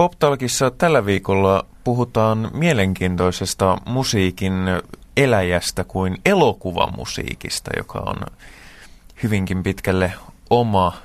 PopTalkissa 0.00 0.70
tällä 0.70 1.06
viikolla 1.06 1.66
puhutaan 1.84 2.50
mielenkiintoisesta 2.52 3.78
musiikin 3.86 4.52
eläjästä 5.16 5.84
kuin 5.84 6.18
elokuvamusiikista, 6.24 7.70
joka 7.76 7.98
on 7.98 8.16
hyvinkin 9.22 9.62
pitkälle 9.62 10.12
oma 10.50 10.96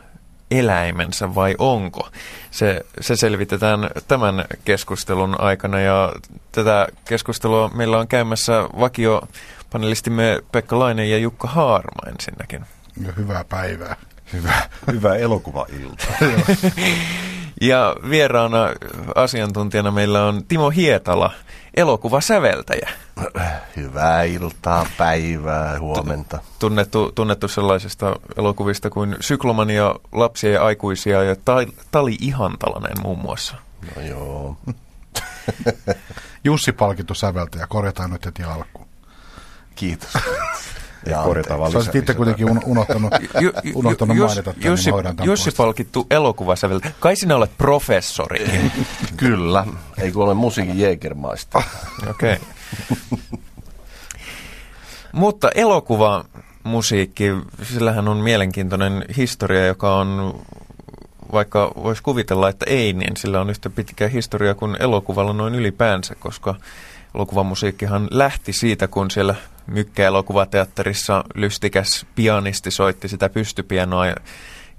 eläimensä 0.52 1.36
vai 1.36 1.56
onko? 1.58 2.10
Se, 2.52 2.86
se 3.02 3.16
selvitetään 3.16 3.90
tämän 4.08 4.46
keskustelun 4.66 5.42
aikana 5.42 5.80
ja 5.80 6.14
tätä 6.52 6.88
keskustelua 7.06 7.72
meillä 7.74 8.00
on 8.00 8.08
käymässä 8.08 8.70
vakio 8.80 9.28
panelistimme 9.72 10.44
Pekka 10.52 10.80
Lainen 10.80 11.12
ja 11.12 11.18
Jukka 11.18 11.48
Haarma 11.48 12.10
ensinnäkin. 12.10 12.66
Ja 13.06 13.12
hyvää 13.18 13.44
päivää. 13.44 13.96
Hyvä, 14.34 14.70
hyvää 14.92 15.16
elokuvailtaa. 15.16 16.16
ja 17.62 17.96
vieraana 18.10 18.70
asiantuntijana 19.16 19.92
meillä 19.92 20.26
on 20.26 20.44
Timo 20.48 20.70
Hietala, 20.70 21.32
elokuvasäveltäjä. 21.78 22.90
Hyvää 23.76 24.24
iltaa, 24.24 24.88
päivää, 24.98 25.80
huomenta. 25.80 26.40
Tunnettu, 26.60 27.12
tunnettu 27.16 27.48
sellaisista 27.48 28.16
elokuvista 28.38 28.90
kuin 28.90 29.16
Syklomania, 29.20 29.96
lapsia 30.12 30.52
ja 30.52 30.66
aikuisia 30.66 31.24
ja 31.24 31.36
Tali 31.92 32.18
Ihantalainen 32.22 33.02
muun 33.04 33.20
muassa. 33.20 33.56
No 33.96 34.02
joo. 34.02 34.58
Jussi 36.44 36.72
palkittu 36.72 37.14
säveltäjä, 37.14 37.68
korjataan 37.68 38.12
nyt 38.12 38.26
heti 38.26 38.44
alkuun. 38.44 38.88
Kiitos. 39.76 40.14
Ja 41.06 41.24
korjataan 41.24 41.60
vaan 41.60 41.72
Sä 41.72 41.92
itse 41.94 42.14
kuitenkin 42.14 42.50
unohtanut, 42.66 43.14
unohtanut 43.76 44.18
mainita 44.18 44.44
tämän, 44.44 44.66
Jussi, 44.66 44.92
niin 44.92 45.16
Jussi 45.24 45.52
palkittu 45.52 46.08
elokuvasäveltäjä. 46.12 46.94
Kai 47.00 47.16
sinä 47.16 47.36
olet 47.36 47.52
professori. 47.58 48.46
Kyllä, 49.18 49.66
ei 49.98 50.12
kun 50.12 50.24
ole 50.24 50.34
musiikin 50.34 50.80
Jägermaista. 50.80 51.64
Okei. 52.10 52.38
Mutta 55.12 55.50
elokuva 55.56 56.26
musiikki, 56.64 57.32
sillähän 57.64 58.08
on 58.08 58.18
mielenkiintoinen 58.18 59.06
historia, 59.18 59.66
joka 59.66 59.96
on, 59.96 60.40
vaikka 61.32 61.72
voisi 61.84 62.04
kuvitella, 62.04 62.50
että 62.50 62.66
ei, 62.70 62.94
niin 62.94 63.18
sillä 63.18 63.42
on 63.42 63.50
yhtä 63.50 63.70
pitkä 63.70 64.08
historia 64.08 64.56
kuin 64.56 64.76
elokuvalla 64.80 65.34
noin 65.34 65.56
ylipäänsä, 65.56 66.16
koska 66.20 66.56
elokuvamusiikkihan 67.16 68.08
lähti 68.12 68.54
siitä, 68.54 68.88
kun 68.88 69.12
siellä 69.12 69.36
Mykkä-elokuvateatterissa 69.68 71.24
lystikäs 71.36 72.06
pianisti 72.16 72.72
soitti 72.72 73.08
sitä 73.08 73.30
pystypianoa 73.30 74.06
ja, 74.08 74.16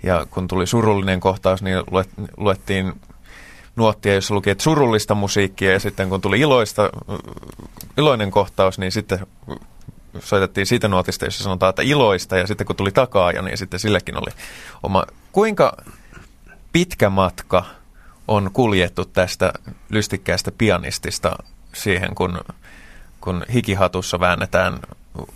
ja 0.02 0.26
kun 0.30 0.48
tuli 0.48 0.66
surullinen 0.66 1.20
kohtaus, 1.20 1.62
niin 1.62 1.82
luet, 1.90 2.08
luettiin 2.36 2.92
nuottia, 3.76 4.14
jossa 4.14 4.34
luki, 4.34 4.50
että 4.50 4.64
surullista 4.64 5.14
musiikkia 5.14 5.72
ja 5.72 5.80
sitten 5.80 6.08
kun 6.08 6.20
tuli 6.20 6.40
iloista, 6.40 6.90
iloinen 7.98 8.30
kohtaus, 8.30 8.78
niin 8.78 8.92
sitten 8.92 9.26
soitettiin 10.18 10.66
siitä 10.66 10.88
nuotista, 10.88 11.24
jossa 11.24 11.44
sanotaan, 11.44 11.70
että 11.70 11.82
iloista 11.82 12.36
ja 12.36 12.46
sitten 12.46 12.66
kun 12.66 12.76
tuli 12.76 12.92
takaa 12.92 13.32
ja 13.32 13.42
niin 13.42 13.58
sitten 13.58 13.80
silläkin 13.80 14.16
oli 14.16 14.30
oma. 14.82 15.04
Kuinka 15.32 15.76
pitkä 16.72 17.10
matka 17.10 17.64
on 18.28 18.50
kuljettu 18.52 19.04
tästä 19.04 19.52
lystikkäästä 19.88 20.52
pianistista 20.58 21.36
siihen, 21.72 22.14
kun, 22.14 22.38
kun 23.26 23.44
hikihatussa 23.52 24.20
väännetään 24.20 24.78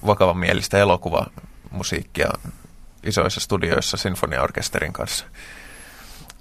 vakavamielistä 0.07 0.79
elokuvamusiikkia 0.79 2.29
isoissa 3.03 3.41
studioissa 3.41 3.97
sinfoniaorkesterin 3.97 4.93
kanssa? 4.93 5.25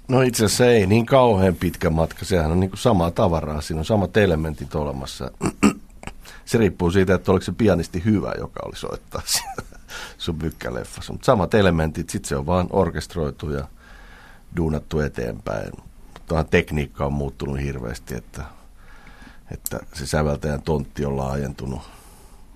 No 0.08 0.22
itse 0.22 0.44
asiassa 0.44 0.66
ei 0.66 0.86
niin 0.86 1.06
kauhean 1.06 1.54
pitkä 1.54 1.90
matka. 1.90 2.24
Sehän 2.24 2.50
on 2.50 2.60
niin 2.60 2.70
kuin 2.70 2.78
samaa 2.78 3.10
tavaraa. 3.10 3.60
Siinä 3.60 3.78
on 3.78 3.84
samat 3.84 4.16
elementit 4.16 4.74
olemassa. 4.74 5.30
Se 6.44 6.58
riippuu 6.58 6.90
siitä, 6.90 7.14
että 7.14 7.32
oliko 7.32 7.44
se 7.44 7.52
pianisti 7.52 8.04
hyvä, 8.04 8.32
joka 8.38 8.60
oli 8.64 8.76
soittaa 8.76 9.22
sun 10.18 10.38
bykkäleffassa. 10.38 11.12
Mutta 11.12 11.26
samat 11.26 11.54
elementit, 11.54 12.10
sitten 12.10 12.28
se 12.28 12.36
on 12.36 12.46
vaan 12.46 12.66
orkestroitu 12.70 13.50
ja 13.50 13.68
duunattu 14.56 15.00
eteenpäin. 15.00 15.72
Tuohan 16.26 16.46
tekniikka 16.46 17.06
on 17.06 17.12
muuttunut 17.12 17.60
hirveästi, 17.60 18.14
että 18.14 18.44
että 19.50 19.80
se 19.92 20.06
säveltäjän 20.06 20.62
tontti 20.62 21.04
on 21.04 21.16
laajentunut 21.16 21.82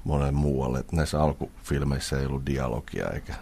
monen 0.05 0.35
muualle. 0.35 0.79
Että 0.79 0.97
näissä 0.97 1.23
alkufilmeissä 1.23 2.19
ei 2.19 2.27
ollut 2.27 2.47
dialogia 2.47 3.09
eikä 3.09 3.35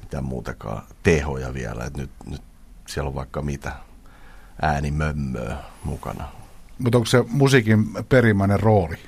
mitään 0.00 0.24
muutakaan 0.24 0.82
tehoja 1.02 1.54
vielä. 1.54 1.84
Että 1.84 2.00
nyt, 2.00 2.10
nyt 2.26 2.42
siellä 2.88 3.08
on 3.08 3.14
vaikka 3.14 3.42
mitä 3.42 3.72
äänimömmöä 4.62 5.56
mukana. 5.84 6.28
Mutta 6.78 6.98
onko 6.98 7.06
se 7.06 7.24
musiikin 7.28 7.84
perimmäinen 8.08 8.60
rooli 8.60 8.98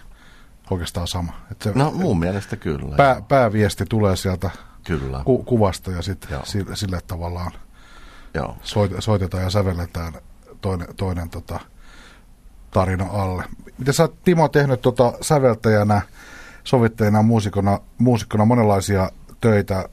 oikeastaan 0.70 1.08
sama? 1.08 1.32
Että 1.52 1.64
se, 1.64 1.78
no 1.78 1.90
mun 1.90 2.18
mielestä 2.18 2.56
kyllä. 2.56 2.96
Pää, 2.96 3.22
pääviesti 3.28 3.84
tulee 3.86 4.16
sieltä 4.16 4.50
kyllä. 4.84 5.22
Ku, 5.24 5.42
kuvasta 5.42 5.90
ja 5.90 6.02
sitten 6.02 6.38
sille, 6.44 6.76
sille 6.76 7.00
tavallaan 7.06 7.52
Joo. 8.34 8.56
soitetaan 8.98 9.42
ja 9.42 9.50
sävelletään 9.50 10.12
toinen, 10.60 10.88
toinen 10.96 11.30
tota, 11.30 11.60
tarina 12.70 13.06
alle. 13.10 13.44
Miten 13.78 13.94
sä 13.94 14.02
oot 14.02 14.22
Timo 14.24 14.48
tehnyt 14.48 14.80
tota 14.80 15.12
säveltäjänä, 15.20 16.02
sovittajana, 16.64 17.22
muusikona, 17.22 17.80
muusikkona 17.98 18.44
monenlaisia 18.44 19.10
töitä, 19.40 19.88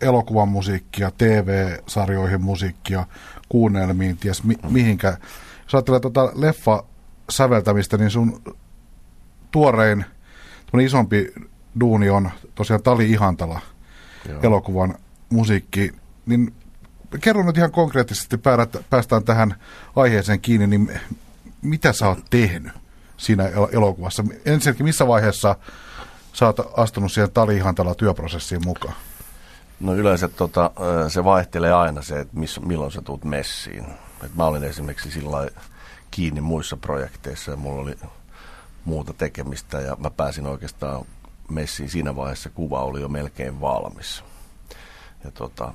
elokuvan 0.00 0.48
musiikkia, 0.48 1.10
TV-sarjoihin 1.18 2.42
musiikkia, 2.42 3.06
kuunnelmiin, 3.48 4.16
ties 4.16 4.44
mi- 4.44 4.58
mihinkä. 4.70 5.16
Jos 5.62 5.74
ajattelee 5.74 6.00
tota 6.00 6.32
leffa 6.34 6.84
säveltämistä, 7.30 7.96
niin 7.96 8.10
sun 8.10 8.42
tuorein 9.50 10.04
isompi 10.84 11.32
duuni 11.80 12.10
on 12.10 12.30
tosiaan 12.54 12.82
Tali 12.82 13.10
Ihantala 13.10 13.60
Joo. 14.28 14.40
elokuvan 14.42 14.94
musiikki, 15.30 15.92
niin 16.26 16.54
kerro 17.20 17.42
nyt 17.42 17.56
ihan 17.56 17.72
konkreettisesti, 17.72 18.36
päästään 18.90 19.24
tähän 19.24 19.54
aiheeseen 19.96 20.40
kiinni, 20.40 20.66
niin 20.66 21.00
mitä 21.66 21.92
sä 21.92 22.08
oot 22.08 22.24
tehnyt 22.30 22.72
siinä 23.16 23.48
elokuvassa? 23.72 24.24
Ensinnäkin, 24.44 24.86
missä 24.86 25.06
vaiheessa 25.06 25.56
sä 26.32 26.46
oot 26.46 26.56
astunut 26.76 27.12
siihen 27.12 27.30
talihantala 27.30 27.94
työprosessiin 27.94 28.64
mukaan? 28.64 28.94
No 29.80 29.94
yleensä 29.94 30.28
tota, 30.28 30.70
se 31.08 31.24
vaihtelee 31.24 31.72
aina 31.72 32.02
se, 32.02 32.20
että 32.20 32.36
miss, 32.36 32.60
milloin 32.60 32.92
sä 32.92 33.02
tuut 33.02 33.24
messiin. 33.24 33.86
Et 34.24 34.34
mä 34.34 34.44
olin 34.44 34.64
esimerkiksi 34.64 35.10
sillä 35.10 35.48
kiinni 36.10 36.40
muissa 36.40 36.76
projekteissa 36.76 37.50
ja 37.50 37.56
mulla 37.56 37.82
oli 37.82 37.98
muuta 38.84 39.12
tekemistä 39.12 39.80
ja 39.80 39.96
mä 40.00 40.10
pääsin 40.10 40.46
oikeastaan 40.46 41.04
messiin 41.50 41.88
siinä 41.88 42.16
vaiheessa, 42.16 42.50
kuva 42.50 42.82
oli 42.82 43.00
jo 43.00 43.08
melkein 43.08 43.60
valmis. 43.60 44.24
Ja 45.24 45.30
tota, 45.30 45.74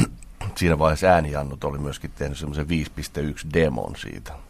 siinä 0.58 0.78
vaiheessa 0.78 1.06
äänijannut 1.06 1.64
oli 1.64 1.78
myöskin 1.78 2.10
tehnyt 2.10 2.38
semmoisen 2.38 2.66
5.1 2.66 3.54
demon 3.54 3.96
siitä– 3.96 4.32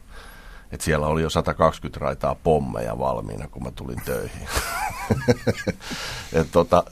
että 0.72 0.84
siellä 0.84 1.06
oli 1.06 1.22
jo 1.22 1.31
120 1.31 2.00
raitaa 2.00 2.34
pommeja 2.34 2.98
valmiina, 2.98 3.48
kun 3.48 3.62
mä 3.62 3.70
tulin 3.70 4.03
töihin. 4.04 4.48
Et 6.32 6.48
tota, 6.53 6.84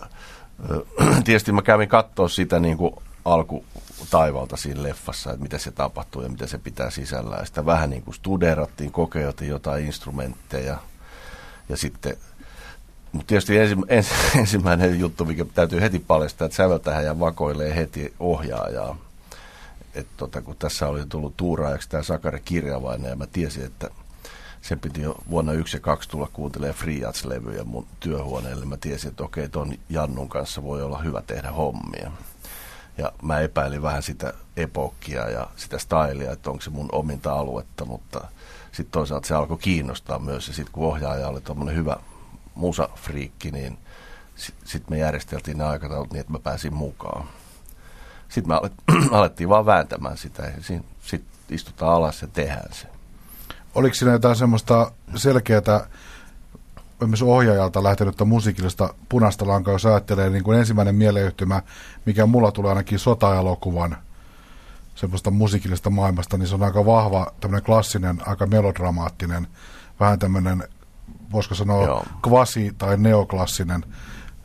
tietysti 1.25 1.53
mä 1.53 1.63
kävin 1.63 1.89
katsoa 1.89 2.29
sitä 2.29 2.61
niin 2.61 2.77
kuin 2.77 2.95
alku 3.25 3.65
taivalta 4.11 4.57
siinä 4.57 4.83
leffassa, 4.83 5.31
että 5.31 5.43
mitä 5.43 5.59
se 5.59 5.71
tapahtuu 5.71 6.23
ja 6.23 6.29
mitä 6.29 6.47
se 6.47 6.59
pitää 6.59 6.91
sisällä. 6.91 7.37
Ja 7.37 7.45
sitä 7.45 7.67
vähän 7.67 7.91
niin 7.91 8.03
kuin 8.03 8.15
studerattiin, 8.15 8.93
kokeiltiin 8.93 9.51
jotain 9.51 9.87
instrumentteja 9.87 10.77
ja 11.69 11.77
sitten 11.77 12.17
mutta 13.13 13.27
tietysti 13.27 13.59
ensi, 13.59 13.77
ens, 13.89 14.09
ensimmäinen 14.39 15.01
juttu, 15.01 15.25
mikä 15.25 15.45
täytyy 15.55 15.81
heti 15.81 15.99
paljastaa, 15.99 16.45
että 16.45 16.57
säveltähän 16.57 17.05
ja 17.05 17.21
vakoilee 17.21 17.77
heti 17.77 18.15
ohjaajaa 18.21 18.97
että 19.99 20.13
tota, 20.17 20.43
kun 20.43 20.57
tässä 20.57 20.89
oli 20.89 21.07
tullut 21.07 21.37
tuuraajaksi 21.37 21.89
tämä 21.89 22.03
Sakari 22.03 22.41
Kirjavainen 22.41 23.11
ja 23.11 23.17
mä 23.17 23.27
tiesin, 23.27 23.65
että 23.65 23.91
sen 24.61 24.81
piti 24.81 25.03
jo 25.03 25.17
vuonna 25.31 25.53
1 25.53 25.77
ja 25.77 25.81
2 25.81 26.09
tulla 26.09 26.29
kuuntelemaan 26.33 26.79
Freejazz-levyjä 26.79 27.65
mun 27.65 27.87
työhuoneelle. 28.01 28.65
Mä 28.65 28.77
tiesin, 28.77 29.11
että 29.11 29.25
okei, 29.25 29.49
ton 29.49 29.75
Jannun 29.89 30.29
kanssa 30.29 30.63
voi 30.63 30.83
olla 30.83 30.99
hyvä 30.99 31.23
tehdä 31.23 31.51
hommia. 31.51 32.11
Ja 32.99 33.13
mä 33.23 33.41
epäilin 33.41 33.83
vähän 33.83 34.03
sitä 34.03 34.33
epokkia 34.57 35.31
ja 35.31 35.49
sitä 35.57 35.79
stylia, 35.79 36.33
että 36.33 36.51
onko 36.51 36.63
se 36.63 36.71
mun 36.71 36.89
ominta 36.93 37.33
aluetta, 37.33 37.85
mutta 37.85 38.21
sitten 38.73 38.93
toisaalta 38.93 39.29
se 39.29 39.35
alkoi 39.35 39.59
kiinnostaa 39.59 40.19
myös. 40.19 40.49
Ja 40.49 40.55
sitten 40.55 40.73
kun 40.73 40.87
ohjaaja 40.87 41.29
oli 41.29 41.41
tuommoinen 41.41 41.77
hyvä 41.77 41.97
musafriikki, 42.55 43.51
niin 43.51 43.79
sitten 44.37 44.69
sit 44.69 44.91
me 44.91 44.99
järjesteltiin 44.99 45.59
ne 45.59 45.65
aikataulut 45.65 46.13
niin, 46.13 46.21
että 46.21 46.33
mä 46.33 46.39
pääsin 46.39 46.75
mukaan. 46.75 47.29
Sitten 48.29 48.55
me 48.55 48.71
alettiin 49.19 49.49
vaan 49.49 49.67
vääntämään 49.67 50.17
sitä 50.17 50.43
ja 50.43 50.63
sitten 50.63 51.29
istutaan 51.51 51.95
alas 51.95 52.23
ja 52.23 52.29
tehdään 52.29 52.73
se. 52.73 52.87
Oliko 53.75 53.95
siinä 53.95 54.13
jotain 54.13 54.37
semmoista 54.37 54.93
selkeää 55.15 55.89
myös 57.07 57.23
ohjaajalta 57.23 57.83
lähtenyttä 57.83 58.25
musiikillista 58.25 58.95
punaista 59.09 59.47
lankaa, 59.47 59.75
jos 59.75 59.87
ajattelee 59.87 60.31
niin 60.31 60.45
kuin 60.45 60.59
ensimmäinen 60.59 60.95
mieleyhtymä, 60.95 61.63
mikä 62.07 62.27
mulla 62.27 62.53
tulee 62.53 62.69
ainakin 62.69 62.99
sotaelokuvan 62.99 63.97
semmoista 64.95 65.31
musiikillista 65.31 65.91
maailmasta, 65.91 66.39
niin 66.39 66.49
se 66.49 66.55
on 66.55 66.63
aika 66.63 66.87
vahva, 66.87 67.33
tämmöinen 67.41 67.65
klassinen, 67.65 68.29
aika 68.29 68.47
melodramaattinen, 68.47 69.47
vähän 70.01 70.19
tämmöinen, 70.19 70.65
voisiko 71.33 71.55
sanoa, 71.55 71.85
Joo. 71.85 72.05
kvasi- 72.23 72.75
tai 72.79 72.97
neoklassinen 72.97 73.85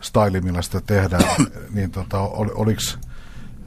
style, 0.02 0.42
millä 0.42 0.62
sitä 0.62 0.82
tehdään. 0.82 1.24
niin 1.76 1.92
tota, 1.92 2.20
ol, 2.20 2.50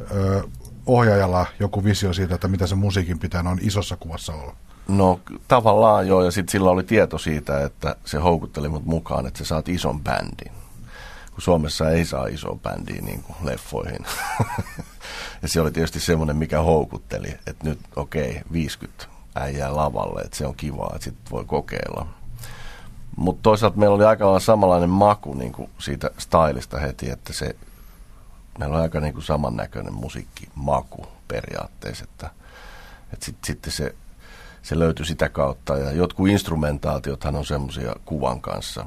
oliko 0.01 0.51
ohjaajalla 0.87 1.47
joku 1.61 1.85
visio 1.85 2.13
siitä, 2.13 2.35
että 2.35 2.49
mitä 2.49 2.67
se 2.67 2.75
musiikin 2.75 3.19
pitää 3.19 3.43
noin 3.43 3.59
isossa 3.63 3.97
kuvassa 3.97 4.33
olla? 4.35 4.57
No 4.89 5.21
tavallaan 5.49 6.09
joo, 6.09 6.25
ja 6.25 6.31
sitten 6.31 6.53
sillä 6.53 6.71
oli 6.71 6.83
tieto 6.83 7.19
siitä, 7.19 7.65
että 7.65 7.97
se 8.05 8.19
houkutteli 8.19 8.69
mut 8.69 8.85
mukaan, 8.85 9.27
että 9.27 9.39
sä 9.39 9.45
saat 9.45 9.69
ison 9.69 10.01
bändin. 10.01 10.53
Kun 11.33 11.43
Suomessa 11.43 11.91
ei 11.91 12.05
saa 12.05 12.27
iso 12.27 12.59
bändiä 12.63 13.03
niin 13.03 13.23
kuin 13.23 13.37
leffoihin. 13.43 14.07
ja 15.43 15.49
se 15.49 15.61
oli 15.61 15.73
tietysti 15.73 16.01
semmoinen, 16.01 16.37
mikä 16.37 16.61
houkutteli, 16.63 17.29
että 17.47 17.69
nyt 17.69 17.79
okei, 17.97 18.31
okay, 18.31 18.43
50 18.53 19.07
äijää 19.35 19.77
lavalle, 19.77 20.21
että 20.21 20.37
se 20.37 20.47
on 20.47 20.55
kiva, 20.55 20.91
että 20.95 21.05
sitten 21.05 21.31
voi 21.31 21.45
kokeilla. 21.45 22.07
Mutta 23.17 23.43
toisaalta 23.43 23.79
meillä 23.79 23.95
oli 23.95 24.05
aika 24.05 24.41
samanlainen 24.41 24.91
maku 24.91 25.35
niin 25.35 25.53
kuin 25.53 25.71
siitä 25.79 26.11
stylista 26.19 26.79
heti, 26.79 27.11
että 27.11 27.33
se, 27.33 27.57
meillä 28.59 28.77
oli 28.77 28.83
aika 28.83 29.01
niin 29.01 29.15
kuin 29.15 29.25
samannäköinen 29.25 29.95
musiikkimaku 29.95 31.07
periaatteessa, 31.29 32.05
että, 32.05 32.31
että 33.13 33.27
sitten 33.27 33.47
sit 33.47 33.75
se 33.75 33.95
se 34.67 34.79
löytyi 34.79 35.07
sitä 35.07 35.29
kautta. 35.29 35.77
Ja 35.77 35.93
jotkut 35.93 36.29
instrumentaatiothan 36.29 37.37
on 37.37 37.47
semmoisia 37.47 37.97
kuvan 38.05 38.41
kanssa, 38.41 38.87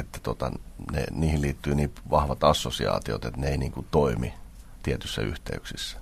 että 0.00 0.20
tota, 0.22 0.52
ne, 0.92 1.04
niihin 1.10 1.42
liittyy 1.42 1.74
niin 1.74 1.92
vahvat 2.10 2.44
assosiaatiot, 2.44 3.24
että 3.24 3.40
ne 3.40 3.48
ei 3.48 3.58
niin 3.58 3.72
kuin 3.72 3.86
toimi 3.90 4.34
tietyissä 4.82 5.22
yhteyksissä. 5.22 5.98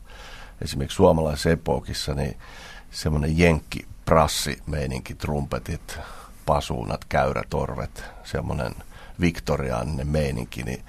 Esimerkiksi 0.60 0.96
suomalaisessa 0.96 1.50
epokissa 1.50 2.14
niin 2.14 2.36
semmoinen 2.90 3.38
jenkki 3.38 3.86
prassi 4.04 4.62
meininki, 4.66 5.14
trumpetit, 5.14 5.98
pasuunat, 6.46 7.04
käyrätorvet, 7.04 8.04
semmoinen 8.24 8.74
viktoriaaninen 9.20 10.08
meininki, 10.08 10.62
niin 10.62 10.84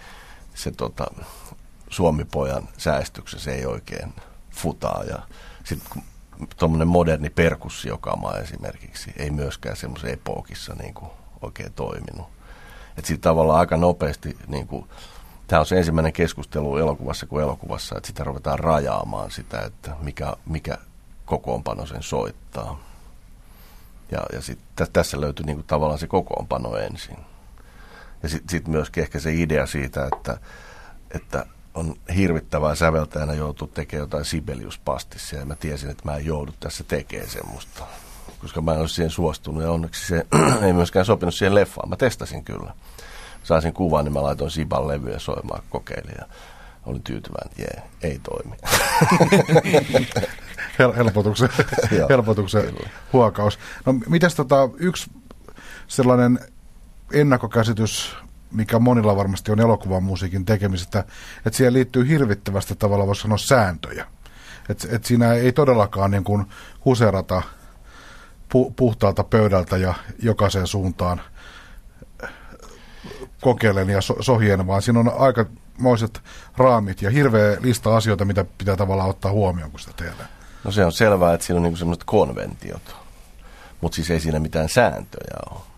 se 0.55 0.71
tota, 0.71 1.07
Suomipojan 1.93 2.69
säästyksessä 2.77 3.51
ei 3.51 3.65
oikein 3.65 4.13
futaa. 4.51 5.03
Ja 5.03 5.19
sitten 5.63 6.03
tuommoinen 6.57 6.87
moderni 6.87 7.29
perkussiokama 7.29 8.33
esimerkiksi 8.33 9.13
ei 9.17 9.29
myöskään 9.29 9.75
semmoisen 9.75 10.13
epokissa 10.13 10.75
niin 10.75 10.93
kuin 10.93 11.11
oikein 11.41 11.73
toiminut. 11.73 12.27
Että 12.97 13.07
sitten 13.07 13.21
tavallaan 13.21 13.59
aika 13.59 13.77
nopeasti, 13.77 14.37
niin 14.47 14.67
kuin, 14.67 14.85
tämä 15.47 15.59
on 15.59 15.65
se 15.65 15.77
ensimmäinen 15.77 16.13
keskustelu 16.13 16.77
elokuvassa 16.77 17.25
kuin 17.25 17.43
elokuvassa, 17.43 17.97
että 17.97 18.07
sitä 18.07 18.23
ruvetaan 18.23 18.59
rajaamaan 18.59 19.31
sitä, 19.31 19.61
että 19.61 19.95
mikä, 20.01 20.33
mikä 20.45 20.77
kokoonpano 21.25 21.85
sen 21.85 22.03
soittaa. 22.03 22.79
Ja, 24.11 24.19
ja 24.33 24.41
sitten 24.41 24.87
tässä 24.93 25.21
löytyy 25.21 25.45
niin 25.45 25.63
tavallaan 25.63 25.99
se 25.99 26.07
kokoonpano 26.07 26.75
ensin. 26.75 27.17
Ja 28.23 28.29
sitten 28.29 28.49
sit 28.49 28.67
myöskin 28.67 29.03
ehkä 29.03 29.19
se 29.19 29.33
idea 29.33 29.65
siitä, 29.65 30.09
että, 30.13 30.37
että 31.11 31.45
on 31.73 31.95
hirvittävää 32.15 32.75
säveltäjänä 32.75 33.33
joutuu 33.33 33.67
tekemään 33.67 34.03
jotain 34.03 34.25
Sibelius-pastissia 34.25 35.39
ja 35.39 35.45
mä 35.45 35.55
tiesin, 35.55 35.89
että 35.89 36.05
mä 36.05 36.15
en 36.15 36.25
joudu 36.25 36.51
tässä 36.59 36.83
tekemään 36.83 37.29
semmoista. 37.29 37.83
Koska 38.41 38.61
mä 38.61 38.73
en 38.73 38.79
olisi 38.79 38.95
siihen 38.95 39.09
suostunut 39.09 39.63
ja 39.63 39.71
onneksi 39.71 40.07
se 40.07 40.25
ei 40.65 40.73
myöskään 40.73 41.05
sopinut 41.05 41.33
siihen 41.35 41.55
leffaan. 41.55 41.89
Mä 41.89 41.95
testasin 41.95 42.43
kyllä. 42.43 42.73
Saisin 43.43 43.73
kuvan, 43.73 44.05
niin 44.05 44.13
mä 44.13 44.23
laitoin 44.23 44.51
Siban 44.51 44.87
levyä 44.87 45.19
soimaan, 45.19 45.63
kokeilin 45.69 46.15
ja 46.17 46.25
olin 46.85 47.03
tyytyväinen, 47.03 47.53
jee, 47.57 47.83
ei 48.01 48.19
toimi. 48.23 48.55
Hel- 50.79 50.93
helpotuksen, 50.95 51.49
helpotuksen 52.09 52.75
huokaus. 53.13 53.59
No 53.85 53.93
mitäs 53.93 54.35
tota, 54.35 54.69
yksi 54.77 55.11
sellainen 55.87 56.39
ennakkokäsitys 57.13 58.15
mikä 58.53 58.79
monilla 58.79 59.15
varmasti 59.15 59.51
on 59.51 59.59
elokuvan 59.59 60.03
musiikin 60.03 60.45
tekemisestä, 60.45 60.99
että 61.45 61.57
siihen 61.57 61.73
liittyy 61.73 62.07
hirvittävästi 62.07 62.75
tavalla, 62.75 63.07
voisi 63.07 63.21
sanoa, 63.21 63.37
sääntöjä. 63.37 64.07
Että 64.69 64.87
et 64.91 65.05
siinä 65.05 65.33
ei 65.33 65.51
todellakaan 65.51 66.11
niin 66.11 66.23
kuin 66.23 66.45
huserata 66.85 67.41
pu, 68.49 68.71
puhtaalta 68.71 69.23
pöydältä 69.23 69.77
ja 69.77 69.93
jokaiseen 70.19 70.67
suuntaan 70.67 71.21
kokeilen 73.41 73.89
ja 73.89 74.01
so, 74.01 74.15
sohien, 74.19 74.67
vaan 74.67 74.81
siinä 74.81 74.99
on 74.99 75.11
aikamoiset 75.17 76.21
raamit 76.57 77.01
ja 77.01 77.09
hirveä 77.09 77.57
lista 77.61 77.95
asioita, 77.95 78.25
mitä 78.25 78.45
pitää 78.57 78.75
tavallaan 78.75 79.09
ottaa 79.09 79.31
huomioon, 79.31 79.71
kun 79.71 79.79
sitä 79.79 79.93
tehdään. 79.95 80.29
No 80.63 80.71
se 80.71 80.85
on 80.85 80.91
selvää, 80.91 81.33
että 81.33 81.45
siinä 81.45 81.57
on 81.57 81.63
niin 81.63 81.77
sellaiset 81.77 82.03
konventiot, 82.03 82.95
mutta 83.81 83.95
siis 83.95 84.11
ei 84.11 84.19
siinä 84.19 84.39
mitään 84.39 84.69
sääntöjä 84.69 85.37
ole 85.51 85.72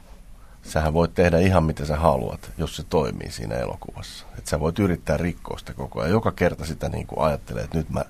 sähän 0.65 0.93
voit 0.93 1.13
tehdä 1.13 1.39
ihan 1.39 1.63
mitä 1.63 1.85
sä 1.85 1.95
haluat, 1.95 2.51
jos 2.57 2.75
se 2.75 2.83
toimii 2.83 3.31
siinä 3.31 3.55
elokuvassa. 3.55 4.25
Että 4.37 4.49
sä 4.49 4.59
voit 4.59 4.79
yrittää 4.79 5.17
rikkoa 5.17 5.57
sitä 5.57 5.73
koko 5.73 5.99
ajan. 5.99 6.11
Joka 6.11 6.31
kerta 6.31 6.65
sitä 6.65 6.89
niin 6.89 7.07
kuin 7.07 7.19
ajattelee, 7.19 7.63
että 7.63 7.77
nyt 7.77 7.89
mä, 7.89 8.05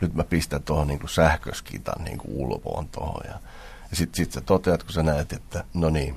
nyt 0.00 0.14
mä 0.14 0.24
pistän 0.24 0.62
tuohon 0.62 0.88
niin 0.88 1.08
sähköskitan 1.08 2.04
niin 2.04 2.18
kuin 2.18 2.30
ulvoon 2.36 2.88
tuohon. 2.88 3.22
Ja, 3.24 3.34
ja 3.90 3.96
sitten 3.96 4.16
sit 4.16 4.32
sä 4.32 4.40
toteat, 4.40 4.82
kun 4.82 4.92
sä 4.92 5.02
näet, 5.02 5.32
että 5.32 5.64
no 5.74 5.90
niin, 5.90 6.14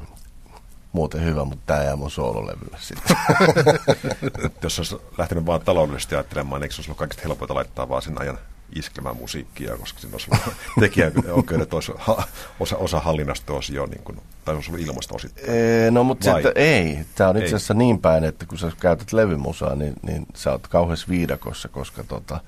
muuten 0.91 1.23
hyvä, 1.23 1.45
mutta 1.45 1.63
tämä 1.65 1.83
jää 1.83 1.95
mun 1.95 2.11
soololevylle 2.11 2.77
sitten. 2.79 3.17
jos 4.63 4.79
olisi 4.79 4.97
lähtenyt 5.17 5.45
vaan 5.45 5.61
taloudellisesti 5.61 6.15
ajattelemaan, 6.15 6.63
eikö 6.63 6.75
se 6.75 6.79
olisi 6.79 6.89
ollut 6.89 6.99
kaikista 6.99 7.23
helpointa 7.23 7.55
laittaa 7.55 7.89
vaan 7.89 8.01
sen 8.01 8.21
ajan 8.21 8.37
iskemään 8.75 9.17
musiikkia, 9.17 9.77
koska 9.77 9.99
siinä 9.99 10.15
olisi 10.15 10.31
tekijäoikeudet 10.79 11.73
olisi, 11.73 11.91
osa, 12.59 12.77
osa 12.77 12.99
hallinnasta 12.99 13.53
olisi 13.53 13.75
jo, 13.75 13.85
niin 13.85 14.03
kuin, 14.03 14.21
tai 14.45 14.55
olisi 14.55 14.71
ollut 14.71 14.87
ilmasta 14.87 15.15
osittain. 15.15 15.49
Ee, 15.49 15.91
no 15.91 16.03
mutta 16.03 16.33
sitten, 16.33 16.51
ei, 16.55 16.99
tämä 17.15 17.29
on 17.29 17.37
itse 17.37 17.55
asiassa 17.55 17.73
niin 17.73 17.99
päin, 17.99 18.23
että 18.23 18.45
kun 18.45 18.57
sä 18.57 18.71
käytät 18.79 19.13
levymusaa, 19.13 19.75
niin, 19.75 19.93
niin 20.01 20.25
sä 20.35 20.51
oot 20.51 20.67
kauheassa 20.67 21.07
viidakossa, 21.09 21.67
koska 21.67 22.03
tota, 22.03 22.39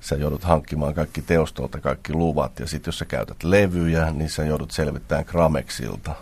sä 0.00 0.14
joudut 0.14 0.44
hankkimaan 0.44 0.94
kaikki 0.94 1.22
teostolta, 1.22 1.80
kaikki 1.80 2.12
luvat, 2.12 2.60
ja 2.60 2.66
sitten 2.66 2.88
jos 2.88 2.98
sä 2.98 3.04
käytät 3.04 3.42
levyjä, 3.42 4.10
niin 4.10 4.30
sä 4.30 4.44
joudut 4.44 4.70
selvittämään 4.70 5.24
Gramexilta, 5.28 6.14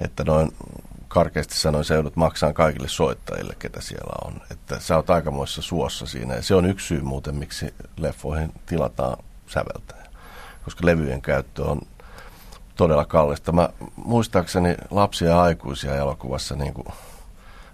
että 0.00 0.24
noin 0.24 0.52
karkeasti 1.08 1.58
sanoin, 1.58 1.84
sä 1.84 1.94
joudut 1.94 2.16
maksamaan 2.16 2.54
kaikille 2.54 2.88
soittajille, 2.88 3.56
ketä 3.58 3.80
siellä 3.80 4.12
on. 4.24 4.40
Että 4.50 4.80
sä 4.80 4.96
oot 4.96 5.10
aikamoissa 5.10 5.62
suossa 5.62 6.06
siinä. 6.06 6.34
Ja 6.34 6.42
se 6.42 6.54
on 6.54 6.66
yksi 6.66 6.86
syy 6.86 7.00
muuten, 7.00 7.36
miksi 7.36 7.74
leffoihin 7.96 8.52
tilataan 8.66 9.16
säveltäjä. 9.46 10.06
Koska 10.64 10.86
levyjen 10.86 11.22
käyttö 11.22 11.64
on 11.64 11.80
todella 12.76 13.04
kallista. 13.04 13.52
Mä 13.52 13.68
muistaakseni 13.96 14.74
lapsia 14.90 15.28
ja 15.28 15.42
aikuisia 15.42 15.96
elokuvassa 15.96 16.56
niin 16.56 16.74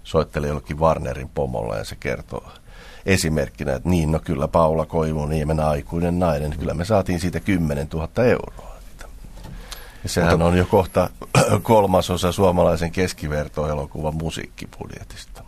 soitteli 0.02 0.49
jollekin 0.49 0.79
Warnerin 0.79 1.29
pomolla 1.29 1.76
ja 1.76 1.85
se 1.85 1.97
kertoo 1.97 2.52
esimerkkinä, 3.07 3.75
että 3.75 3.88
niin, 3.88 4.12
no 4.12 4.19
kyllä 4.25 4.49
Paula 4.49 4.87
Koivuniemen 4.87 5.61
aikuinen 5.61 6.19
nainen, 6.19 6.59
kyllä 6.59 6.75
me 6.75 6.85
saatiin 6.85 7.21
siitä 7.21 7.41
10 7.41 7.88
000 7.95 8.25
euroa. 8.25 8.72
Ja 10.03 10.09
sehän 10.09 10.31
Mutta, 10.31 10.45
on 10.45 10.57
jo 10.57 10.67
kohta 10.67 11.11
kolmasosa 11.63 12.33
suomalaisen 12.33 12.93
keskivertoelokuvan 12.93 14.15
musiikkibudjetista. 14.15 15.45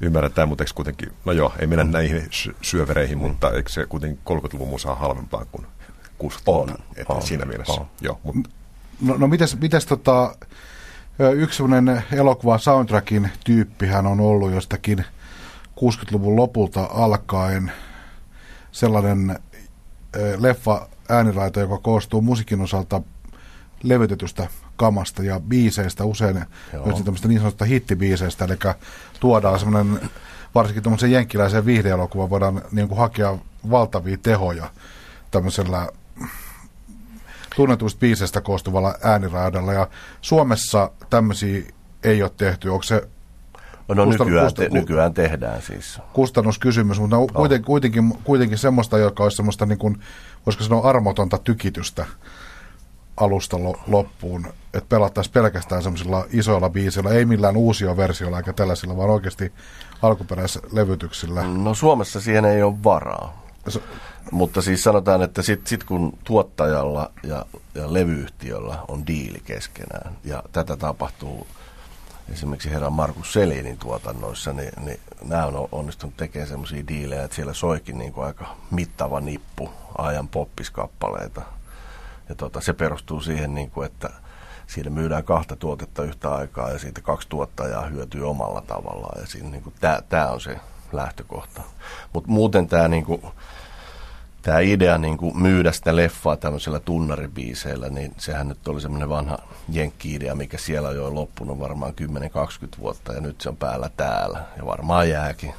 Ymmärretään, 0.00 0.48
mutta 0.48 0.64
eikö 0.64 0.74
kuitenkin, 0.74 1.12
no 1.24 1.32
joo, 1.32 1.52
ei 1.58 1.66
mennä 1.66 1.84
mm. 1.84 1.90
näihin 1.90 2.28
syövereihin, 2.62 3.18
mm. 3.18 3.22
mutta 3.22 3.50
eikö 3.50 3.68
se 3.70 3.86
kuitenkin 3.86 4.20
30-luvun 4.30 4.68
musa 4.68 4.94
halvempaa 4.94 5.44
kuin 5.44 5.66
60-luvun? 6.22 6.70
On, 6.70 6.76
että 6.96 7.12
on, 7.12 7.22
siinä 7.22 7.44
mielessä, 7.44 7.72
on. 7.72 7.86
joo. 8.00 8.20
Mutta. 8.22 8.50
No, 9.00 9.16
no 9.16 9.28
mites, 9.28 9.60
mites 9.60 9.86
tota, 9.86 10.36
yksi 11.34 11.56
sellainen 11.56 12.02
elokuva 12.12 12.58
soundtrackin 12.58 13.30
tyyppihän 13.44 14.06
on 14.06 14.20
ollut 14.20 14.52
jostakin 14.52 15.04
60-luvun 15.80 16.36
lopulta 16.36 16.88
alkaen 16.90 17.72
sellainen 18.72 19.38
leffa 20.38 20.88
ääniraita, 21.08 21.60
joka 21.60 21.78
koostuu 21.78 22.20
musiikin 22.20 22.60
osalta 22.60 23.02
levytetystä 23.82 24.48
kamasta 24.76 25.22
ja 25.22 25.40
biiseistä 25.40 26.04
usein 26.04 26.44
myös 26.84 26.98
tämmöistä 26.98 27.28
niin 27.28 27.38
sanotusta 27.38 27.64
hittibiiseistä, 27.64 28.44
eli 28.44 28.56
tuodaan 29.20 29.58
semmoinen, 29.58 30.10
varsinkin 30.54 30.82
tuommoisen 30.82 31.12
jenkkiläisen 31.12 31.66
viihdeelokuvan 31.66 32.30
voidaan 32.30 32.62
niin 32.72 32.88
kuin 32.88 32.98
hakea 32.98 33.38
valtavia 33.70 34.16
tehoja 34.22 34.70
tämmöisellä 35.30 35.88
tunnetuista 37.56 37.98
biiseistä 37.98 38.40
koostuvalla 38.40 38.94
ääniraadalla, 39.02 39.72
ja 39.72 39.88
Suomessa 40.20 40.90
tämmöisiä 41.10 41.62
ei 42.04 42.22
ole 42.22 42.30
tehty. 42.36 42.68
Onko 42.68 42.82
se 42.82 43.08
No 43.88 44.04
kustan, 44.04 44.26
nykyään, 44.26 44.46
kustan, 44.46 44.66
te, 44.66 44.78
nykyään 44.78 45.14
tehdään 45.14 45.62
siis. 45.62 46.00
Kustannuskysymys, 46.12 47.00
mutta 47.00 47.16
no. 47.16 47.26
kuitenkin, 47.26 47.66
kuitenkin, 47.66 48.18
kuitenkin 48.24 48.58
semmoista, 48.58 48.98
joka 48.98 49.22
olisi 49.22 49.36
semmoista, 49.36 49.66
niin 49.66 49.78
kuin, 49.78 50.02
voisiko 50.46 50.64
sanoa, 50.64 50.88
armotonta 50.88 51.38
tykitystä 51.38 52.06
alusta 53.16 53.62
lo, 53.62 53.80
loppuun, 53.86 54.46
että 54.74 54.88
pelattaisiin 54.88 55.32
pelkästään 55.32 55.82
semmoisilla 55.82 56.26
isoilla 56.32 56.70
biisillä, 56.70 57.10
ei 57.10 57.24
millään 57.24 57.56
uusia 57.56 57.96
versioilla 57.96 58.38
eikä 58.38 58.52
tällaisilla, 58.52 58.96
vaan 58.96 59.10
oikeasti 59.10 59.52
alkuperäislevytyksillä. 60.02 61.42
No 61.42 61.74
Suomessa 61.74 62.20
siihen 62.20 62.44
ei 62.44 62.62
ole 62.62 62.84
varaa. 62.84 63.46
Mutta 64.30 64.62
siis 64.62 64.84
sanotaan, 64.84 65.22
että 65.22 65.42
sitten 65.42 65.68
sit 65.68 65.84
kun 65.84 66.18
tuottajalla 66.24 67.10
ja, 67.22 67.46
ja 67.74 67.92
levyyhtiöllä 67.92 68.78
on 68.88 69.06
diili 69.06 69.42
keskenään, 69.44 70.16
ja 70.24 70.42
tätä 70.52 70.76
tapahtuu 70.76 71.46
esimerkiksi 72.32 72.70
herran 72.70 72.92
Markus 72.92 73.32
Selinin 73.32 73.78
tuotannoissa, 73.78 74.52
niin, 74.52 74.72
niin 74.84 75.00
nämä 75.24 75.46
on 75.46 75.68
onnistunut 75.72 76.16
tekemään 76.16 76.48
sellaisia 76.48 76.88
diilejä, 76.88 77.24
että 77.24 77.34
siellä 77.34 77.54
soikin 77.54 77.98
niin 77.98 78.12
kuin 78.12 78.26
aika 78.26 78.56
mittava 78.70 79.20
nippu 79.20 79.70
ajan 79.98 80.28
poppiskappaleita. 80.28 81.42
Ja 82.28 82.34
tota, 82.34 82.60
se 82.60 82.72
perustuu 82.72 83.20
siihen, 83.20 83.54
niin 83.54 83.70
kuin, 83.70 83.86
että 83.86 84.10
siinä 84.66 84.90
myydään 84.90 85.24
kahta 85.24 85.56
tuotetta 85.56 86.02
yhtä 86.02 86.34
aikaa 86.34 86.70
ja 86.70 86.78
siitä 86.78 87.00
kaksi 87.00 87.28
tuottajaa 87.28 87.86
hyötyy 87.86 88.28
omalla 88.28 88.60
tavallaan. 88.60 89.20
Ja 89.20 89.26
siinä, 89.26 89.48
niin 89.48 89.62
kuin, 89.62 89.74
tämä 90.08 90.30
on 90.30 90.40
se 90.40 90.60
lähtökohta. 90.92 91.62
Mutta 92.12 92.30
muuten 92.30 92.66
tämä 92.66 92.88
niin 92.88 93.04
kuin, 93.04 93.22
tämä 94.42 94.60
idea 94.60 94.98
niin 94.98 95.18
kuin 95.18 95.42
myydä 95.42 95.72
sitä 95.72 95.96
leffaa 95.96 96.36
tämmöisellä 96.36 96.80
tunnaribiiseillä, 96.80 97.88
niin 97.88 98.14
sehän 98.18 98.48
nyt 98.48 98.68
oli 98.68 98.80
semmoinen 98.80 99.08
vanha 99.08 99.38
jenkki-idea, 99.68 100.34
mikä 100.34 100.58
siellä 100.58 100.88
on 100.88 100.96
jo 100.96 101.14
loppunut 101.14 101.58
varmaan 101.58 101.94
10-20 102.76 102.78
vuotta 102.78 103.12
ja 103.12 103.20
nyt 103.20 103.40
se 103.40 103.48
on 103.48 103.56
päällä 103.56 103.90
täällä 103.96 104.40
ja 104.56 104.66
varmaan 104.66 105.08
jääkin. 105.08 105.54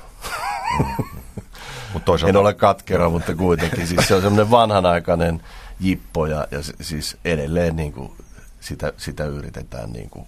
Mm. 0.80 1.06
Mut 1.94 2.06
toisaalta... 2.06 2.30
En 2.30 2.42
ole 2.42 2.54
katkera, 2.54 3.10
mutta 3.10 3.36
kuitenkin. 3.36 3.88
Siis 3.88 4.08
se 4.08 4.16
on 4.16 4.22
semmoinen 4.22 4.52
vanhanaikainen 4.52 5.42
jippo 5.80 6.26
ja, 6.26 6.48
ja 6.52 6.60
siis 6.82 7.18
edelleen 7.26 7.76
niin 7.76 7.94
kuin 7.94 8.12
sitä, 8.60 8.94
sitä 8.98 9.26
yritetään 9.26 9.92
niin 9.92 10.10
kuin 10.10 10.28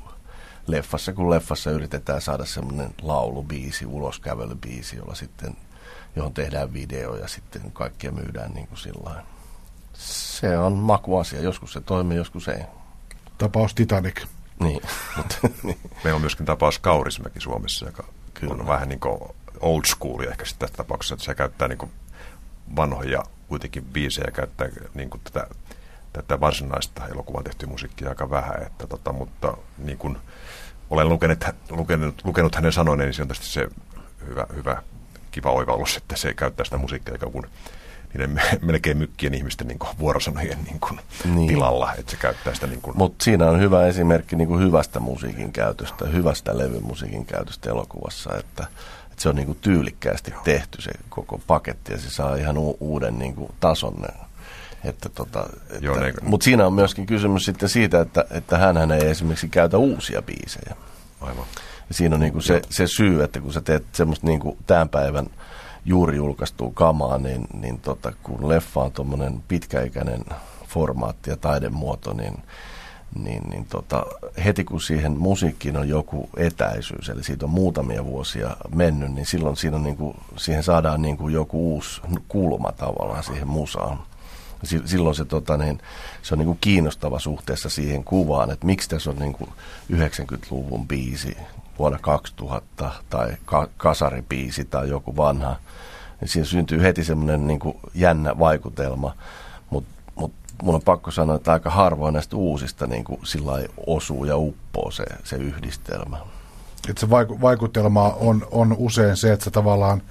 leffassa 0.67 1.13
kun 1.13 1.29
leffassa 1.29 1.71
yritetään 1.71 2.21
saada 2.21 2.45
semmoinen 2.45 2.93
laulubiisi, 3.01 3.85
uloskävelybiisi, 3.85 4.95
jolla 4.95 5.15
sitten, 5.15 5.57
johon 6.15 6.33
tehdään 6.33 6.73
video 6.73 7.15
ja 7.15 7.27
sitten 7.27 7.71
kaikkia 7.71 8.11
myydään 8.11 8.53
niin 8.53 8.67
kuin 8.67 8.77
sillä 8.77 9.23
Se 9.93 10.57
on 10.57 10.73
makuasia. 10.73 11.41
Joskus 11.41 11.73
se 11.73 11.81
toimii, 11.81 12.17
joskus 12.17 12.47
ei. 12.47 12.63
Tapaus 13.37 13.75
Titanic. 13.75 14.25
Niin. 14.59 14.81
Meillä 16.03 16.15
on 16.15 16.21
myöskin 16.21 16.45
tapaus 16.45 16.79
Kaurismäki 16.79 17.41
Suomessa, 17.41 17.85
joka 17.85 18.03
Kyllä. 18.33 18.53
on 18.53 18.67
vähän 18.67 18.89
niin 18.89 18.99
kuin 18.99 19.19
old 19.59 19.85
school 19.85 20.19
ehkä 20.19 20.45
sitten 20.45 20.67
tässä 20.67 20.77
tapauksessa, 20.77 21.15
että 21.15 21.25
se 21.25 21.35
käyttää 21.35 21.67
niin 21.67 21.77
kuin 21.77 21.91
vanhoja 22.75 23.23
kuitenkin 23.49 23.85
biisejä, 23.85 24.31
käyttää 24.31 24.67
niin 24.93 25.09
kuin 25.09 25.21
tätä, 25.23 25.47
tätä 26.13 26.39
varsinaista 26.39 27.07
elokuvan 27.07 27.43
tehtyä 27.43 27.69
musiikkia 27.69 28.09
aika 28.09 28.29
vähän, 28.29 28.63
että 28.63 28.87
tota, 28.87 29.13
mutta 29.13 29.57
niin 29.77 29.97
kuin 29.97 30.17
olen 30.89 31.09
lukenut, 31.09 31.45
lukenut, 31.69 32.21
lukenut 32.23 32.55
hänen 32.55 32.71
sanoineen, 32.71 33.07
niin 33.07 33.13
se 33.13 33.21
on 33.21 33.27
tietysti 33.27 33.53
se 33.53 33.67
hyvä, 34.27 34.45
hyvä 34.55 34.81
kiva 35.31 35.51
oivallus, 35.51 35.97
että 35.97 36.15
se 36.15 36.33
käyttää 36.33 36.63
sitä 36.63 36.77
musiikkia 36.77 37.15
ikään 37.15 37.31
kuin 37.31 37.45
niiden 38.13 38.41
melkein 38.61 38.97
mykkien 38.97 39.33
ihmisten 39.33 39.67
niin 39.67 39.79
kuin 39.79 39.89
vuorosanojen 39.99 40.63
niin 40.63 40.79
kuin 40.79 40.99
niin. 41.25 41.47
tilalla, 41.47 41.93
että 41.93 42.11
se 42.11 42.17
käyttää 42.17 42.53
sitä 42.53 42.67
niin. 42.67 42.81
Mutta 42.93 43.23
siinä 43.23 43.49
on 43.49 43.59
hyvä 43.59 43.87
esimerkki 43.87 44.35
niin 44.35 44.47
kuin 44.47 44.63
hyvästä 44.63 44.99
musiikin 44.99 45.51
käytöstä, 45.51 46.05
hyvästä 46.05 46.57
levymusiikin 46.57 47.25
käytöstä 47.25 47.69
elokuvassa, 47.69 48.37
että, 48.37 48.67
että 49.19 49.23
se 49.23 49.29
on 49.29 49.35
niin 49.35 49.45
kuin 49.45 49.57
tyylikkäästi 49.61 50.33
tehty 50.43 50.81
se 50.81 50.91
koko 51.09 51.41
paketti 51.47 51.91
ja 51.91 51.99
se 51.99 52.09
saa 52.09 52.35
ihan 52.35 52.57
u- 52.57 52.77
uuden 52.79 53.19
niin 53.19 53.35
kuin 53.35 53.51
tason 53.59 53.95
että 54.83 55.09
tota, 55.09 55.49
että, 55.69 55.85
Joo, 55.85 55.95
mutta 56.21 56.43
siinä 56.43 56.65
on 56.65 56.73
myöskin 56.73 57.05
kysymys 57.05 57.45
sitten 57.45 57.69
siitä, 57.69 58.01
että, 58.01 58.25
että 58.31 58.57
hän 58.57 58.91
ei 58.91 59.07
esimerkiksi 59.07 59.49
käytä 59.49 59.77
uusia 59.77 60.21
biisejä. 60.21 60.75
Aivan. 61.21 61.45
Ja 61.89 61.95
siinä 61.95 62.15
on 62.15 62.21
niinku 62.21 62.41
se, 62.41 62.61
se 62.69 62.87
syy, 62.87 63.23
että 63.23 63.41
kun 63.41 63.53
sä 63.53 63.61
teet 63.61 63.85
semmoista 63.91 64.27
niinku 64.27 64.57
tämän 64.67 64.89
päivän 64.89 65.27
juuri 65.85 66.17
julkaistua 66.17 66.71
kamaa, 66.73 67.17
niin, 67.17 67.47
niin 67.53 67.79
tota, 67.79 68.13
kun 68.23 68.49
leffa 68.49 68.81
on 68.81 68.91
tuommoinen 68.91 69.43
pitkäikäinen 69.47 70.25
formaatti 70.67 71.29
ja 71.29 71.37
taidemuoto, 71.37 72.13
niin, 72.13 72.37
niin, 73.15 73.49
niin 73.49 73.65
tota, 73.65 74.05
heti 74.45 74.63
kun 74.63 74.81
siihen 74.81 75.19
musiikkiin 75.19 75.77
on 75.77 75.89
joku 75.89 76.29
etäisyys, 76.37 77.09
eli 77.09 77.23
siitä 77.23 77.45
on 77.45 77.51
muutamia 77.51 78.05
vuosia 78.05 78.57
mennyt, 78.75 79.13
niin 79.13 79.25
silloin 79.25 79.55
siinä 79.55 79.77
on 79.77 79.83
niinku, 79.83 80.15
siihen 80.35 80.63
saadaan 80.63 81.01
niinku 81.01 81.29
joku 81.29 81.73
uusi 81.73 82.01
kulma 82.27 82.71
tavallaan 82.71 83.23
siihen 83.23 83.47
musaan 83.47 83.99
silloin 84.85 85.15
se, 85.15 85.25
tota, 85.25 85.57
niin, 85.57 85.79
se 86.21 86.33
on 86.33 86.39
niin 86.39 86.45
kuin 86.45 86.57
kiinnostava 86.61 87.19
suhteessa 87.19 87.69
siihen 87.69 88.03
kuvaan, 88.03 88.51
että 88.51 88.65
miksi 88.65 88.89
tässä 88.89 89.09
on 89.09 89.15
niin 89.15 89.33
kuin 89.33 89.49
90-luvun 89.93 90.87
biisi 90.87 91.37
vuonna 91.79 91.99
2000 92.01 92.91
tai 93.09 93.37
ka- 93.45 93.67
kasaribiisi 93.77 94.65
tai 94.65 94.89
joku 94.89 95.17
vanha. 95.17 95.55
Niin 96.21 96.29
siinä 96.29 96.45
syntyy 96.45 96.81
heti 96.81 97.03
semmoinen 97.03 97.47
niin 97.47 97.59
kuin 97.59 97.77
jännä 97.95 98.39
vaikutelma, 98.39 99.15
mun 100.63 100.75
on 100.75 100.81
pakko 100.81 101.11
sanoa, 101.11 101.35
että 101.35 101.53
aika 101.53 101.69
harvoin 101.69 102.13
näistä 102.13 102.35
uusista 102.35 102.87
niin 102.87 103.03
kuin 103.03 103.19
sillä 103.25 103.51
osuu 103.87 104.25
ja 104.25 104.37
uppoo 104.37 104.91
se, 104.91 105.05
se 105.23 105.35
yhdistelmä. 105.35 106.17
Et 106.89 106.97
se 106.97 107.07
vaiku- 107.07 107.41
vaikutelma 107.41 108.09
on, 108.09 108.47
on 108.51 108.75
usein 108.77 109.17
se, 109.17 109.33
että 109.33 109.43
se 109.43 109.51
tavallaan 109.51 110.01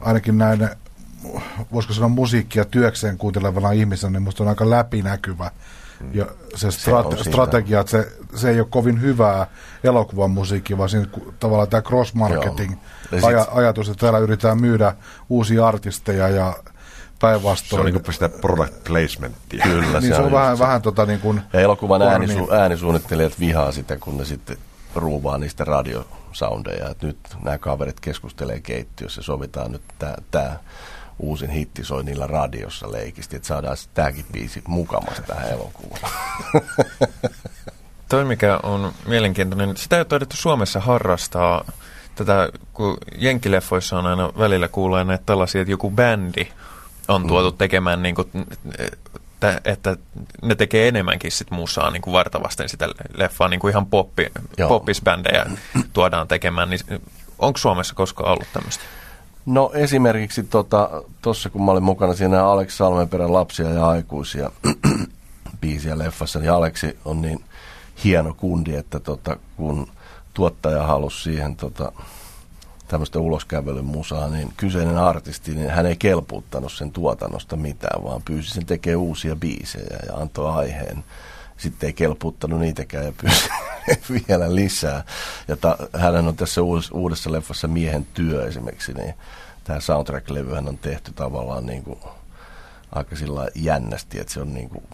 ainakin 0.00 0.38
näin 0.38 0.68
voisiko 1.72 1.94
sanoa 1.94 2.08
musiikkia 2.08 2.64
työkseen 2.64 3.18
kuuntelevana 3.18 3.70
ihmisenä, 3.70 4.10
niin 4.10 4.22
musta 4.22 4.42
on 4.42 4.48
aika 4.48 4.70
läpinäkyvä. 4.70 5.50
Ja 6.12 6.26
se, 6.54 6.68
strate- 6.68 7.16
se 7.16 7.30
strategia, 7.30 7.80
että 7.80 7.90
se, 7.90 8.12
se 8.34 8.50
ei 8.50 8.60
ole 8.60 8.68
kovin 8.70 9.00
hyvää 9.00 9.46
elokuvan 9.84 10.30
musiikkia, 10.30 10.78
vaan 10.78 10.88
siinä 10.88 11.06
tavallaan 11.40 11.68
tämä 11.68 11.80
cross-marketing 11.80 12.74
aja, 13.22 13.46
ajatus, 13.50 13.88
että 13.88 14.00
täällä 14.00 14.18
yritetään 14.18 14.60
myydä 14.60 14.94
uusia 15.28 15.66
artisteja 15.66 16.28
ja 16.28 16.56
päinvastoin. 17.20 17.70
Se 17.70 17.80
on 17.80 17.92
niin 17.92 18.02
kuin 18.02 18.14
sitä 18.14 18.28
product 18.28 18.84
placementia. 18.84 19.64
Kyllä, 19.64 20.00
niin 20.00 20.14
se 20.14 20.18
on, 20.18 20.24
on 20.24 20.32
vähän, 20.32 20.58
vähän 20.58 20.82
tota 20.82 21.06
niin 21.06 21.20
kuin... 21.20 21.42
Ja 21.52 21.60
elokuvan 21.60 22.02
äänisu, 22.02 22.52
äänisuunnittelijat 22.52 23.40
vihaa 23.40 23.72
sitä, 23.72 23.96
kun 23.96 24.18
ne 24.18 24.24
sitten 24.24 24.56
ruuvaa 24.94 25.38
niistä 25.38 25.64
radiosoundeja, 25.64 26.88
että 26.88 27.06
nyt 27.06 27.18
nämä 27.42 27.58
kaverit 27.58 28.00
keskustelee 28.00 28.60
keittiössä, 28.60 29.22
sovitaan 29.22 29.72
nyt 29.72 29.82
tämä 30.30 30.56
uusin 31.18 31.50
hitti 31.50 31.84
soi 31.84 32.04
niillä 32.04 32.26
radiossa 32.26 32.92
leikisti, 32.92 33.36
että 33.36 33.48
saadaan 33.48 33.76
tämäkin 33.94 34.26
biisi 34.32 34.62
mukamassa 34.68 35.22
tähän 35.22 35.50
elokuvaan. 35.50 36.12
Toi, 38.08 38.24
mikä 38.24 38.60
on 38.62 38.92
mielenkiintoinen, 39.06 39.76
sitä 39.76 39.96
ei 39.96 40.00
ole 40.00 40.04
taidettu 40.04 40.36
Suomessa 40.36 40.80
harrastaa. 40.80 41.64
Tätä, 42.14 42.48
kun 42.72 42.96
Jenkkileffoissa 43.18 43.98
on 43.98 44.06
aina 44.06 44.32
välillä 44.38 44.68
kuulee 44.68 45.04
näitä 45.04 45.22
tällaisia, 45.26 45.60
että 45.60 45.70
joku 45.70 45.90
bändi 45.90 46.48
on 47.08 47.22
mm. 47.22 47.28
tuotu 47.28 47.52
tekemään, 47.52 48.02
niin 48.02 48.14
kuin, 48.14 48.28
että, 48.78 49.60
että 49.64 49.96
ne 50.42 50.54
tekee 50.54 50.88
enemmänkin 50.88 51.32
sit 51.32 51.50
musaa 51.50 51.90
niin 51.90 52.02
kuin 52.02 52.12
vartavasten 52.12 52.68
sitä 52.68 52.88
leffaa, 53.14 53.48
niin 53.48 53.60
kuin 53.60 53.70
ihan 53.70 53.86
poppi, 53.86 54.32
poppisbändejä 54.68 55.46
tuodaan 55.92 56.28
tekemään. 56.28 56.70
Niin 56.70 56.80
onko 57.38 57.58
Suomessa 57.58 57.94
koskaan 57.94 58.32
ollut 58.32 58.48
tämmöistä? 58.52 58.84
No 59.46 59.70
esimerkiksi 59.74 60.42
tuossa, 60.42 61.02
tota, 61.22 61.50
kun 61.52 61.64
mä 61.64 61.72
olin 61.72 61.82
mukana 61.82 62.14
siinä 62.14 62.46
Aleksi 62.46 62.76
Salmenperän 62.76 63.32
lapsia 63.32 63.70
ja 63.70 63.88
aikuisia 63.88 64.50
biisiä 65.60 65.98
leffassa, 65.98 66.38
niin 66.38 66.52
Aleksi 66.52 66.98
on 67.04 67.22
niin 67.22 67.44
hieno 68.04 68.34
kundi, 68.34 68.74
että 68.74 69.00
tota, 69.00 69.36
kun 69.56 69.88
tuottaja 70.34 70.82
halusi 70.82 71.22
siihen 71.22 71.56
tota, 71.56 71.92
tämmöistä 72.94 73.18
uloskävelyn 73.18 73.84
musaa, 73.84 74.28
niin 74.28 74.52
kyseinen 74.56 74.98
artisti, 74.98 75.54
niin 75.54 75.70
hän 75.70 75.86
ei 75.86 75.96
kelpuuttanut 75.96 76.72
sen 76.72 76.90
tuotannosta 76.90 77.56
mitään, 77.56 78.04
vaan 78.04 78.22
pyysi 78.22 78.50
sen 78.50 78.66
tekemään 78.66 79.00
uusia 79.00 79.36
biisejä 79.36 79.98
ja 80.06 80.16
antoi 80.16 80.50
aiheen. 80.50 81.04
Sitten 81.56 81.86
ei 81.86 81.92
kelpuuttanut 81.92 82.60
niitäkään 82.60 83.04
ja 83.04 83.12
pyysi 83.20 83.48
vielä 84.28 84.54
lisää. 84.54 85.04
Ja 85.48 85.56
ta, 85.56 85.78
hän 85.92 86.28
on 86.28 86.36
tässä 86.36 86.60
uudessa 86.92 87.32
leffassa 87.32 87.68
Miehen 87.68 88.06
työ 88.14 88.46
esimerkiksi, 88.46 88.92
niin 88.92 89.14
tämä 89.64 89.80
soundtrack-levyhän 89.80 90.68
on 90.68 90.78
tehty 90.78 91.12
tavallaan 91.12 91.66
niin 91.66 91.82
kuin 91.82 91.98
aika 92.92 93.16
sillä 93.16 93.48
jännästi, 93.54 94.20
että 94.20 94.32
se 94.32 94.40
on 94.40 94.54
niin 94.54 94.68
kuin 94.68 94.84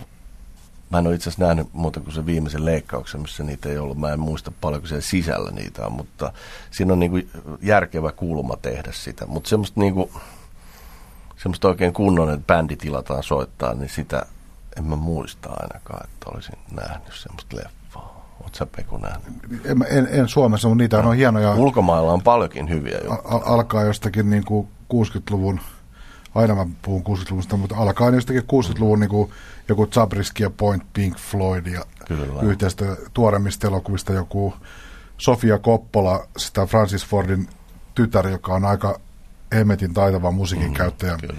Mä 0.91 0.99
en 0.99 1.07
ole 1.07 1.15
itse 1.15 1.31
asiassa 1.31 1.47
nähnyt 1.47 1.69
muuta 1.73 2.01
kuin 2.01 2.15
se 2.15 2.27
viimeisen 2.27 2.65
leikkauksen, 2.65 3.21
missä 3.21 3.43
niitä 3.43 3.69
ei 3.69 3.79
ollut. 3.79 3.99
Mä 3.99 4.13
en 4.13 4.21
muista 4.21 4.53
paljonko 4.61 4.87
siellä 4.87 5.03
sisällä 5.03 5.51
niitä 5.51 5.87
on, 5.87 5.93
mutta 5.93 6.33
siinä 6.71 6.93
on 6.93 6.99
niin 7.01 7.11
kuin 7.11 7.31
järkevä 7.63 8.13
kulma 8.13 8.57
tehdä 8.57 8.93
sitä. 8.93 9.27
Mutta 9.27 9.49
semmoista, 9.49 9.81
niin 9.81 9.95
kuin, 9.95 10.11
semmoista 11.37 11.69
oikein 11.69 11.93
kunnon, 11.93 12.31
että 12.31 12.47
bändi 12.47 12.77
tilataan 12.77 13.23
soittaa, 13.23 13.75
niin 13.75 13.89
sitä 13.89 14.27
en 14.77 14.85
mä 14.85 14.97
muista 14.97 15.51
ainakaan, 15.51 16.05
että 16.05 16.31
olisin 16.31 16.59
nähnyt 16.71 17.15
semmoista 17.15 17.57
leffaa. 17.57 18.37
Oletko 18.41 18.57
sä 18.59 18.67
Peku 18.77 18.97
nähnyt? 18.97 19.65
En, 19.65 19.87
en, 19.91 20.09
en 20.11 20.29
Suomessa, 20.29 20.69
mutta 20.69 20.83
niitä 20.83 20.99
on 20.99 21.17
hienoja. 21.17 21.55
Ulkomailla 21.55 22.13
on 22.13 22.23
paljonkin 22.23 22.69
hyviä 22.69 22.99
juttuja. 22.99 23.23
Al- 23.25 23.43
alkaa 23.45 23.85
jostakin 23.85 24.31
niin 24.31 24.45
kuin 24.45 24.69
60-luvun, 24.95 25.61
aina 26.35 26.55
mä 26.55 26.67
puhun 26.83 27.03
60-luvusta, 27.03 27.57
mutta 27.57 27.77
alkaa 27.77 28.11
jostakin 28.11 28.43
60-luvun 28.43 29.01
niin 29.01 29.11
kuin 29.11 29.31
joku 29.69 29.87
Zabriski 29.87 30.43
ja 30.43 30.51
Point 30.51 30.83
Pink 30.93 31.19
Floyd 31.19 31.67
ja 31.67 31.85
Kyllä. 32.09 32.43
yhteistä 32.43 32.85
tuoremmista 33.15 33.67
elokuvista 33.67 34.13
joku 34.13 34.55
Sofia 35.19 35.59
Coppola, 35.59 36.27
sitä 36.37 36.67
Francis 36.67 37.07
Fordin 37.07 37.49
tytär, 37.95 38.29
joka 38.29 38.55
on 38.55 38.65
aika 38.65 39.01
Emetin 39.53 39.95
taitava 39.95 40.31
musiikin 40.31 40.69
mm, 40.69 40.75
käyttäjä, 40.75 41.17
kyllä. 41.21 41.35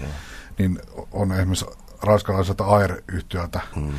niin 0.58 0.78
on 1.12 1.32
esimerkiksi 1.32 1.66
ranskalaiselta 2.02 2.64
Air-yhtiöltä 2.64 3.60
mm. 3.76 3.92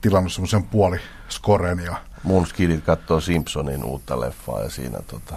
tilannut 0.00 0.32
semmoisen 0.32 0.62
puoliskoren. 0.62 1.78
Ja... 1.78 1.96
Mun 2.22 2.46
skidit 2.46 2.84
katsoo 2.84 3.20
Simpsonin 3.20 3.84
uutta 3.84 4.20
leffaa 4.20 4.62
ja 4.62 4.70
siinä 4.70 4.98
tota, 5.06 5.36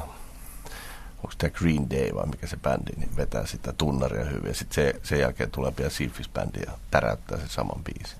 onko 1.17 1.33
tämä 1.37 1.51
Green 1.51 1.89
Day 1.89 2.15
vai 2.15 2.25
mikä 2.25 2.47
se 2.47 2.57
bändi, 2.57 2.91
niin 2.97 3.17
vetää 3.17 3.45
sitä 3.45 3.73
tunnaria 3.77 4.25
hyvin. 4.25 4.47
Ja 4.47 4.53
sitten 4.53 4.75
se, 4.75 4.99
sen 5.03 5.19
jälkeen 5.19 5.51
tulee 5.51 5.71
pian 5.71 5.91
Simfis-bändi 5.91 6.59
ja 6.65 6.71
täräyttää 6.91 7.37
sen 7.37 7.49
saman 7.49 7.83
biisin. 7.83 8.17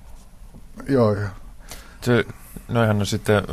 Joo, 0.89 1.13
joo. 1.13 1.30
Se, 2.01 2.25
noihan 2.68 3.00
on 3.00 3.06
sitten 3.06 3.44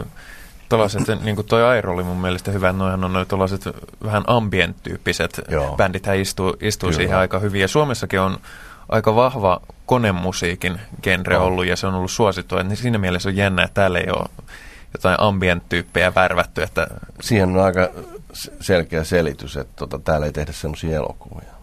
tuollaiset, 0.68 1.02
niin 1.22 1.36
kuin 1.36 1.46
toi 1.46 1.64
Airo 1.64 1.92
oli 1.92 2.02
mun 2.02 2.16
mielestä 2.16 2.50
hyvä, 2.50 2.72
noihan 2.72 3.04
on 3.04 3.12
noin 3.12 3.26
tuollaiset 3.26 3.64
vähän 4.04 4.24
ambient-tyyppiset 4.26 5.40
Joo. 5.48 5.76
bändit, 5.76 6.06
hän 6.06 6.18
istuu, 6.18 6.56
istuu 6.60 6.92
siihen 6.92 7.16
aika 7.16 7.38
hyvin. 7.38 7.60
Ja 7.60 7.68
Suomessakin 7.68 8.20
on 8.20 8.38
aika 8.88 9.14
vahva 9.14 9.60
konemusiikin 9.86 10.80
genre 11.02 11.38
ollut 11.38 11.66
ja 11.66 11.76
se 11.76 11.86
on 11.86 11.94
ollut 11.94 12.10
suosittua. 12.10 12.62
Niin 12.62 12.76
siinä 12.76 12.98
mielessä 12.98 13.28
on 13.28 13.36
jännä, 13.36 13.62
että 13.62 13.74
täällä 13.74 13.98
ei 13.98 14.10
ole 14.10 14.28
jotain 14.94 15.20
ambient-tyyppejä 15.20 16.14
värvätty. 16.14 16.62
Että... 16.62 16.86
Siihen 17.20 17.48
on 17.48 17.64
aika 17.64 17.90
selkeä 18.60 19.04
selitys, 19.04 19.56
että 19.56 19.72
tota, 19.76 19.98
täällä 19.98 20.26
ei 20.26 20.32
tehdä 20.32 20.52
semmoisia 20.52 20.96
elokuvia. 20.96 21.54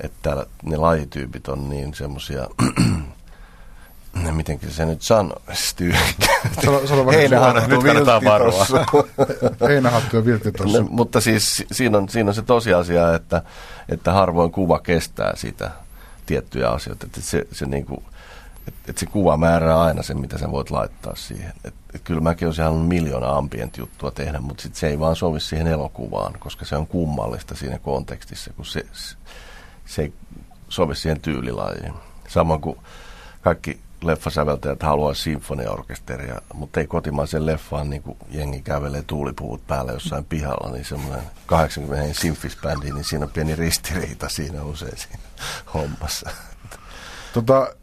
Että 0.00 0.18
täällä 0.22 0.46
ne 0.62 0.76
lajityypit 0.76 1.48
on 1.48 1.68
niin 1.68 1.94
semmoisia 1.94 2.48
No, 4.24 4.32
mitenkin 4.32 4.70
se 4.70 4.84
nyt 4.84 5.02
sanoisi 5.02 5.76
Heinähattu 7.12 7.82
viltti 7.82 8.10
Heinähattu 9.68 10.16
ja 10.16 10.24
viltti 10.24 10.52
tuossa. 10.52 10.78
No, 10.78 10.86
mutta 10.90 11.20
siis 11.20 11.64
siinä 11.72 11.98
on, 11.98 12.08
siinä 12.08 12.30
on 12.30 12.34
se 12.34 12.42
tosiasia, 12.42 13.14
että, 13.14 13.42
että 13.88 14.12
harvoin 14.12 14.52
kuva 14.52 14.78
kestää 14.78 15.36
sitä 15.36 15.70
tiettyjä 16.26 16.68
asioita. 16.68 17.06
Että 17.06 17.20
se, 17.20 17.46
se, 17.52 17.66
niin 17.66 17.86
kuin, 17.86 18.04
että, 18.68 18.80
että 18.88 19.00
se 19.00 19.06
kuva 19.06 19.36
määrää 19.36 19.80
aina 19.80 20.02
sen, 20.02 20.20
mitä 20.20 20.38
sä 20.38 20.50
voit 20.50 20.70
laittaa 20.70 21.14
siihen. 21.16 21.52
Että, 21.64 21.80
että 21.94 22.04
kyllä 22.04 22.20
mäkin 22.20 22.48
olisin 22.48 22.64
halunnut 22.64 22.88
miljoona 22.88 23.36
ambient 23.36 23.76
juttua 23.76 24.10
tehdä, 24.10 24.40
mutta 24.40 24.62
sit 24.62 24.74
se 24.74 24.88
ei 24.88 24.98
vaan 24.98 25.16
sovi 25.16 25.40
siihen 25.40 25.66
elokuvaan, 25.66 26.32
koska 26.38 26.64
se 26.64 26.76
on 26.76 26.86
kummallista 26.86 27.54
siinä 27.54 27.78
kontekstissa, 27.78 28.52
kun 28.52 28.66
se, 28.66 28.86
se 29.86 30.02
ei 30.02 30.12
sovi 30.68 30.94
siihen 30.94 31.20
tyylilajiin. 31.20 31.94
Samoin 32.28 32.60
kuin 32.60 32.78
kaikki 33.40 33.80
leffasäveltäjät 34.02 34.82
haluaa 34.82 35.14
sinfoniaorkesteria, 35.14 36.40
mutta 36.54 36.80
ei 36.80 36.86
kotimaisen 36.86 37.46
leffaan 37.46 37.90
niin 37.90 38.02
kuin 38.02 38.16
jengi 38.30 38.62
kävelee 38.62 39.02
tuulipuvut 39.06 39.66
päällä 39.66 39.92
jossain 39.92 40.24
pihalla, 40.24 40.72
niin 40.72 40.84
semmoinen 40.84 41.24
80 41.46 42.20
sinfisbändi, 42.20 42.90
niin 42.90 43.04
siinä 43.04 43.24
on 43.24 43.32
pieni 43.32 43.56
ristiriita 43.56 44.28
siinä 44.28 44.62
usein 44.62 44.96
siinä 44.96 45.18
hommassa. 45.74 46.30
Tota, 47.32 47.74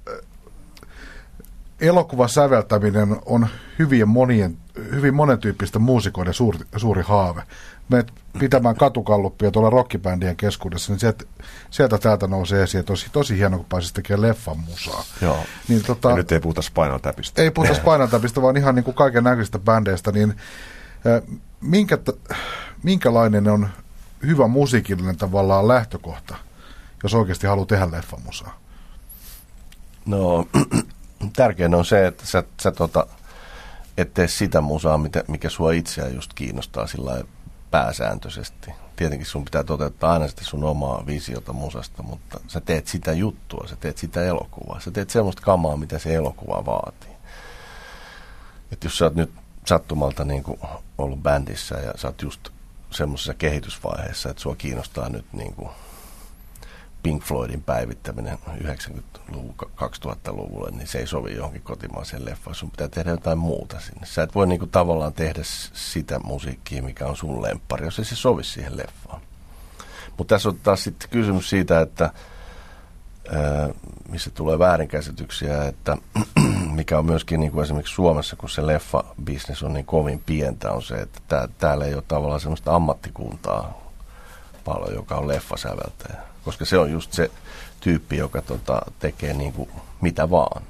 elokuvan 1.83 2.29
säveltäminen 2.29 3.17
on 3.25 3.47
hyvin, 3.79 4.07
monien, 4.07 4.57
hyvin 4.75 5.13
monentyyppistä 5.13 5.79
muusikoiden 5.79 6.33
suuri, 6.33 6.59
suuri 6.77 7.01
haave 7.01 7.43
menet 7.89 8.13
pitämään 8.39 8.75
katukalluppia 8.75 9.51
tuolla 9.51 9.69
rockibändien 9.69 10.35
keskuudessa, 10.35 10.91
niin 10.91 10.99
sieltä, 10.99 11.25
sieltä 11.69 11.97
täältä 11.97 12.27
nousee 12.27 12.63
esiin. 12.63 12.85
Tosi, 12.85 13.07
tosi 13.11 13.37
hieno, 13.37 13.57
kun 13.57 13.65
pääsisi 13.69 13.93
tekemään 13.93 14.21
leffan 14.21 14.59
musaa. 14.59 15.03
Joo. 15.21 15.37
Niin, 15.67 15.83
tota, 15.83 16.09
ja 16.09 16.15
nyt 16.15 16.31
ei 16.31 16.39
puhuta 16.39 16.61
Spinal 16.61 16.97
Tapista. 16.97 17.41
Ei 17.41 17.51
puhuta 17.51 17.73
Spinal 17.73 18.07
Tapista, 18.07 18.41
vaan 18.41 18.57
ihan 18.57 18.75
niin 18.75 18.83
kuin 18.83 18.95
kaiken 18.95 19.23
näköisistä 19.23 19.59
bändeistä. 19.59 20.11
Niin, 20.11 20.33
minkä, 21.61 21.97
minkälainen 22.83 23.47
on 23.47 23.69
hyvä 24.25 24.47
musiikillinen 24.47 25.17
tavallaan 25.17 25.67
lähtökohta, 25.67 26.35
jos 27.03 27.13
oikeasti 27.13 27.47
haluaa 27.47 27.65
tehdä 27.65 27.91
leffan 27.91 28.21
musaa? 28.25 28.59
No, 30.05 30.47
tärkein 31.31 31.75
on 31.75 31.85
se, 31.85 32.07
että 32.07 32.25
sä, 32.25 32.43
sä 32.61 32.71
tota, 32.71 33.07
et 33.97 34.13
tee 34.13 34.27
sitä 34.27 34.61
musaa, 34.61 34.99
mikä 35.27 35.49
sua 35.49 35.71
itseään 35.71 36.15
just 36.15 36.33
kiinnostaa 36.33 36.87
sillä 36.87 37.23
pääsääntöisesti. 37.71 38.71
Tietenkin 38.95 39.27
sun 39.27 39.45
pitää 39.45 39.63
toteuttaa 39.63 40.13
aina 40.13 40.27
sitä 40.27 40.43
sun 40.45 40.63
omaa 40.63 41.05
visiota 41.05 41.53
musasta, 41.53 42.03
mutta 42.03 42.39
sä 42.47 42.61
teet 42.61 42.87
sitä 42.87 43.13
juttua, 43.13 43.67
sä 43.67 43.75
teet 43.75 43.97
sitä 43.97 44.25
elokuvaa. 44.25 44.79
Sä 44.79 44.91
teet 44.91 45.09
semmoista 45.09 45.41
kamaa, 45.41 45.77
mitä 45.77 45.99
se 45.99 46.15
elokuva 46.15 46.65
vaatii. 46.65 47.13
Et 48.71 48.83
jos 48.83 48.97
sä 48.97 49.05
oot 49.05 49.15
nyt 49.15 49.31
sattumalta 49.65 50.25
niin 50.25 50.43
kuin 50.43 50.59
ollut 50.97 51.23
bändissä 51.23 51.75
ja 51.75 51.93
sä 51.95 52.07
oot 52.07 52.21
just 52.21 52.49
semmoisessa 52.91 53.33
kehitysvaiheessa, 53.33 54.29
että 54.29 54.41
sua 54.41 54.55
kiinnostaa 54.55 55.09
nyt 55.09 55.25
niin 55.33 55.53
kuin 55.53 55.69
Pink 57.03 57.23
Floydin 57.23 57.63
päivittäminen 57.63 58.37
90-luvun 58.63 59.55
2000-luvulle, 59.61 60.71
niin 60.71 60.87
se 60.87 60.99
ei 60.99 61.07
sovi 61.07 61.35
johonkin 61.35 61.61
kotimaiseen 61.61 62.25
leffaan. 62.25 62.55
Sun 62.55 62.71
pitää 62.71 62.87
tehdä 62.87 63.09
jotain 63.09 63.37
muuta 63.37 63.79
sinne. 63.79 64.05
Sä 64.05 64.23
et 64.23 64.35
voi 64.35 64.47
niinku 64.47 64.67
tavallaan 64.67 65.13
tehdä 65.13 65.41
sitä 65.73 66.19
musiikkia, 66.19 66.83
mikä 66.83 67.07
on 67.07 67.15
sun 67.15 67.41
lemppari, 67.41 67.85
jos 67.85 67.99
ei 67.99 68.05
se 68.05 68.15
sovi 68.15 68.43
siihen 68.43 68.77
leffaan. 68.77 69.21
Mutta 70.17 70.35
tässä 70.35 70.49
on 70.49 70.59
taas 70.63 70.83
sitten 70.83 71.09
kysymys 71.09 71.49
siitä, 71.49 71.81
että 71.81 72.03
ää, 73.31 73.69
missä 74.09 74.29
tulee 74.29 74.59
väärinkäsityksiä, 74.59 75.63
että 75.63 75.97
mikä 76.75 76.99
on 76.99 77.05
myöskin 77.05 77.39
niin 77.39 77.51
kuin 77.51 77.63
esimerkiksi 77.63 77.95
Suomessa, 77.95 78.35
kun 78.35 78.49
se 78.49 78.61
leffa-bisnes 78.61 79.63
on 79.63 79.73
niin 79.73 79.85
kovin 79.85 80.23
pientä, 80.25 80.71
on 80.71 80.81
se, 80.81 80.95
että 80.95 81.19
tää, 81.27 81.47
täällä 81.57 81.85
ei 81.85 81.93
ole 81.93 82.03
tavallaan 82.07 82.39
sellaista 82.39 82.75
ammattikuntaa 82.75 83.81
paljon, 84.65 84.93
joka 84.93 85.15
on 85.15 85.27
leffasäveltäjä 85.27 86.32
koska 86.45 86.65
se 86.65 86.77
on 86.77 86.91
just 86.91 87.13
se 87.13 87.31
tyyppi, 87.79 88.17
joka 88.17 88.41
tota, 88.41 88.81
tekee 88.99 89.33
niin 89.33 89.53
kuin 89.53 89.69
mitä 90.01 90.29
vaan. 90.29 90.63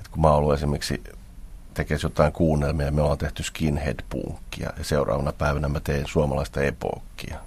Et 0.00 0.08
kun 0.08 0.22
mä 0.22 0.28
oon 0.28 0.36
ollut 0.36 0.54
esimerkiksi 0.54 1.02
tekee 1.74 1.98
jotain 2.02 2.32
kuunnelmia, 2.32 2.90
me 2.90 3.02
ollaan 3.02 3.18
tehty 3.18 3.42
skinhead-punkkia 3.42 4.72
ja 4.78 4.84
seuraavana 4.84 5.32
päivänä 5.32 5.68
mä 5.68 5.80
teen 5.80 6.06
suomalaista 6.06 6.62
epokkia. 6.62 7.38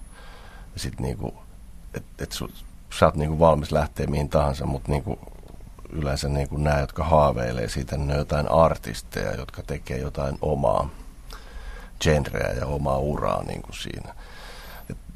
Ja 0.74 0.80
sit 0.80 1.00
niinku, 1.00 1.34
että 1.94 2.24
et 2.24 2.32
sä 3.00 3.06
oot 3.06 3.16
niinku 3.16 3.40
valmis 3.40 3.72
lähteä 3.72 4.08
mihin 4.08 4.30
tahansa, 4.30 4.66
mutta 4.66 4.92
niinku 4.92 5.20
yleensä 5.90 6.30
niinku 6.30 6.58
nämä, 6.58 6.80
jotka 6.80 7.04
haaveilee 7.04 7.70
siitä, 7.70 7.98
niin 7.98 8.08
ne 8.08 8.14
on 8.14 8.20
jotain 8.20 8.52
artisteja, 8.52 9.36
jotka 9.36 9.64
tekee 9.64 9.98
jotain 9.98 10.38
omaa 10.42 10.90
genreä 12.00 12.54
ja 12.54 12.66
omaa 12.66 12.98
uraa 12.98 13.44
niinku 13.44 13.74
siinä 13.74 14.16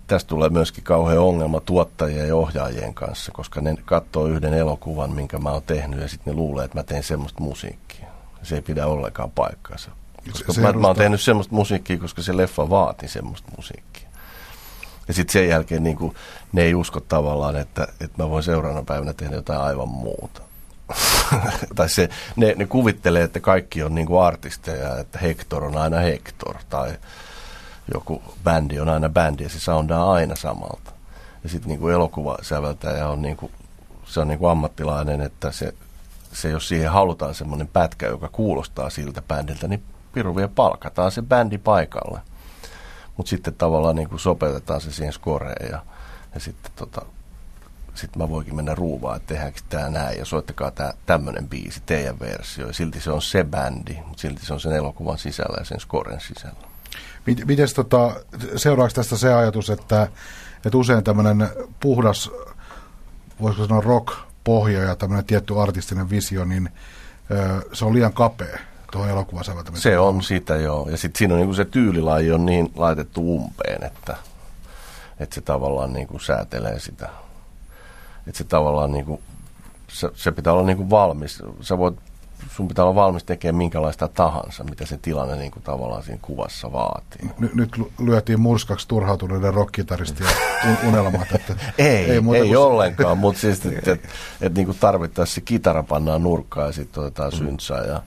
tästä 0.10 0.30
tulee 0.30 0.50
myöskin 0.50 0.84
kauhean 0.84 1.20
ongelma 1.20 1.60
tuottajien 1.60 2.28
ja 2.28 2.36
ohjaajien 2.36 2.94
kanssa, 2.94 3.32
koska 3.32 3.62
ne 3.62 3.76
katsoo 3.86 4.26
yhden 4.26 4.54
elokuvan, 4.54 5.12
minkä 5.12 5.38
mä 5.38 5.52
oon 5.52 5.64
tehnyt, 5.64 6.02
ja 6.02 6.08
sitten 6.08 6.34
ne 6.34 6.38
luulee, 6.38 6.66
että 6.66 6.78
mä 6.78 6.84
teen 6.84 7.04
semmoista 7.04 7.42
musiikkia. 7.42 8.08
Se 8.44 8.56
ei 8.56 8.62
pidä 8.62 8.88
ollenkaan 8.88 9.32
paikkaansa. 9.32 9.92
Koska 10.32 10.54
se 10.54 10.62
mä, 10.62 10.74
mä 10.74 10.88
oon 10.88 10.96
tehnyt 10.96 11.22
semmoista 11.22 11.56
musiikkia, 11.56 11.98
koska 11.98 12.22
se 12.22 12.38
leffa 12.38 12.70
vaati 12.70 13.08
semmoista 13.08 13.52
musiikkia. 13.58 14.10
Ja 15.08 15.14
sitten 15.14 15.34
sen 15.34 15.50
jälkeen 15.50 15.84
niin 15.84 15.98
kuin, 15.98 16.16
ne 16.54 16.62
ei 16.62 16.76
usko 16.76 17.00
tavallaan, 17.00 17.56
että, 17.56 17.88
että 18.02 18.24
mä 18.24 18.30
voin 18.30 18.44
seuraavana 18.44 18.86
päivänä 18.86 19.14
tehdä 19.14 19.36
jotain 19.36 19.62
aivan 19.62 19.90
muuta. 19.90 20.42
tai 21.76 21.90
se, 21.90 22.10
ne, 22.36 22.54
ne 22.58 22.66
kuvittelee, 22.66 23.24
että 23.24 23.40
kaikki 23.40 23.84
on 23.84 23.96
niin 23.96 24.08
kuin 24.08 24.24
artisteja, 24.24 24.98
että 24.98 25.20
Hector 25.20 25.64
on 25.64 25.78
aina 25.78 25.98
Hector. 26.00 26.56
Tai 26.70 26.98
joku 27.94 28.22
bändi 28.44 28.80
on 28.80 28.90
aina 28.90 29.10
bändi 29.10 29.44
ja 29.44 29.50
se 29.50 29.60
soundaa 29.60 30.12
aina 30.12 30.36
samalta. 30.36 30.92
Ja 31.44 31.50
sitten 31.50 31.70
niin 31.70 31.92
elokuvasäveltäjä 31.92 33.08
on, 33.08 33.22
niin 33.22 33.38
kuin, 33.38 33.52
se 34.06 34.20
on 34.20 34.28
niin 34.28 34.40
kuin 34.40 34.52
ammattilainen, 34.52 35.22
että 35.22 35.52
se, 35.52 35.74
se, 36.34 36.50
jos 36.50 36.68
siihen 36.68 36.92
halutaan 36.92 37.36
semmoinen 37.36 37.68
pätkä, 37.68 38.08
joka 38.08 38.30
kuulostaa 38.32 38.90
siltä 38.90 39.22
bändiltä, 39.22 39.68
niin 39.68 39.84
piru 40.14 40.36
vielä 40.36 40.52
palkataan 40.56 41.12
se 41.12 41.22
bändi 41.22 41.58
paikalle. 41.58 42.20
Mutta 43.18 43.30
sitten 43.30 43.56
tavallaan 43.56 43.96
niin 43.96 44.10
kuin 44.10 44.20
sopeutetaan 44.20 44.82
se 44.82 44.92
siihen 44.92 45.14
skoreen 45.14 45.72
ja, 45.72 45.84
ja 46.34 46.40
sitten 46.40 46.72
tota, 46.76 47.02
sit 47.96 48.16
mä 48.16 48.30
voikin 48.30 48.56
mennä 48.56 48.76
ruuvaan, 48.76 49.18
että 49.18 49.28
tehdäänkö 49.28 49.60
tämä 49.70 49.90
näin 49.90 50.20
ja 50.20 50.26
soittakaa 50.26 50.72
tämä 50.72 50.94
tämmöinen 51.06 51.50
biisi, 51.50 51.82
teidän 51.86 52.20
versio. 52.20 52.68
Ja 52.68 52.74
silti 52.74 53.02
se 53.02 53.12
on 53.12 53.22
se 53.22 53.44
bändi, 53.44 53.98
mutta 54.06 54.22
silti 54.22 54.46
se 54.46 54.54
on 54.54 54.60
sen 54.60 54.72
elokuvan 54.72 55.18
sisällä 55.18 55.58
ja 55.60 55.66
sen 55.66 55.80
skoren 55.80 56.22
sisällä. 56.22 56.69
Miten 57.26 57.68
tota, 57.76 58.16
seuraavaksi 58.56 58.96
tästä 58.96 59.18
se 59.18 59.34
ajatus, 59.34 59.70
että, 59.70 60.08
että 60.66 60.78
usein 60.78 61.04
tämmöinen 61.04 61.50
puhdas, 61.80 62.32
voisiko 63.42 63.68
sanoa 63.68 63.82
rock-pohja 63.82 64.84
ja 64.84 64.96
tämmöinen 64.96 65.26
tietty 65.26 65.60
artistinen 65.60 66.10
visio, 66.10 66.46
niin 66.46 66.70
se 67.74 67.86
on 67.86 67.94
liian 67.94 68.14
kapea 68.14 68.60
tuohon 68.92 69.10
elokuvasäveltämiseen. 69.10 69.94
Se 69.94 70.00
on 70.00 70.24
sitä 70.24 70.56
joo. 70.56 70.90
Ja 70.90 70.98
sitten 70.98 71.20
siinä 71.20 71.34
on 71.34 71.40
niin 71.40 71.56
se 71.56 71.66
tyylilaji 71.66 72.32
on 72.32 72.46
niin 72.46 72.72
laitettu 72.76 73.36
umpeen, 73.36 73.84
että, 73.84 74.16
että 75.20 75.36
se 75.36 75.42
tavallaan 75.42 75.94
niin 75.94 76.08
kuin 76.08 76.22
säätelee 76.22 76.80
sitä. 76.80 77.10
Että 78.28 78.38
se 78.38 78.44
tavallaan 78.44 78.92
niin 78.92 79.06
kuin, 79.06 79.22
se, 79.88 80.10
se 80.14 80.32
pitää 80.32 80.54
olla 80.54 80.64
niin 80.64 80.78
kuin 80.78 80.90
valmis. 80.90 81.44
Sä 81.62 81.78
voit 81.78 82.00
sun 82.56 82.68
pitää 82.68 82.86
olla 82.86 82.96
valmis 82.96 83.24
tekemään 83.24 83.56
minkälaista 83.56 84.08
tahansa, 84.08 84.64
mitä 84.64 84.86
se 84.86 84.98
tilanne 84.98 85.36
niin 85.36 85.52
kuin 85.52 85.64
tavallaan 85.64 86.04
siinä 86.04 86.20
kuvassa 86.22 86.72
vaatii. 86.72 87.30
N- 87.40 87.50
nyt 87.54 87.72
lyötiin 88.00 88.40
murskaksi 88.40 88.88
turhautuneiden 88.88 89.54
rockitaristien 89.54 90.30
unelmat. 90.88 91.32
Että 91.36 91.56
ei, 91.78 92.12
ei, 92.12 92.22
ei 92.36 92.56
ollenkaan, 92.56 93.18
mutta 93.18 93.42
siis, 93.42 93.66
että 93.66 93.92
et, 93.92 94.06
et, 94.06 94.10
et, 94.42 94.56
niin 94.56 94.78
tarvittaessa 94.80 95.36
se 95.36 95.42
kitara 95.42 95.84
pannaan 95.84 96.24
nurkkaan 96.24 96.68
ja 96.68 96.74
sitten 96.74 97.04
otetaan 97.04 97.32
mm. 97.32 97.38
syntsää 97.38 97.86
ja, 97.86 98.02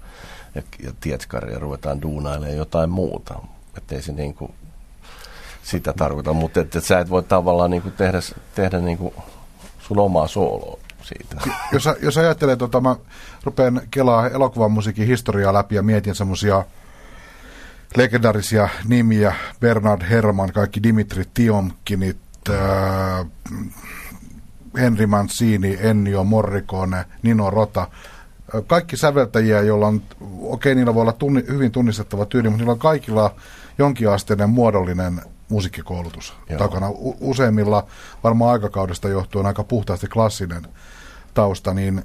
ja, 0.54 0.62
ja 0.82 0.92
tietskari 1.00 1.52
ja 1.52 1.58
ruvetaan 1.58 2.02
duunailemaan 2.02 2.56
jotain 2.56 2.90
muuta. 2.90 3.34
Että 3.76 3.94
ei 3.94 4.02
se 4.02 4.12
niin 4.12 4.34
kuin, 4.34 4.54
sitä 5.62 5.92
tarkoita, 5.92 6.32
mutta 6.32 6.60
että 6.60 6.78
et 6.78 6.84
sä 6.84 6.98
et 6.98 7.10
voi 7.10 7.22
tavallaan 7.22 7.70
niin 7.70 7.82
kuin 7.82 7.92
tehdä, 7.92 8.18
tehdä 8.54 8.78
niin 8.78 8.98
kuin 8.98 9.14
sun 9.80 9.98
omaa 9.98 10.26
sooloa 10.26 10.81
siitä. 11.04 11.36
Jos, 11.72 11.88
jos 12.02 12.18
ajattelee, 12.18 12.56
tota, 12.56 12.80
mä 12.80 12.96
rupean 13.44 13.80
kelaa 13.90 14.28
elokuvan 14.28 14.72
musiikin 14.72 15.06
historiaa 15.06 15.52
läpi 15.52 15.74
ja 15.74 15.82
mietin 15.82 16.14
semmoisia 16.14 16.64
legendarisia 17.96 18.68
nimiä, 18.88 19.34
Bernard 19.60 20.02
Herrmann, 20.10 20.52
kaikki 20.52 20.82
Dimitri 20.82 21.24
Tiomkinit, 21.34 22.18
äh, 22.50 23.26
Henry 24.76 25.06
Mancini, 25.06 25.78
Ennio 25.80 26.24
Morricone, 26.24 27.04
Nino 27.22 27.50
Rota, 27.50 27.88
kaikki 28.66 28.96
säveltäjiä, 28.96 29.60
joilla 29.60 29.86
on, 29.86 30.02
okei, 30.20 30.32
okay, 30.40 30.74
niillä 30.74 30.94
voi 30.94 31.02
olla 31.02 31.12
tunni, 31.12 31.44
hyvin 31.48 31.72
tunnistettava 31.72 32.26
tyyli, 32.26 32.48
mutta 32.48 32.58
niillä 32.58 32.72
on 32.72 32.78
kaikilla 32.78 33.34
jonkinasteinen 33.78 34.50
muodollinen 34.50 35.22
musiikkikoulutus 35.52 36.34
Joo. 36.50 36.58
takana. 36.58 36.90
U- 36.90 37.16
useimmilla 37.20 37.86
varmaan 38.24 38.52
aikakaudesta 38.52 39.08
johtuen 39.08 39.46
aika 39.46 39.64
puhtaasti 39.64 40.06
klassinen 40.06 40.66
tausta, 41.34 41.74
niin 41.74 42.04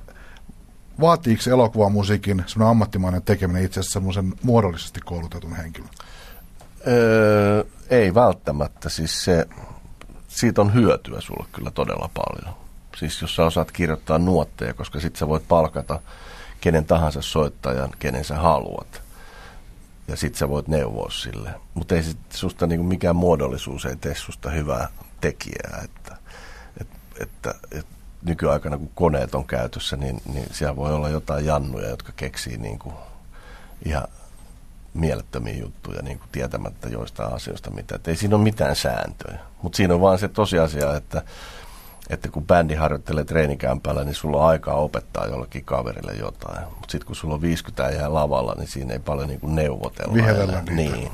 vaatiiko 1.01 1.41
elokuvamusiikin 1.51 2.43
semmoinen 2.47 2.71
ammattimainen 2.71 3.21
tekeminen 3.21 3.63
itse 3.63 3.79
asiassa 3.79 3.93
semmoisen 3.93 4.33
muodollisesti 4.43 4.99
koulutetun 5.05 5.55
henkilön? 5.55 5.89
Öö, 6.87 7.63
ei 7.89 8.13
välttämättä. 8.13 8.89
Siis 8.89 9.23
se, 9.23 9.47
siitä 10.27 10.61
on 10.61 10.73
hyötyä 10.73 11.21
sulle 11.21 11.45
kyllä 11.51 11.71
todella 11.71 12.09
paljon. 12.13 12.55
Siis 12.97 13.21
jos 13.21 13.35
sä 13.35 13.45
osaat 13.45 13.71
kirjoittaa 13.71 14.17
nuotteja, 14.17 14.73
koska 14.73 14.99
sit 14.99 15.15
sä 15.15 15.27
voit 15.27 15.47
palkata 15.47 15.99
kenen 16.61 16.85
tahansa 16.85 17.21
soittajan, 17.21 17.89
kenen 17.99 18.23
sä 18.23 18.35
haluat. 18.35 19.06
Ja 20.07 20.17
sit 20.17 20.35
sä 20.35 20.49
voit 20.49 20.67
neuvoa 20.67 21.09
sille. 21.09 21.49
Mutta 21.73 21.95
ei 21.95 22.03
sit 22.03 22.17
susta 22.29 22.67
niinku 22.67 22.83
mikään 22.83 23.15
muodollisuus 23.15 23.85
ei 23.85 23.95
tee 23.95 24.15
susta 24.15 24.49
hyvää 24.49 24.87
tekijää. 25.21 25.81
Että, 25.83 26.17
et, 26.81 26.87
että, 27.19 27.55
että 27.71 27.95
nykyaikana, 28.23 28.77
kun 28.77 28.91
koneet 28.95 29.35
on 29.35 29.45
käytössä, 29.45 29.97
niin, 29.97 30.21
niin 30.33 30.47
siellä 30.51 30.75
voi 30.75 30.93
olla 30.93 31.09
jotain 31.09 31.45
jannuja, 31.45 31.89
jotka 31.89 32.13
keksii 32.15 32.57
niin 32.57 32.79
kuin 32.79 32.95
ihan 33.85 34.07
mielettömiä 34.93 35.53
juttuja 35.53 36.01
niin 36.01 36.19
kuin 36.19 36.29
tietämättä 36.31 36.89
joistain 36.89 37.33
asioista 37.33 37.71
mitä. 37.71 37.95
Et 37.95 38.07
ei 38.07 38.15
siinä 38.15 38.35
ole 38.35 38.43
mitään 38.43 38.75
sääntöjä. 38.75 39.39
Mutta 39.61 39.77
siinä 39.77 39.93
on 39.93 40.01
vaan 40.01 40.19
se 40.19 40.27
tosiasia, 40.27 40.95
että, 40.95 41.21
että 42.09 42.29
kun 42.29 42.45
bändi 42.45 42.75
harjoittelee 42.75 43.23
treenikämpällä, 43.23 44.03
niin 44.03 44.15
sulla 44.15 44.37
on 44.37 44.49
aikaa 44.49 44.75
opettaa 44.75 45.27
jollekin 45.27 45.65
kaverille 45.65 46.13
jotain. 46.13 46.63
Mutta 46.63 46.91
sitten 46.91 47.07
kun 47.07 47.15
sulla 47.15 47.33
on 47.33 47.41
50 47.41 47.89
jää 47.89 48.13
lavalla, 48.13 48.53
niin 48.57 48.67
siinä 48.67 48.93
ei 48.93 48.99
paljon 48.99 49.27
niin 49.27 49.39
kuin 49.39 49.55
neuvotella. 49.55 50.13
Vihellä 50.13 50.63
Niin. 50.69 51.11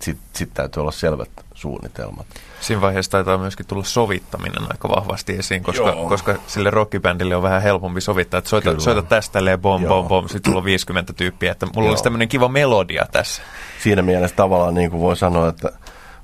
Sitten 0.00 0.26
sit 0.32 0.50
täytyy 0.54 0.80
olla 0.80 0.92
selvät 0.92 1.30
suunnitelmat. 1.54 2.26
Siinä 2.60 2.80
vaiheessa 2.80 3.10
taitaa 3.10 3.38
myöskin 3.38 3.66
tulla 3.66 3.84
sovittaminen 3.84 4.62
aika 4.62 4.88
vahvasti 4.88 5.36
esiin, 5.38 5.62
koska, 5.62 5.92
koska 6.08 6.34
sille 6.46 6.70
rockibändille 6.70 7.36
on 7.36 7.42
vähän 7.42 7.62
helpompi 7.62 8.00
sovittaa, 8.00 8.38
että 8.38 8.50
soita, 8.50 8.80
soita 8.80 9.02
tästä 9.02 9.32
tälleen 9.32 9.60
bom, 9.60 9.84
bom, 9.84 10.08
bom, 10.08 10.28
sitten 10.28 10.50
sulla 10.50 10.58
on 10.58 10.64
50 10.64 11.12
tyyppiä, 11.12 11.52
että 11.52 11.66
mulla 11.66 11.86
Joo. 11.86 11.90
olisi 11.90 12.04
tämmöinen 12.04 12.28
kiva 12.28 12.48
melodia 12.48 13.06
tässä. 13.12 13.42
Siinä 13.82 14.02
mielessä 14.02 14.36
tavallaan 14.36 14.74
niin 14.74 14.90
kuin 14.90 15.00
voi 15.00 15.16
sanoa, 15.16 15.48
että 15.48 15.72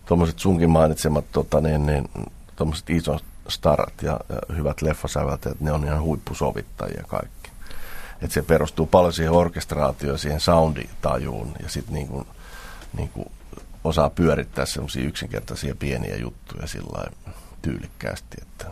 tuommoiset 0.07 0.38
sunkin 0.38 0.70
mainitsemat 0.70 1.25
tota, 1.33 1.61
niin, 1.61 1.87
niin, 1.87 2.09
tuommoiset 2.57 2.90
isot 2.90 3.25
starat 3.49 4.03
ja, 4.03 4.21
ja 4.29 4.55
hyvät 4.57 4.83
leffasäveltäjät, 4.83 5.61
ne 5.61 5.73
on 5.73 5.85
ihan 5.85 6.03
huippusovittajia 6.03 7.05
kaikki. 7.09 7.51
Et 8.23 8.31
se 8.31 8.43
perustuu 8.43 8.87
paljon 8.87 9.13
siihen 9.13 9.33
orkestraatioon, 9.33 10.19
siihen 10.19 10.41
sounditajuun 10.41 11.53
ja 11.63 11.69
sitten 11.69 11.95
niin 11.95 12.09
kuin, 12.09 12.27
niin 12.97 13.09
kuin 13.09 13.31
osaa 13.85 14.11
pyörittää 14.11 14.67
semmoisia 14.67 15.05
yksinkertaisia 15.05 15.75
pieniä 15.75 16.17
juttuja 16.17 16.67
sillä 16.67 17.05
tyylikkäästi, 17.63 18.37
että 18.43 18.67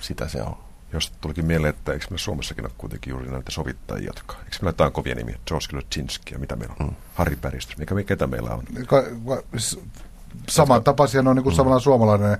sitä 0.00 0.28
se 0.28 0.42
on. 0.42 0.56
Jos 0.92 1.12
tulikin 1.20 1.46
mieleen, 1.46 1.74
että 1.74 1.92
eikö 1.92 2.06
me 2.10 2.18
Suomessakin 2.18 2.64
ole 2.64 2.72
kuitenkin 2.78 3.10
juuri 3.10 3.30
näitä 3.30 3.50
sovittajia, 3.50 4.06
jotka, 4.06 4.34
eikö 4.34 4.56
meillä 4.60 4.68
jotain 4.68 4.92
kovia 4.92 5.14
nimiä, 5.14 5.38
George 5.46 5.66
Klotzinski 5.70 6.34
ja 6.34 6.38
mitä 6.38 6.56
meillä 6.56 6.74
on, 6.80 6.86
mm. 6.86 6.94
Harry 7.14 7.36
Päristys, 7.36 7.78
mikä, 7.78 7.94
ketä 8.06 8.26
meillä 8.26 8.50
on? 8.50 8.62
Saman 10.48 10.84
tapaisia, 10.84 11.22
ne 11.22 11.30
on 11.30 11.36
niin 11.36 11.44
kuin 11.44 11.54
mm. 11.54 11.56
samanlainen 11.56 11.84
suomalainen 11.84 12.38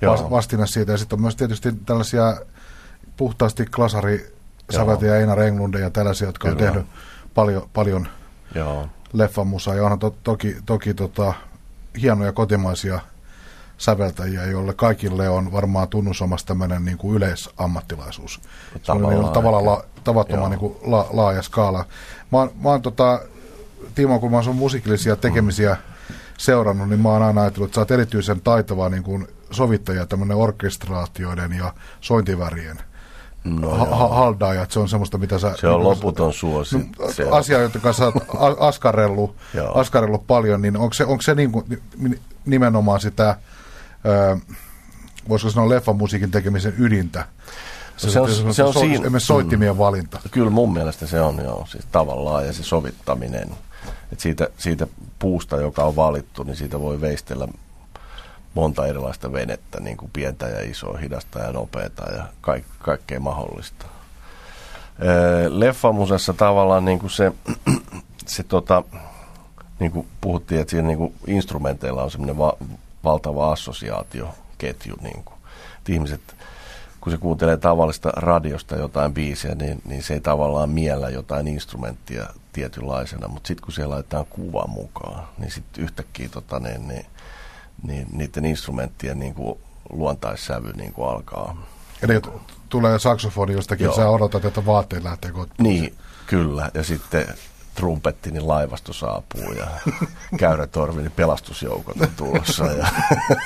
Joo. 0.00 0.30
vastine 0.30 0.66
siitä, 0.66 0.92
ja 0.92 0.98
sitten 0.98 1.16
on 1.16 1.20
myös 1.20 1.36
tietysti 1.36 1.72
tällaisia 1.72 2.36
puhtaasti 3.16 3.66
klasari 3.66 4.36
säveltäjä 4.70 5.16
Einar 5.16 5.40
Englunde 5.40 5.80
ja 5.80 5.90
tällaisia, 5.90 6.28
jotka 6.28 6.48
Kyllä. 6.48 6.68
on 6.68 6.74
tehnyt 6.74 6.86
paljon, 7.34 7.68
paljon 7.72 8.08
Joo. 8.54 8.88
leffamusaa, 9.12 9.74
ja 9.74 9.82
onhan 9.82 9.98
to, 9.98 10.14
toki, 10.24 10.56
toki 10.66 10.94
tota, 10.94 11.34
hienoja 12.00 12.32
kotimaisia 12.32 13.00
säveltäjiä, 13.78 14.44
joille 14.44 14.74
kaikille 14.74 15.28
on 15.28 15.52
varmaan 15.52 15.88
tunnusomassa 15.88 16.46
tämmöinen 16.46 16.84
niin 16.84 16.98
kuin 16.98 17.16
yleisammattilaisuus. 17.16 18.40
Se 18.82 18.92
on 18.92 19.02
niin 19.02 19.32
tavallaan 19.32 19.64
la, 19.64 19.84
tavattoman 20.04 20.50
niin 20.50 20.60
kuin 20.60 20.76
la, 20.82 21.06
laaja 21.10 21.42
skaala. 21.42 21.84
Mä 22.32 22.38
oon, 22.38 22.50
mä 22.62 22.68
oon 22.68 22.82
tota, 22.82 23.20
Timo, 23.94 24.18
kun 24.18 24.30
mä 24.30 24.36
oon 24.36 24.44
sun 24.44 24.56
musiikillisia 24.56 25.16
tekemisiä 25.16 25.74
mm. 25.74 26.14
seurannut, 26.38 26.88
niin 26.88 27.00
mä 27.00 27.08
oon 27.08 27.22
aina 27.22 27.40
ajatellut, 27.40 27.68
että 27.68 27.74
sä 27.74 27.80
oot 27.80 27.90
erityisen 27.90 28.40
taitava 28.40 28.88
niin 28.88 29.02
kuin 29.02 29.28
sovittaja 29.50 30.06
tämmöinen 30.06 30.36
orkestraatioiden 30.36 31.52
ja 31.52 31.74
sointivärien 32.00 32.78
no, 33.46 33.70
ha- 33.70 34.08
haldaaja, 34.08 34.66
se 34.68 34.80
on 34.80 34.88
semmoista, 34.88 35.18
mitä 35.18 35.38
sä... 35.38 35.54
Se 35.60 35.68
on 35.68 35.84
loputon 35.84 36.32
suosi. 36.32 36.78
No, 36.78 37.36
asia, 37.36 37.58
jota 37.58 37.78
kanssa 37.78 38.12
olet 38.34 38.58
askarellut, 38.60 39.36
askarellut 39.74 40.26
paljon, 40.26 40.62
niin 40.62 40.76
onko 40.76 40.94
se, 40.94 41.04
onko 41.04 41.22
se 41.22 41.34
niin 41.34 41.52
kuin, 41.52 41.82
nimenomaan 42.46 43.00
sitä, 43.00 43.36
ö, 44.06 44.36
voisiko 45.28 45.50
sanoa 45.50 45.68
leffamusiikin 45.68 46.30
tekemisen 46.30 46.74
ydintä? 46.78 47.24
Se, 47.96 48.10
se 48.10 48.20
on, 48.20 48.30
se, 48.30 48.52
se 48.52 48.64
on 48.64 48.72
so, 48.72 48.80
siinä, 48.80 49.18
soittimien 49.18 49.74
mm, 49.74 49.78
valinta. 49.78 50.20
Kyllä 50.30 50.50
mun 50.50 50.72
mielestä 50.72 51.06
se 51.06 51.20
on 51.20 51.44
joo, 51.44 51.66
siis 51.68 51.84
tavallaan 51.92 52.46
ja 52.46 52.52
se 52.52 52.62
sovittaminen. 52.62 53.50
Et 54.12 54.20
siitä, 54.20 54.48
siitä 54.58 54.86
puusta, 55.18 55.56
joka 55.56 55.84
on 55.84 55.96
valittu, 55.96 56.42
niin 56.42 56.56
siitä 56.56 56.80
voi 56.80 57.00
veistellä 57.00 57.48
monta 58.56 58.86
erilaista 58.86 59.32
venettä, 59.32 59.80
niin 59.80 59.96
kuin 59.96 60.10
pientä 60.12 60.46
ja 60.46 60.70
isoa, 60.70 60.98
hidasta 60.98 61.38
ja 61.38 61.52
nopeata 61.52 62.12
ja 62.12 62.24
kaik, 62.40 62.64
kaikkea 62.78 63.20
mahdollista. 63.20 63.86
Leffamusessa 65.48 66.32
tavallaan 66.32 66.84
niin 66.84 66.98
kuin 66.98 67.10
se, 67.10 67.32
se 68.26 68.42
tota, 68.42 68.82
niin 69.80 69.92
kuin 69.92 70.06
puhuttiin, 70.20 70.60
että 70.60 70.70
siinä 70.70 70.88
niin 70.88 70.98
kuin 70.98 71.14
instrumenteilla 71.26 72.02
on 72.02 72.10
semmoinen 72.10 72.38
va- 72.38 72.56
valtava 73.04 73.52
assosiaatioketju. 73.52 74.94
Niin 75.02 75.24
kuin. 75.24 75.36
Ihmiset, 75.88 76.20
kun 77.00 77.12
se 77.12 77.18
kuuntelee 77.18 77.56
tavallista 77.56 78.10
radiosta 78.16 78.76
jotain 78.76 79.14
biisiä, 79.14 79.54
niin, 79.54 79.82
niin 79.84 80.02
se 80.02 80.14
ei 80.14 80.20
tavallaan 80.20 80.70
miellä 80.70 81.10
jotain 81.10 81.48
instrumenttia 81.48 82.26
tietynlaisena, 82.52 83.28
mutta 83.28 83.46
sitten 83.46 83.64
kun 83.64 83.72
siellä 83.72 83.94
laitetaan 83.94 84.26
kuva 84.30 84.66
mukaan, 84.68 85.28
niin 85.38 85.50
sitten 85.50 85.84
yhtäkkiä 85.84 86.28
tota, 86.28 86.58
niin, 86.58 86.88
niin 86.88 87.06
niin 87.82 88.06
niiden 88.12 88.44
instrumenttien 88.44 89.18
niin 89.18 89.34
kuin 89.34 89.58
luontaissävy 89.92 90.72
niin 90.72 90.92
kuin 90.92 91.08
alkaa. 91.08 91.66
Eli 92.02 92.20
tulee 92.68 92.98
saksofoni 92.98 93.52
jostakin, 93.52 93.84
Joo. 93.84 93.96
sä 93.96 94.08
odotat, 94.08 94.44
että 94.44 94.66
vaatteet 94.66 95.04
lähtee 95.04 95.30
kotiin. 95.30 95.54
Niin, 95.58 95.94
kyllä. 96.26 96.70
Ja 96.74 96.82
sitten 96.82 97.26
trumpetti, 97.74 98.30
niin 98.30 98.48
laivasto 98.48 98.92
saapuu 98.92 99.52
ja 99.52 99.66
käyrätorvi, 100.38 101.02
niin 101.02 101.12
pelastusjoukot 101.12 102.00
on 102.00 102.08
tulossa. 102.16 102.64
Ja, 102.64 102.86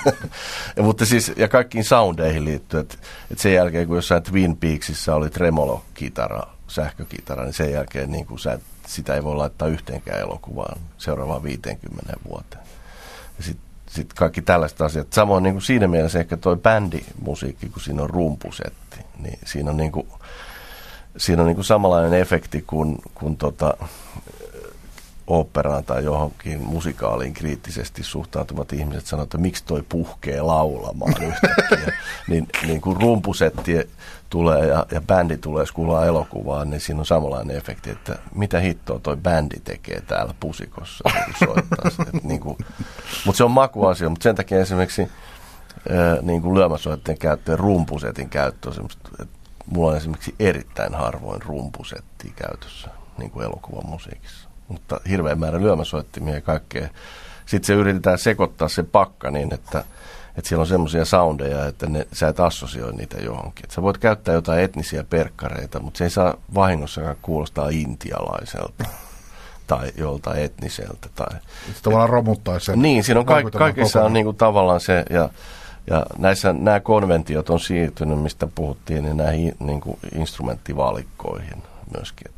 ja, 0.76 0.82
mutta 0.82 1.06
siis, 1.06 1.32
ja 1.36 1.48
kaikkiin 1.48 1.84
soundeihin 1.84 2.44
liittyen, 2.44 2.80
että, 2.80 2.96
että 3.30 3.42
sen 3.42 3.54
jälkeen 3.54 3.86
kun 3.86 3.96
jossain 3.96 4.22
Twin 4.22 4.56
Peaksissa 4.56 5.14
oli 5.14 5.30
tremolo-kitara, 5.30 6.42
sähkökitara, 6.68 7.44
niin 7.44 7.52
sen 7.52 7.72
jälkeen 7.72 8.10
niin 8.12 8.26
kuin 8.26 8.38
sä, 8.38 8.58
sitä 8.86 9.14
ei 9.14 9.24
voi 9.24 9.36
laittaa 9.36 9.68
yhteenkään 9.68 10.20
elokuvaan 10.20 10.80
seuraavaan 10.98 11.42
50 11.42 12.12
vuoteen. 12.28 12.62
Ja 13.38 13.44
sitten 13.44 13.69
sitten 13.90 14.16
kaikki 14.16 14.42
tällaiset 14.42 14.80
asiat. 14.80 15.12
Samoin 15.12 15.42
niin 15.42 15.54
kuin 15.54 15.62
siinä 15.62 15.88
mielessä 15.88 16.18
ehkä 16.18 16.36
toi 16.36 16.56
bändimusiikki, 16.56 17.68
kun 17.68 17.82
siinä 17.82 18.02
on 18.02 18.10
rumpusetti, 18.10 18.98
niin 19.18 19.38
siinä 19.44 19.70
on, 19.70 19.76
niin 19.76 19.92
kuin, 19.92 20.06
siinä 21.16 21.42
on 21.42 21.46
niin 21.46 21.54
kuin 21.56 21.64
samanlainen 21.64 22.20
efekti 22.20 22.64
kuin, 22.66 22.98
kuin 23.14 23.36
tota, 23.36 23.74
operaan 25.30 25.84
tai 25.84 26.04
johonkin 26.04 26.62
musikaaliin 26.62 27.34
kriittisesti 27.34 28.02
suhtautuvat 28.02 28.72
ihmiset 28.72 29.06
sanoo, 29.06 29.22
että 29.22 29.38
miksi 29.38 29.64
toi 29.64 29.82
puhkee 29.88 30.42
laulamaan 30.42 31.14
yhtäkkiä. 31.28 31.92
niin, 32.28 32.48
niin 32.66 32.80
kun 32.80 32.96
rumpusetti 32.96 33.90
tulee 34.30 34.66
ja, 34.66 34.86
ja 34.90 35.00
bändi 35.00 35.36
tulee, 35.36 35.62
jos 35.62 35.72
kuullaan 35.72 36.06
elokuvaan, 36.06 36.70
niin 36.70 36.80
siinä 36.80 37.00
on 37.00 37.06
samanlainen 37.06 37.56
efekti, 37.56 37.90
että 37.90 38.18
mitä 38.34 38.60
hittoa 38.60 38.98
toi 38.98 39.16
bändi 39.16 39.60
tekee 39.64 40.00
täällä 40.00 40.34
pusikossa, 40.40 41.04
kun 41.24 41.48
soittaa 41.48 41.90
se. 41.90 42.02
niin 42.22 42.40
kuin, 42.40 42.58
mutta 43.26 43.36
se 43.36 43.44
on 43.44 43.50
makuasia, 43.50 44.08
mutta 44.08 44.22
sen 44.22 44.36
takia 44.36 44.60
esimerkiksi 44.60 45.08
niin 46.22 46.42
kuin 46.42 46.54
lyömäsoitteen 46.54 47.18
käyttö 47.18 47.52
ja 47.52 47.56
rumpusetin 47.56 48.28
käyttö 48.28 48.68
on 48.68 48.74
semmoista, 48.74 49.10
että 49.22 49.38
mulla 49.66 49.90
on 49.90 49.96
esimerkiksi 49.96 50.34
erittäin 50.38 50.94
harvoin 50.94 51.42
rumpusettiä 51.42 52.32
käytössä 52.36 52.88
niin 53.18 53.30
kuin 53.30 53.46
elokuvan 53.46 53.86
musiikissa. 53.86 54.49
Mutta 54.70 55.00
hirveän 55.08 55.38
määrä 55.38 55.60
lyömäsoittimia 55.60 56.34
ja 56.34 56.40
kaikkea. 56.40 56.88
Sitten 57.46 57.66
se 57.66 57.74
yritetään 57.74 58.18
sekoittaa 58.18 58.68
se 58.68 58.82
pakka 58.82 59.30
niin, 59.30 59.54
että, 59.54 59.84
että 60.36 60.48
siellä 60.48 60.60
on 60.60 60.66
semmoisia 60.66 61.04
soundeja, 61.04 61.66
että 61.66 61.86
ne, 61.86 62.06
sä 62.12 62.28
et 62.28 62.40
assosioi 62.40 62.92
niitä 62.92 63.18
johonkin. 63.18 63.64
Et 63.64 63.70
sä 63.70 63.82
voit 63.82 63.98
käyttää 63.98 64.34
jotain 64.34 64.60
etnisiä 64.60 65.04
perkkareita, 65.04 65.80
mutta 65.80 65.98
se 65.98 66.04
ei 66.04 66.10
saa 66.10 66.34
vahingossakaan 66.54 67.16
kuulostaa 67.22 67.68
intialaiselta 67.68 68.84
tai 69.66 69.92
joltain 69.96 70.42
etniseltä. 70.42 71.08
Tai, 71.14 71.40
se 71.74 71.82
tavallaan 71.82 72.10
romuttaa 72.10 72.58
sen. 72.58 72.82
Niin, 72.82 73.04
siinä 73.04 73.20
on 73.20 73.26
kaik, 73.26 73.50
kaikissa 73.50 74.04
on 74.04 74.12
niin 74.12 74.24
kuin 74.24 74.36
tavallaan 74.36 74.80
se, 74.80 75.04
ja 75.10 75.28
ja 75.86 76.06
näissä 76.18 76.52
nämä 76.52 76.80
konventiot 76.80 77.50
on 77.50 77.60
siirtynyt, 77.60 78.22
mistä 78.22 78.48
puhuttiin, 78.54 79.04
niin 79.04 79.16
näihin 79.16 79.54
niin 79.60 79.80
kuin 79.80 79.98
instrumenttivalikkoihin 80.14 81.62
myöskin. 81.96 82.32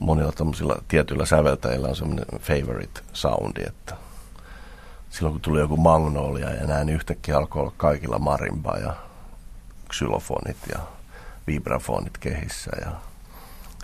Monilla 0.00 0.32
tämmöisillä 0.32 0.76
tietyillä 0.88 1.26
säveltäjillä 1.26 1.88
on 1.88 1.96
semmoinen 1.96 2.26
favorite 2.40 3.00
soundi, 3.12 3.62
että 3.66 3.96
silloin 5.10 5.32
kun 5.34 5.40
tuli 5.40 5.60
joku 5.60 5.76
magnolia 5.76 6.50
ja 6.50 6.66
näin 6.66 6.86
niin 6.86 6.96
yhtäkkiä 6.96 7.36
alkoi 7.36 7.62
olla 7.62 7.72
kaikilla 7.76 8.18
marimba 8.18 8.76
ja 8.78 8.94
xylofonit 9.92 10.56
ja 10.72 10.78
vibrafonit 11.46 12.18
kehissä 12.18 12.70
ja, 12.84 12.92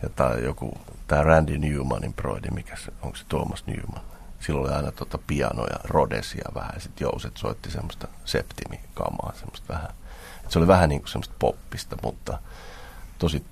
ja 0.02 0.08
tai 0.08 0.44
joku, 0.44 0.78
tämä 1.06 1.22
Randy 1.22 1.58
Newmanin 1.58 2.14
broidi, 2.14 2.48
mikä 2.50 2.76
se, 2.76 2.92
onko 3.02 3.16
se 3.16 3.24
Thomas 3.28 3.66
Newman? 3.66 4.02
silloin 4.40 4.66
oli 4.66 4.76
aina 4.76 4.92
tota 4.92 5.18
pianoja, 5.26 5.78
rodesia 5.84 6.48
vähän, 6.54 6.70
ja 6.74 6.80
sitten 6.80 7.04
jouset 7.04 7.36
soitti 7.36 7.70
semmoista 7.70 8.08
septimikamaa, 8.24 9.32
semmoista 9.34 9.74
vähän. 9.74 9.90
Et 10.44 10.50
se 10.50 10.58
oli 10.58 10.66
vähän 10.66 10.88
niin 10.88 11.00
kuin 11.00 11.08
semmoista 11.08 11.34
poppista, 11.38 11.96
mutta 12.02 12.38
tosi 13.18 13.44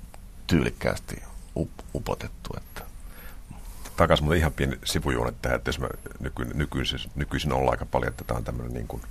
tyylikkäästi 0.46 1.22
upotettu. 1.94 2.54
Että. 2.56 2.82
Takaisin 3.96 4.24
mutta 4.24 4.36
ihan 4.36 4.52
pieni 4.52 4.78
sivujuone 4.84 5.32
tähän, 5.42 5.56
että 5.56 5.68
jos 5.68 5.78
me 5.78 5.88
nyky, 6.20 6.44
nykyisin, 6.44 6.98
nykyisin 7.14 7.52
ollaan 7.52 7.70
aika 7.70 7.86
paljon, 7.86 8.10
että 8.10 8.24
tämä 8.24 8.38
on 8.38 8.44
tämmöinen 8.44 8.74
niin 8.74 8.88
kuin 8.88 9.02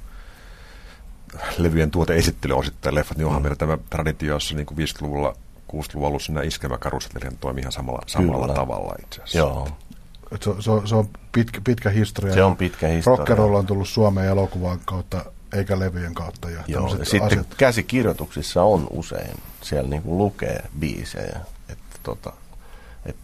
levyjen 1.57 1.91
tuoteesittely 1.91 2.53
osittain 2.53 2.95
leffat, 2.95 3.17
niin 3.17 3.25
onhan 3.25 3.41
mm. 3.41 3.43
meillä 3.43 3.55
tämä 3.55 3.77
traditio, 3.89 4.33
jossa 4.33 4.55
niin 4.55 4.65
kuin 4.65 4.77
50-luvulla 4.77 5.35
60-luvun 5.73 6.07
alussa 6.07 6.31
nämä 6.33 6.43
iskelmäkarusellit 6.43 7.39
toimii 7.39 7.61
ihan 7.61 7.71
samalla, 7.71 8.01
samalla 8.07 8.53
tavalla 8.53 8.95
itse 9.03 9.21
asiassa. 9.21 9.37
Joo. 9.37 9.69
Se, 10.41 10.51
se, 10.61 10.87
se 10.87 10.95
on 10.95 11.09
pitkä, 11.31 11.61
pitkä 11.63 11.89
historia. 11.89 12.33
Se 12.33 12.43
on 12.43 12.57
pitkä 12.57 12.87
historia. 12.87 13.17
Rockerolla 13.17 13.59
on 13.59 13.65
tullut 13.65 13.87
Suomeen 13.87 14.27
elokuvan 14.27 14.79
kautta 14.85 15.25
eikä 15.53 15.79
levyjen 15.79 16.13
kautta. 16.13 16.49
Ja 16.49 16.63
Joo, 16.67 16.89
sitten 16.89 17.23
asiat. 17.23 17.55
käsikirjoituksissa 17.57 18.63
on 18.63 18.87
usein, 18.89 19.37
siellä 19.61 19.89
niin 19.89 20.01
kuin 20.01 20.17
lukee 20.17 20.63
biisejä, 20.79 21.39
tota, 22.05 22.33
et 23.05 23.15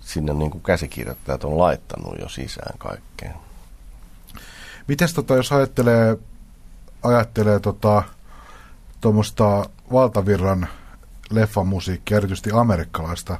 sinne 0.00 0.34
niin 0.34 0.50
kuin 0.50 0.62
käsikirjoittajat 0.62 1.44
on 1.44 1.58
laittanut 1.58 2.18
jo 2.20 2.28
sisään 2.28 2.78
kaikkeen. 2.78 3.34
Miten 4.88 5.08
tota, 5.14 5.36
jos 5.36 5.52
ajattelee, 5.52 6.16
ajattelee 7.02 7.60
tota, 7.60 8.02
tuommoista 9.00 9.64
valtavirran 9.92 10.68
leffamusiikkia, 11.30 12.16
erityisesti 12.16 12.50
amerikkalaista, 12.52 13.38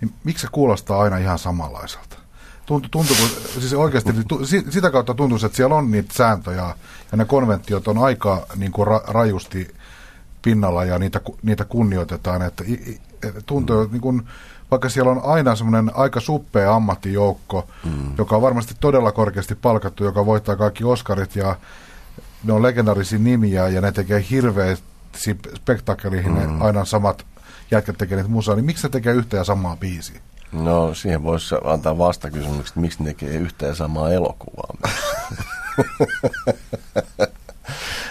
niin 0.00 0.14
miksi 0.24 0.42
se 0.42 0.48
kuulostaa 0.52 1.02
aina 1.02 1.18
ihan 1.18 1.38
samanlaiselta? 1.38 2.24
tuntuu, 2.66 2.88
tuntuu 2.90 3.16
siis 3.60 3.72
oikeasti 3.72 4.12
sitä 4.70 4.90
kautta 4.90 5.14
tuntuu, 5.14 5.38
että 5.44 5.56
siellä 5.56 5.74
on 5.74 5.90
niitä 5.90 6.14
sääntöjä 6.14 6.74
ja 7.12 7.16
ne 7.16 7.24
konventiot 7.24 7.88
on 7.88 7.98
aika 7.98 8.46
niin 8.56 8.72
kuin 8.72 8.86
ra, 8.86 9.02
rajusti 9.06 9.74
pinnalla 10.42 10.84
ja 10.84 10.98
niitä, 10.98 11.20
niitä 11.42 11.64
kunnioitetaan. 11.64 12.42
Että, 12.42 12.64
että 12.66 13.00
tuntuu, 13.46 13.84
mm. 13.84 13.92
niin 13.92 14.00
kuin, 14.00 14.22
vaikka 14.70 14.88
siellä 14.88 15.10
on 15.10 15.20
aina 15.24 15.56
semmoinen 15.56 15.96
aika 15.96 16.20
suppea 16.20 16.74
ammattijoukko, 16.74 17.66
mm. 17.84 18.14
joka 18.18 18.36
on 18.36 18.42
varmasti 18.42 18.74
todella 18.80 19.12
korkeasti 19.12 19.54
palkattu, 19.54 20.04
joka 20.04 20.26
voittaa 20.26 20.56
kaikki 20.56 20.84
Oscarit 20.84 21.36
ja 21.36 21.56
ne 22.44 22.52
on 22.52 22.62
legendarisia 22.62 23.18
nimiä 23.18 23.68
ja 23.68 23.80
ne 23.80 23.92
tekee 23.92 24.24
hirveästi 24.30 25.36
spektaakeliin 25.56 26.50
mm. 26.50 26.62
aina 26.62 26.84
samat 26.84 27.26
jätkät 27.70 27.98
tekee 27.98 28.16
niitä 28.16 28.30
musaa, 28.30 28.54
niin 28.54 28.64
miksi 28.64 28.82
se 28.82 28.88
tekee 28.88 29.12
yhtä 29.12 29.36
ja 29.36 29.44
samaa 29.44 29.76
biisiä? 29.76 30.20
No 30.52 30.94
siihen 30.94 31.22
voisi 31.22 31.54
antaa 31.64 31.98
vastakysymykset, 31.98 32.68
että 32.68 32.80
miksi 32.80 33.02
ne 33.02 33.10
tekee 33.10 33.34
yhtä 33.34 33.66
ja 33.66 33.74
samaa 33.74 34.10
elokuvaa. 34.10 34.74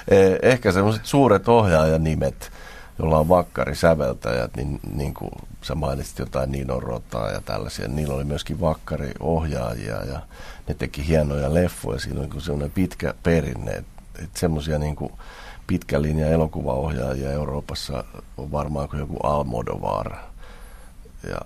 Eh, 0.07 0.39
ehkä 0.41 0.71
semmoiset 0.71 1.05
suuret 1.05 1.47
ohjaajanimet, 1.47 2.51
jolla 2.99 3.19
on 3.19 3.29
vakkari 3.29 3.75
säveltäjät, 3.75 4.55
niin, 4.55 4.79
niin 4.95 5.13
kuin 5.13 5.31
sä 5.61 5.75
mainitsit 5.75 6.19
jotain 6.19 6.51
Nino 6.51 6.79
Rotaa 6.79 7.31
ja 7.31 7.41
tällaisia, 7.41 7.87
niillä 7.87 8.13
oli 8.13 8.23
myöskin 8.23 8.61
vakkari 8.61 9.11
ohjaajia 9.19 10.05
ja 10.05 10.19
ne 10.67 10.73
teki 10.73 11.07
hienoja 11.07 11.53
leffoja. 11.53 11.99
Siinä 11.99 12.21
on 12.21 12.29
niin 12.29 12.41
semmoinen 12.41 12.71
pitkä 12.71 13.13
perinne, 13.23 13.71
että 13.71 14.39
semmoisia 14.39 14.79
niin 14.79 14.95
kuin 14.95 15.11
pitkä 15.67 16.01
linja 16.01 16.29
elokuvaohjaajia 16.29 17.31
Euroopassa 17.31 18.03
on 18.37 18.51
varmaan 18.51 18.89
kuin 18.89 18.99
joku 18.99 19.17
Almodovar– 19.23 20.15
ja 21.29 21.37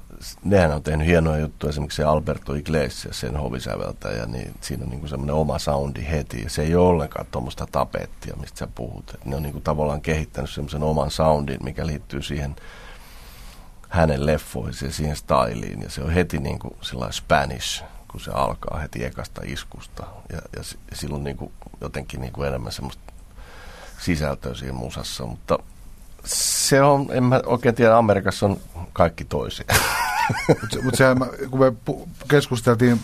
nehän 0.44 0.72
on 0.72 0.84
tehnyt 0.84 1.08
hienoja 1.08 1.40
juttuja, 1.40 1.70
esimerkiksi 1.70 2.04
Alberto 2.04 2.54
Iglesias, 2.54 3.20
sen 3.20 3.38
hovisäveltäjä, 3.38 4.26
niin 4.26 4.54
siinä 4.62 4.84
on 4.84 4.90
niin 4.90 5.10
semmoinen 5.10 5.36
oma 5.36 5.60
soundi 5.60 6.08
heti. 6.12 6.44
Ja 6.44 6.50
se 6.50 6.62
ei 6.62 6.76
ole 6.76 6.88
ollenkaan 6.88 7.26
tuommoista 7.32 7.68
tapettia, 7.72 8.36
mistä 8.36 8.60
sä 8.60 8.68
puhut. 8.76 9.12
Et 9.14 9.26
ne 9.26 9.36
on 9.36 9.44
niin 9.44 9.62
tavallaan 9.62 10.02
kehittänyt 10.02 10.50
semmoisen 10.50 10.84
oman 10.84 11.12
soundin, 11.12 11.64
mikä 11.64 11.88
liittyy 11.88 12.22
siihen 12.22 12.56
hänen 13.90 14.26
leffoihin 14.26 14.74
ja 14.82 14.92
siihen 14.92 15.16
styliin. 15.16 15.82
Ja 15.82 15.90
se 15.90 16.02
on 16.02 16.12
heti 16.12 16.38
niin 16.38 16.60
kuin 16.60 16.74
Spanish, 17.12 17.84
kun 18.08 18.20
se 18.20 18.32
alkaa 18.32 18.80
heti 18.80 19.06
ekasta 19.06 19.42
iskusta. 19.46 20.04
Ja, 20.30 20.42
ja 20.56 20.64
silloin 20.94 21.38
kuin 21.38 21.52
jotenkin 21.82 22.22
niin 22.22 22.34
kuin 22.34 22.48
enemmän 22.48 22.72
semmoista 22.72 23.14
sisältöä 24.00 24.54
siinä 24.54 24.74
musassa. 24.74 25.26
Mutta 25.26 25.60
se 26.28 26.82
on, 26.82 27.08
en 27.12 27.24
mä 27.24 27.42
oikein 27.46 27.76
tiedä, 27.76 27.98
Amerikassa 27.98 28.46
on 28.46 28.58
kaikki 28.94 29.26
toisia. 29.26 29.66
Mutta 30.48 30.78
mut 30.84 30.96
sehän, 30.96 31.18
kun 31.52 31.60
me 31.60 31.74
keskusteltiin 32.28 33.00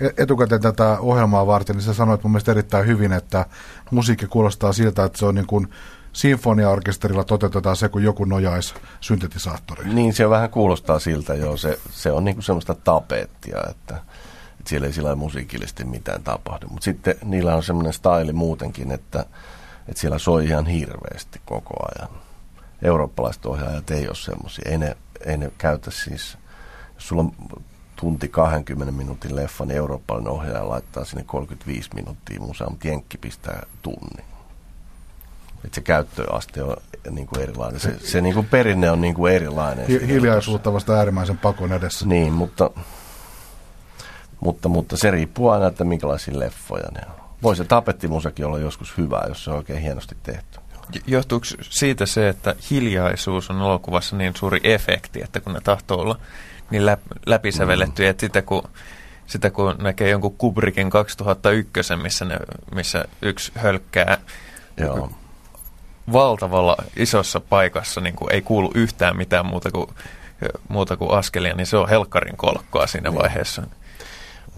e- 0.00 0.22
etukäteen 0.22 0.60
tätä 0.60 0.98
ohjelmaa 1.00 1.46
varten, 1.46 1.76
niin 1.76 1.84
sä 1.84 1.94
sanoit 1.94 2.22
mun 2.22 2.30
mielestä 2.30 2.52
erittäin 2.52 2.86
hyvin, 2.86 3.12
että 3.12 3.46
musiikki 3.90 4.26
kuulostaa 4.26 4.72
siltä, 4.72 5.04
että 5.04 5.18
se 5.18 5.26
on 5.26 5.34
niin 5.34 5.46
kuin 5.46 5.68
sinfoniaorkesterilla 6.12 7.24
toteutetaan 7.24 7.76
se, 7.76 7.88
kun 7.88 8.02
joku 8.02 8.24
nojaisi 8.24 8.74
syntetisaattoriin. 9.00 9.94
Niin, 9.94 10.12
se 10.12 10.30
vähän 10.30 10.50
kuulostaa 10.50 10.98
siltä, 10.98 11.34
joo. 11.34 11.56
Se, 11.56 11.78
se 11.90 12.12
on 12.12 12.24
niin 12.24 12.34
kuin 12.34 12.44
semmoista 12.44 12.74
tapettia, 12.74 13.58
että, 13.70 13.96
että 14.60 14.68
siellä 14.68 14.86
ei 14.86 14.92
sillä 14.92 15.14
musiikillisesti 15.14 15.84
mitään 15.84 16.22
tapahdu. 16.22 16.66
Mutta 16.68 16.84
sitten 16.84 17.14
niillä 17.24 17.54
on 17.54 17.62
semmoinen 17.62 17.92
staili 17.92 18.32
muutenkin, 18.32 18.90
että, 18.90 19.26
että 19.88 20.00
siellä 20.00 20.18
soi 20.18 20.44
ihan 20.44 20.66
hirveästi 20.66 21.40
koko 21.44 21.74
ajan 21.98 22.23
eurooppalaiset 22.82 23.46
ohjaajat 23.46 23.90
ei 23.90 24.06
ole 24.06 24.14
semmoisia. 24.14 24.70
Ei 24.70 24.78
ne, 24.78 24.96
ei 25.26 25.36
ne 25.36 25.52
käytä 25.58 25.90
siis, 25.90 26.38
jos 26.94 27.08
sulla 27.08 27.22
on 27.22 27.32
tunti 27.96 28.28
20 28.28 28.92
minuutin 28.92 29.36
leffa, 29.36 29.64
niin 29.64 29.76
eurooppalainen 29.76 30.32
ohjaaja 30.32 30.68
laittaa 30.68 31.04
sinne 31.04 31.24
35 31.24 31.90
minuuttia 31.94 32.40
musaa, 32.40 32.70
mutta 32.70 32.88
Jenkki 32.88 33.18
pistää 33.18 33.66
tunnin. 33.82 34.24
Et 35.64 35.74
se 35.74 35.80
käyttöaste 35.80 36.62
on 36.62 36.76
niin 37.10 37.26
kuin 37.26 37.42
erilainen. 37.42 37.80
Se, 37.80 37.98
se 37.98 38.20
niin 38.20 38.34
kuin 38.34 38.46
perinne 38.46 38.90
on 38.90 39.00
niin 39.00 39.14
kuin 39.14 39.32
erilainen. 39.32 39.86
Hi- 39.86 40.06
hiljaisuutta 40.06 40.72
vasta 40.72 40.92
äärimmäisen 40.94 41.38
pakon 41.38 41.72
edessä. 41.72 42.06
Niin, 42.06 42.32
mutta, 42.32 42.70
mutta, 44.40 44.68
mutta 44.68 44.96
se 44.96 45.10
riippuu 45.10 45.48
aina, 45.48 45.66
että 45.66 45.84
minkälaisia 45.84 46.38
leffoja 46.38 46.88
ne 46.90 47.00
on. 47.06 47.24
Voi 47.42 47.56
se 47.56 47.64
tapettimusakin 47.64 48.46
olla 48.46 48.58
joskus 48.58 48.98
hyvä, 48.98 49.24
jos 49.28 49.44
se 49.44 49.50
on 49.50 49.56
oikein 49.56 49.82
hienosti 49.82 50.16
tehty. 50.22 50.60
Johtuuko 51.06 51.46
siitä 51.60 52.06
se, 52.06 52.28
että 52.28 52.54
hiljaisuus 52.70 53.50
on 53.50 53.60
elokuvassa 53.60 54.16
niin 54.16 54.36
suuri 54.36 54.60
efekti, 54.64 55.22
että 55.22 55.40
kun 55.40 55.52
ne 55.52 55.60
tahtoo 55.60 56.00
olla 56.00 56.18
niin 56.70 56.86
läp, 56.86 57.00
läpisävelletty, 57.26 58.02
mm. 58.02 58.08
että 58.08 58.20
sitä 58.20 58.42
kun, 58.42 58.62
sitä 59.26 59.50
kun 59.50 59.74
näkee 59.78 60.10
jonkun 60.10 60.36
Kubrickin 60.36 60.90
2001, 60.90 61.96
missä, 62.02 62.24
ne, 62.24 62.36
missä 62.74 63.04
yksi 63.22 63.52
hölkkää 63.54 64.18
Joo. 64.76 65.10
valtavalla 66.12 66.76
isossa 66.96 67.40
paikassa, 67.40 68.00
niin 68.00 68.16
kuin 68.16 68.32
ei 68.32 68.42
kuulu 68.42 68.70
yhtään 68.74 69.16
mitään 69.16 69.46
muuta 69.46 69.70
kuin, 69.70 69.90
muuta 70.68 70.96
kuin 70.96 71.18
askelia, 71.18 71.54
niin 71.54 71.66
se 71.66 71.76
on 71.76 71.88
helkkarin 71.88 72.36
kolkkoa 72.36 72.86
siinä 72.86 73.10
niin. 73.10 73.18
vaiheessa. 73.18 73.62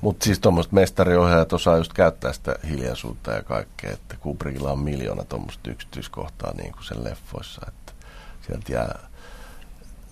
Mutta 0.00 0.24
siis 0.24 0.40
tuommoiset 0.40 0.72
mestariohjaajat 0.72 1.52
osaa 1.52 1.76
just 1.76 1.92
käyttää 1.92 2.32
sitä 2.32 2.56
hiljaisuutta 2.68 3.30
ja 3.30 3.42
kaikkea, 3.42 3.90
että 3.90 4.16
Kubrickilla 4.16 4.72
on 4.72 4.78
miljoona 4.78 5.24
tuommoista 5.24 5.70
yksityiskohtaa 5.70 6.52
niin 6.54 6.72
kuin 6.72 6.84
sen 6.84 7.04
leffoissa, 7.04 7.62
että 7.68 7.92
sieltä 8.46 8.72
jää 8.72 9.08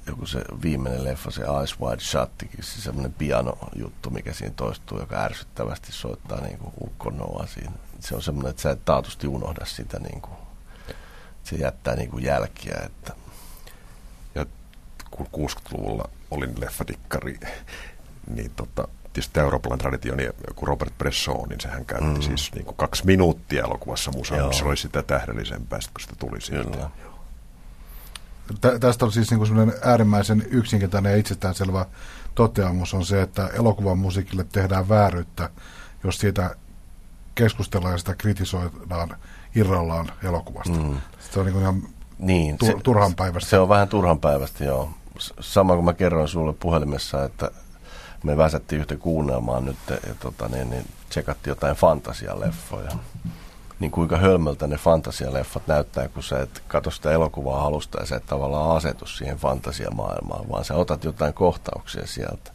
joku 0.06 0.26
se 0.26 0.44
viimeinen 0.62 1.04
leffa, 1.04 1.30
se 1.30 1.42
Eyes 1.42 1.80
Wide 1.80 2.00
Shuttikin, 2.00 2.64
se 2.64 2.80
semmoinen 2.80 3.12
piano-juttu, 3.12 4.10
mikä 4.10 4.32
siinä 4.32 4.54
toistuu, 4.56 5.00
joka 5.00 5.16
ärsyttävästi 5.16 5.92
soittaa 5.92 6.40
niin 6.40 6.58
kuin 6.58 6.74
ukkonoa 6.80 7.46
siinä. 7.46 7.72
Se 8.00 8.14
on 8.14 8.22
semmoinen, 8.22 8.50
että 8.50 8.62
sä 8.62 8.70
et 8.70 8.84
taatusti 8.84 9.26
unohda 9.26 9.64
sitä, 9.64 9.98
niin 9.98 10.20
kuin, 10.20 10.36
se 11.44 11.56
jättää 11.56 11.96
niin 11.96 12.10
kuin 12.10 12.24
jälkiä. 12.24 12.80
Että. 12.86 13.12
Ja 14.34 14.46
kun 15.10 15.26
60-luvulla 15.26 16.10
olin 16.30 16.60
leffadikkari, 16.60 17.40
niin 18.34 18.52
tota, 18.56 18.88
tietysti 19.14 19.40
eurooppalainen 19.40 19.82
traditio, 19.82 20.14
niin 20.14 20.32
kun 20.54 20.68
Robert 20.68 20.98
Bresson, 20.98 21.48
niin 21.48 21.60
sehän 21.60 21.84
käytti 21.84 22.18
mm. 22.18 22.22
siis 22.22 22.50
niin 22.54 22.64
kuin 22.64 22.76
kaksi 22.76 23.06
minuuttia 23.06 23.64
elokuvassa 23.64 24.10
musaa, 24.12 24.52
se 24.52 24.64
oli 24.64 24.76
sitä 24.76 25.02
tähdellisempää, 25.02 25.78
kun 25.78 26.00
sitä 26.00 26.14
tuli 26.18 26.40
sieltä. 26.40 26.90
Tä, 28.60 28.78
tästä 28.78 29.04
on 29.04 29.12
siis 29.12 29.30
niin 29.30 29.46
semmoinen 29.46 29.74
äärimmäisen 29.82 30.46
yksinkertainen 30.50 31.12
ja 31.12 31.18
itsestäänselvä 31.18 31.86
toteamus 32.34 32.94
on 32.94 33.04
se, 33.04 33.22
että 33.22 33.46
elokuvan 33.46 33.98
musiikille 33.98 34.46
tehdään 34.52 34.88
vääryyttä, 34.88 35.50
jos 36.04 36.18
siitä 36.18 36.56
keskustellaan 37.34 37.94
ja 37.94 37.98
sitä 37.98 38.14
kritisoidaan 38.14 39.16
irrallaan 39.54 40.12
elokuvasta. 40.24 40.78
Mm. 40.78 40.96
Se 41.32 41.40
on 41.40 41.46
niin 41.46 41.60
ihan 41.60 41.82
niin, 42.18 42.58
tu- 42.58 42.66
se, 42.66 42.74
turhan 42.82 43.14
päivästä. 43.14 43.50
Se 43.50 43.58
on 43.58 43.68
vähän 43.68 43.88
turhan 43.88 44.20
päivästä, 44.20 44.64
joo. 44.64 44.90
Sama 45.40 45.74
kuin 45.74 45.84
mä 45.84 45.92
kerroin 45.92 46.28
sulle 46.28 46.52
puhelimessa, 46.52 47.24
että 47.24 47.50
me 48.24 48.36
väsättiin 48.36 48.80
yhtä 48.80 48.96
kuunnelmaan 48.96 49.64
nyt 49.64 49.76
ja 49.88 50.14
tota, 50.20 50.48
niin, 50.48 50.70
niin 50.70 50.86
tsekattiin 51.08 51.50
jotain 51.50 51.76
fantasialeffoja. 51.76 52.90
Niin 53.80 53.90
kuinka 53.90 54.16
hölmöltä 54.16 54.66
ne 54.66 54.76
fantasialeffat 54.76 55.66
näyttää, 55.66 56.08
kun 56.08 56.22
sä 56.22 56.40
et 56.40 56.62
katso 56.68 56.90
sitä 56.90 57.12
elokuvaa 57.12 57.62
halusta 57.62 58.00
ja 58.00 58.06
sä 58.06 58.16
et 58.16 58.26
tavallaan 58.26 58.76
asetu 58.76 59.06
siihen 59.06 59.36
fantasiamaailmaan, 59.36 60.48
vaan 60.48 60.64
sä 60.64 60.74
otat 60.74 61.04
jotain 61.04 61.34
kohtauksia 61.34 62.06
sieltä 62.06 62.50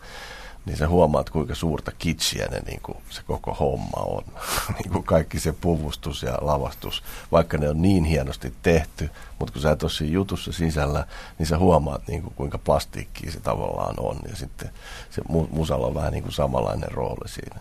niin 0.65 0.77
sä 0.77 0.87
huomaat, 0.87 1.29
kuinka 1.29 1.55
suurta 1.55 1.91
kitsiä 1.99 2.47
ne, 2.51 2.59
niin 2.59 2.81
kuin 2.81 2.97
se 3.09 3.21
koko 3.23 3.53
homma 3.53 3.97
on. 3.97 4.23
niin 4.79 4.91
kuin 4.91 5.03
kaikki 5.03 5.39
se 5.39 5.53
puvustus 5.53 6.23
ja 6.23 6.37
lavastus, 6.41 7.03
vaikka 7.31 7.57
ne 7.57 7.69
on 7.69 7.81
niin 7.81 8.03
hienosti 8.03 8.53
tehty, 8.61 9.09
mutta 9.39 9.53
kun 9.53 9.61
sä 9.61 9.71
et 9.71 9.83
ole 9.83 9.91
siinä 9.91 10.13
jutussa 10.13 10.51
sisällä, 10.51 11.07
niin 11.39 11.47
sä 11.47 11.57
huomaat, 11.57 12.07
niin 12.07 12.21
kuin, 12.21 12.33
kuinka 12.35 12.57
plastiikkia 12.57 13.31
se 13.31 13.39
tavallaan 13.39 13.95
on. 13.99 14.19
Ja 14.29 14.35
sitten 14.35 14.69
se 15.09 15.21
musalla 15.51 15.87
on 15.87 15.95
vähän 15.95 16.11
niin 16.11 16.23
kuin 16.23 16.33
samanlainen 16.33 16.91
rooli 16.91 17.29
siinä. 17.29 17.59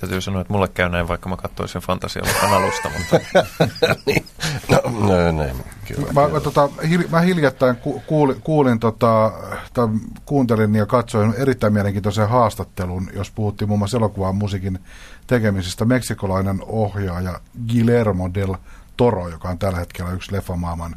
Täytyy 0.00 0.20
sanoa, 0.20 0.40
että 0.40 0.52
mulle 0.52 0.68
käy 0.68 0.88
näin, 0.88 1.08
vaikka 1.08 1.28
mä 1.28 1.36
katsoisin 1.36 1.82
fantasialukan 1.82 2.52
alusta, 2.52 2.90
mutta... 2.98 3.20
niin. 4.06 4.26
no, 4.68 4.80
no, 4.84 5.32
no, 5.32 5.44
kyllä, 5.88 6.12
mä, 6.12 6.28
mä, 6.28 6.40
tota, 6.40 6.68
hil, 6.88 7.08
mä 7.10 7.20
hiljattain 7.20 7.76
ku, 7.76 8.02
kuulin, 8.06 8.40
kuulin 8.40 8.78
tota, 8.80 9.32
tai 9.74 9.88
kuuntelin 10.24 10.74
ja 10.74 10.86
katsoin 10.86 11.34
erittäin 11.38 11.72
mielenkiintoisen 11.72 12.28
haastattelun, 12.28 13.10
jos 13.12 13.30
puhuttiin 13.30 13.68
muun 13.68 13.78
muassa 13.78 13.96
elokuvan 13.96 14.36
musiikin 14.36 14.78
tekemisestä. 15.26 15.84
Meksikolainen 15.84 16.60
ohjaaja 16.66 17.40
Guillermo 17.68 18.30
del 18.34 18.54
Toro, 18.96 19.28
joka 19.28 19.48
on 19.48 19.58
tällä 19.58 19.78
hetkellä 19.78 20.12
yksi 20.12 20.32
leffamaailman 20.32 20.96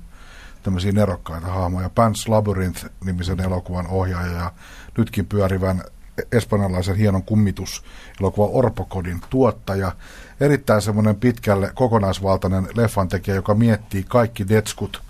tämmöisiä 0.64 0.92
nerokkaita 0.92 1.48
hahmoja. 1.48 1.90
Pants 1.90 2.28
Labyrinth-nimisen 2.28 3.40
elokuvan 3.40 3.88
ohjaaja 3.88 4.32
ja 4.32 4.52
nytkin 4.98 5.26
pyörivän 5.26 5.84
espanjalaisen 6.32 6.96
hienon 6.96 7.24
kummitus 7.24 7.84
elokuva 8.20 8.48
Orpokodin 8.48 9.22
tuottaja. 9.30 9.92
Erittäin 10.40 10.82
semmoinen 10.82 11.16
pitkälle 11.16 11.72
kokonaisvaltainen 11.76 12.68
leffantekijä, 12.76 13.36
joka 13.36 13.56
miettii 13.56 14.04
kaikki 14.04 14.50
detskut 14.50 15.02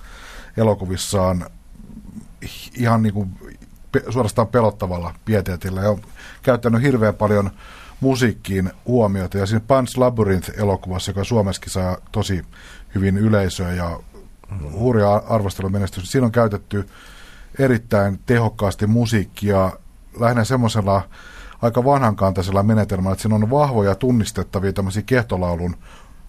elokuvissaan 0.58 1.46
ihan 2.76 3.04
niin 3.04 3.14
kuin 3.14 3.30
suorastaan 4.10 4.48
pelottavalla 4.48 5.16
pieteetillä 5.26 5.82
ja 5.82 5.90
on 5.90 6.02
käyttänyt 6.44 6.82
hirveän 6.82 7.16
paljon 7.16 7.52
musiikkiin 8.00 8.72
huomiota. 8.88 9.38
Ja 9.38 9.46
siinä 9.46 9.64
Pans 9.68 9.98
Labyrinth-elokuvassa, 9.98 11.10
joka 11.10 11.24
Suomessakin 11.24 11.72
saa 11.72 11.98
tosi 12.12 12.46
hyvin 12.96 13.18
yleisöä 13.18 13.72
ja 13.72 14.00
hurja 14.72 15.16
arvostelumenestys, 15.16 16.12
siinä 16.12 16.26
on 16.26 16.32
käytetty 16.32 16.90
erittäin 17.60 18.20
tehokkaasti 18.26 18.88
musiikkia 18.88 19.72
lähinnä 20.20 20.44
semmoisella 20.44 21.02
aika 21.62 21.84
vanhankantaisella 21.84 22.64
menetelmällä, 22.64 23.14
että 23.14 23.22
siinä 23.22 23.36
on 23.36 23.50
vahvoja 23.50 23.96
tunnistettavia 23.96 24.74
tämmöisiä 24.74 25.04
kehtolaulun 25.06 25.76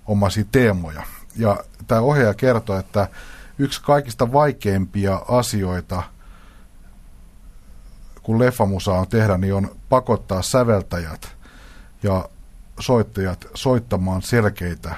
omaisia 0.07 0.45
teemoja. 0.53 1.03
Ja 1.37 1.64
tämä 1.87 2.01
ohjaaja 2.01 2.35
kertoo, 2.35 2.79
että 2.79 3.09
yksi 3.59 3.83
kaikista 3.83 4.33
vaikeimpia 4.33 5.23
asioita, 5.29 6.03
kun 8.23 8.38
leffamusa 8.38 8.92
on 8.92 9.09
tehdä, 9.09 9.38
niin 9.38 9.55
on 9.55 9.77
pakottaa 9.88 10.42
säveltäjät 10.42 11.37
ja 12.03 12.29
soittajat 12.81 13.47
soittamaan 13.55 14.23
selkeitä 14.23 14.95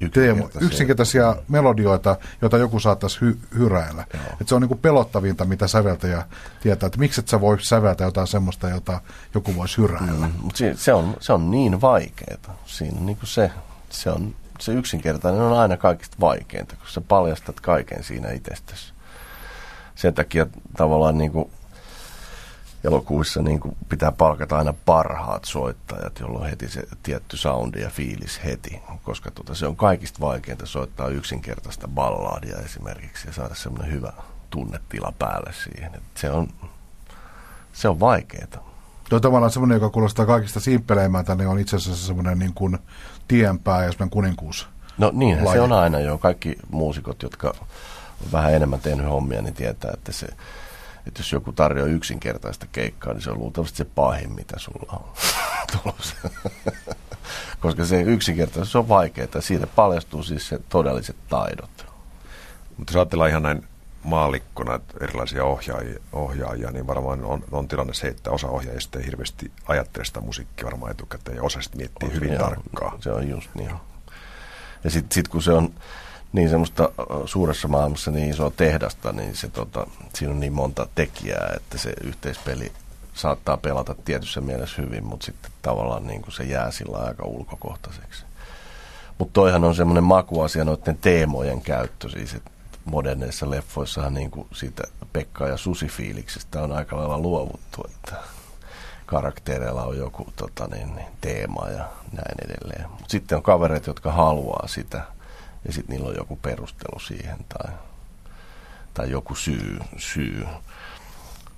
yksinkertaisia, 0.00 0.66
yksinkertaisia 0.66 1.36
melodioita, 1.48 2.16
joita 2.42 2.58
joku 2.58 2.80
saattaisi 2.80 3.18
hy- 3.20 3.58
hyräillä. 3.58 4.04
Et 4.40 4.48
se 4.48 4.54
on 4.54 4.60
niin 4.60 4.68
kuin 4.68 4.80
pelottavinta, 4.80 5.44
mitä 5.44 5.68
säveltäjä 5.68 6.24
tietää, 6.62 6.86
että 6.86 6.98
miksi 6.98 7.20
et 7.20 7.28
sä 7.28 7.40
voi 7.40 7.60
säveltää 7.60 8.06
jotain 8.06 8.26
semmoista, 8.26 8.68
jota 8.68 9.00
joku 9.34 9.56
voisi 9.56 9.78
hyräillä. 9.78 10.26
Mm, 10.26 10.32
mutta 10.42 10.58
se, 10.58 10.74
se, 10.76 10.92
on, 10.92 11.16
se 11.20 11.32
on 11.32 11.50
niin 11.50 11.80
vaikeaa. 11.80 12.58
Siinä 12.66 13.00
niin 13.00 13.16
kuin 13.16 13.28
se, 13.28 13.50
se, 13.90 14.10
on, 14.10 14.34
se 14.60 14.72
yksinkertainen 14.72 15.40
on 15.40 15.58
aina 15.58 15.76
kaikista 15.76 16.16
vaikeinta, 16.20 16.76
kun 16.76 16.88
sä 16.88 17.00
paljastat 17.00 17.60
kaiken 17.60 18.04
siinä 18.04 18.30
itsestäsi. 18.30 18.92
Sen 19.94 20.14
takia 20.14 20.46
tavallaan 20.76 21.18
niin 21.18 21.32
kuin 22.88 22.96
elokuvissa 22.96 23.42
niin 23.42 23.60
kuin 23.60 23.76
pitää 23.88 24.12
palkata 24.12 24.58
aina 24.58 24.74
parhaat 24.86 25.44
soittajat, 25.44 26.20
jolloin 26.20 26.50
heti 26.50 26.68
se 26.68 26.82
tietty 27.02 27.36
soundi 27.36 27.80
ja 27.80 27.90
fiilis 27.90 28.40
heti, 28.44 28.82
koska 29.02 29.30
tota, 29.30 29.54
se 29.54 29.66
on 29.66 29.76
kaikista 29.76 30.20
vaikeinta 30.20 30.66
soittaa 30.66 31.08
yksinkertaista 31.08 31.88
balladia 31.88 32.56
esimerkiksi 32.56 33.26
ja 33.26 33.32
saada 33.32 33.54
semmoinen 33.54 33.92
hyvä 33.92 34.12
tunnetila 34.50 35.12
päälle 35.18 35.52
siihen. 35.64 35.94
Et 35.94 36.02
se 36.14 36.30
on, 36.30 36.48
se 37.72 37.88
on 37.88 38.00
vaikeaa. 38.00 38.68
Tuo 39.08 39.20
tavallaan 39.20 39.52
semmoinen, 39.52 39.76
joka 39.76 39.90
kuulostaa 39.90 40.26
kaikista 40.26 40.60
simppeleimmältä, 40.60 41.34
niin 41.34 41.48
on 41.48 41.58
itse 41.58 41.76
asiassa 41.76 42.06
semmoinen 42.06 42.38
niin 42.38 42.54
kuin 42.54 42.78
tienpää 43.28 43.84
ja 43.84 43.92
semmoinen 43.92 44.10
kuninkuus. 44.10 44.68
No 44.98 45.10
niin, 45.14 45.38
se 45.52 45.60
on 45.60 45.72
aina 45.72 46.00
jo. 46.00 46.18
Kaikki 46.18 46.56
muusikot, 46.70 47.22
jotka 47.22 47.48
on 47.48 47.66
vähän 48.32 48.54
enemmän 48.54 48.80
tehnyt 48.80 49.06
hommia, 49.06 49.42
niin 49.42 49.54
tietää, 49.54 49.90
että 49.94 50.12
se 50.12 50.26
että 51.06 51.20
jos 51.20 51.32
joku 51.32 51.52
tarjoaa 51.52 51.88
yksinkertaista 51.88 52.66
keikkaa, 52.72 53.12
niin 53.12 53.22
se 53.22 53.30
on 53.30 53.38
luultavasti 53.38 53.76
se 53.76 53.84
pahin, 53.84 54.32
mitä 54.32 54.58
sulla 54.58 54.92
on 54.92 55.04
tulossa. 55.82 56.14
Koska 57.60 57.84
se 57.84 58.02
yksinkertaisesti 58.02 58.78
on 58.78 58.88
vaikeaa. 58.88 59.40
Siitä 59.40 59.66
paljastuu 59.66 60.22
siis 60.22 60.48
se 60.48 60.60
todelliset 60.68 61.16
taidot. 61.28 61.86
Mutta 62.76 62.90
jos 62.90 62.96
ajatellaan 62.96 63.30
ihan 63.30 63.42
näin 63.42 63.64
maalikkona, 64.02 64.80
erilaisia 65.00 65.44
ohjaajia, 65.44 65.98
ohjaajia 66.12 66.70
niin 66.70 66.86
varmaan 66.86 67.24
on, 67.24 67.44
on 67.50 67.68
tilanne 67.68 67.94
se, 67.94 68.08
että 68.08 68.30
osa 68.30 68.48
ohjaajista 68.48 68.98
ei 68.98 69.06
hirveästi 69.06 69.52
ajattele 69.66 70.04
sitä 70.04 70.20
musiikkia 70.20 70.66
varmaan 70.66 70.90
etukäteen 70.90 71.36
ja 71.36 71.42
osa 71.42 71.60
sitten 71.60 71.78
miettii 71.78 72.08
on, 72.08 72.14
hyvin 72.14 72.32
joo, 72.32 72.42
tarkkaan. 72.42 73.02
Se 73.02 73.12
on 73.12 73.28
just 73.28 73.50
niin. 73.54 73.70
Ja 74.84 74.90
sitten 74.90 75.14
sit 75.14 75.28
kun 75.28 75.42
se 75.42 75.52
on 75.52 75.74
niin 76.32 76.48
semmoista 76.48 76.88
suuressa 77.24 77.68
maailmassa 77.68 78.10
niin 78.10 78.30
isoa 78.30 78.50
tehdasta, 78.50 79.12
niin 79.12 79.36
se, 79.36 79.48
tota, 79.48 79.86
siinä 80.14 80.34
on 80.34 80.40
niin 80.40 80.52
monta 80.52 80.88
tekijää, 80.94 81.52
että 81.56 81.78
se 81.78 81.92
yhteispeli 82.04 82.72
saattaa 83.14 83.56
pelata 83.56 83.94
tietyssä 84.04 84.40
mielessä 84.40 84.82
hyvin, 84.82 85.04
mutta 85.04 85.26
sitten 85.26 85.50
tavallaan 85.62 86.06
niin 86.06 86.22
kuin 86.22 86.32
se 86.32 86.44
jää 86.44 86.70
sillä 86.70 86.98
aika 86.98 87.24
ulkokohtaiseksi. 87.24 88.24
Mutta 89.18 89.32
toihan 89.32 89.64
on 89.64 89.74
semmoinen 89.74 90.04
makuasia 90.04 90.64
noiden 90.64 90.98
teemojen 91.00 91.60
käyttö, 91.60 92.08
siis 92.08 92.34
että 92.34 92.50
moderneissa 92.84 93.50
leffoissahan 93.50 94.14
niin 94.14 94.30
kuin 94.30 94.46
siitä 94.52 94.82
Pekka 95.12 95.48
ja 95.48 95.56
Susi-fiiliksestä 95.56 96.62
on 96.62 96.72
aika 96.72 96.96
lailla 96.96 97.18
luovuttu, 97.18 97.84
että 97.84 98.16
karaktereilla 99.06 99.84
on 99.84 99.98
joku 99.98 100.32
tota, 100.36 100.66
niin, 100.66 100.96
niin, 100.96 101.06
teema 101.20 101.68
ja 101.68 101.84
näin 102.12 102.44
edelleen. 102.44 102.90
Mut 102.90 103.10
sitten 103.10 103.36
on 103.36 103.42
kavereet, 103.42 103.86
jotka 103.86 104.12
haluaa 104.12 104.66
sitä– 104.68 105.02
ja 105.64 105.72
sitten 105.72 105.96
niillä 105.96 106.08
on 106.08 106.16
joku 106.16 106.36
perustelu 106.36 106.98
siihen 106.98 107.38
tai, 107.48 107.72
tai 108.94 109.10
joku 109.10 109.34
syy, 109.34 109.78
syy. 109.96 110.46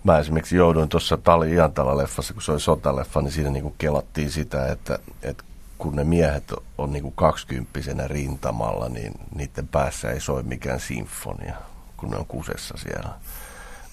Mä 0.04 0.18
esimerkiksi 0.18 0.56
jouduin 0.56 0.88
tuossa 0.88 1.16
Tali 1.16 1.50
Iantala-leffassa, 1.54 2.32
kun 2.32 2.42
se 2.42 2.52
oli 2.52 2.60
sotaleffa, 2.60 3.22
niin 3.22 3.32
siinä 3.32 3.50
niinku 3.50 3.74
kelattiin 3.78 4.30
sitä, 4.30 4.66
että, 4.72 4.98
että 5.22 5.44
kun 5.78 5.96
ne 5.96 6.04
miehet 6.04 6.52
on 6.78 6.92
niinku 6.92 7.10
kaksikymppisenä 7.10 8.08
rintamalla, 8.08 8.88
niin 8.88 9.12
niiden 9.34 9.68
päässä 9.68 10.10
ei 10.10 10.20
soi 10.20 10.42
mikään 10.42 10.80
sinfonia, 10.80 11.56
kun 11.96 12.10
ne 12.10 12.16
on 12.16 12.26
kusessa 12.26 12.74
siellä. 12.76 13.10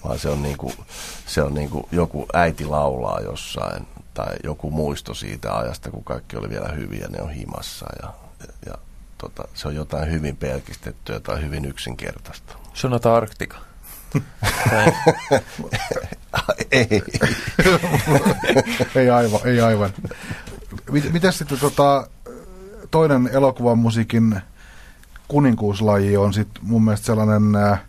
Vaan 0.04 0.18
se 0.18 0.28
on, 0.28 0.42
niinku, 0.42 0.72
se 1.26 1.42
on 1.42 1.54
niinku 1.54 1.88
joku 1.92 2.26
äiti 2.32 2.64
laulaa 2.64 3.20
jossain 3.20 3.86
tai 4.14 4.36
joku 4.44 4.70
muisto 4.70 5.14
siitä 5.14 5.56
ajasta, 5.56 5.90
kun 5.90 6.04
kaikki 6.04 6.36
oli 6.36 6.50
vielä 6.50 6.68
hyviä, 6.68 7.08
ne 7.08 7.22
on 7.22 7.30
himassa 7.30 7.86
ja, 8.02 8.14
ja 8.66 8.74
tota, 9.18 9.48
se 9.54 9.68
on 9.68 9.74
jotain 9.74 10.12
hyvin 10.12 10.36
pelkistettyä 10.36 11.20
tai 11.20 11.42
hyvin 11.42 11.64
yksinkertaista. 11.64 12.56
Sanotaan 12.74 13.16
Arktika. 13.16 13.58
ei. 16.70 17.02
ei 18.94 19.10
aivan, 19.10 19.40
ei 19.44 19.60
aivan. 19.60 19.90
Miten 21.12 21.32
sitten 21.32 21.58
tota, 21.58 22.08
toinen 22.90 23.30
elokuvan 23.32 23.78
musiikin 23.78 24.40
kuninkuuslaji 25.28 26.16
on 26.16 26.34
sitten 26.34 26.64
mun 26.66 26.84
mielestä 26.84 27.06
sellainen 27.06 27.56
äh, 27.56 27.80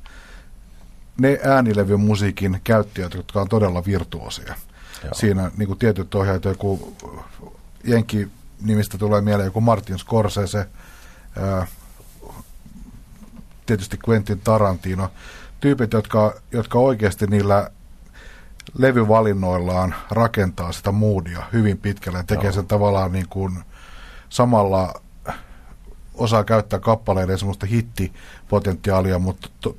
ne 1.20 1.40
äänilevyn 1.44 2.00
musiikin 2.00 2.62
käyttäjät, 2.64 3.14
jotka 3.14 3.42
on 3.42 3.50
todella 3.50 3.86
virtuosia. 3.86 4.56
Joo. 5.04 5.14
Siinä 5.14 5.52
niin 5.58 5.68
kuin 5.68 5.80
tietyt 5.80 6.16
ohjaajat, 6.16 6.46
joku 6.46 6.96
Jenki 7.84 8.28
nimistä 8.62 8.98
tulee 8.98 9.22
mieleen 9.22 9.46
joku 9.46 9.62
Martin 9.62 10.00
Scorsese, 10.00 10.66
ää, 11.38 11.68
tietysti 13.66 14.00
Quentin 14.10 14.40
Tarantino, 14.40 15.12
tyypit, 15.60 15.94
jotka, 15.94 16.34
jotka 16.52 16.80
oikeasti 16.80 17.28
niillä 17.28 17.72
levyvalinnoillaan 18.78 19.96
rakentaa 20.12 20.72
sitä 20.72 20.92
moodia 20.92 21.44
hyvin 21.54 21.78
pitkälle 21.78 22.18
ja 22.18 22.24
tekee 22.24 22.44
Joo. 22.44 22.54
sen 22.54 22.68
tavallaan 22.68 23.12
niin 23.12 23.28
kuin 23.30 23.64
samalla 24.30 25.02
osaa 26.14 26.44
käyttää 26.44 26.80
kappaleiden 26.80 27.38
semmoista 27.38 27.66
hittipotentiaalia, 27.66 29.20
mutta 29.20 29.50
to, 29.62 29.78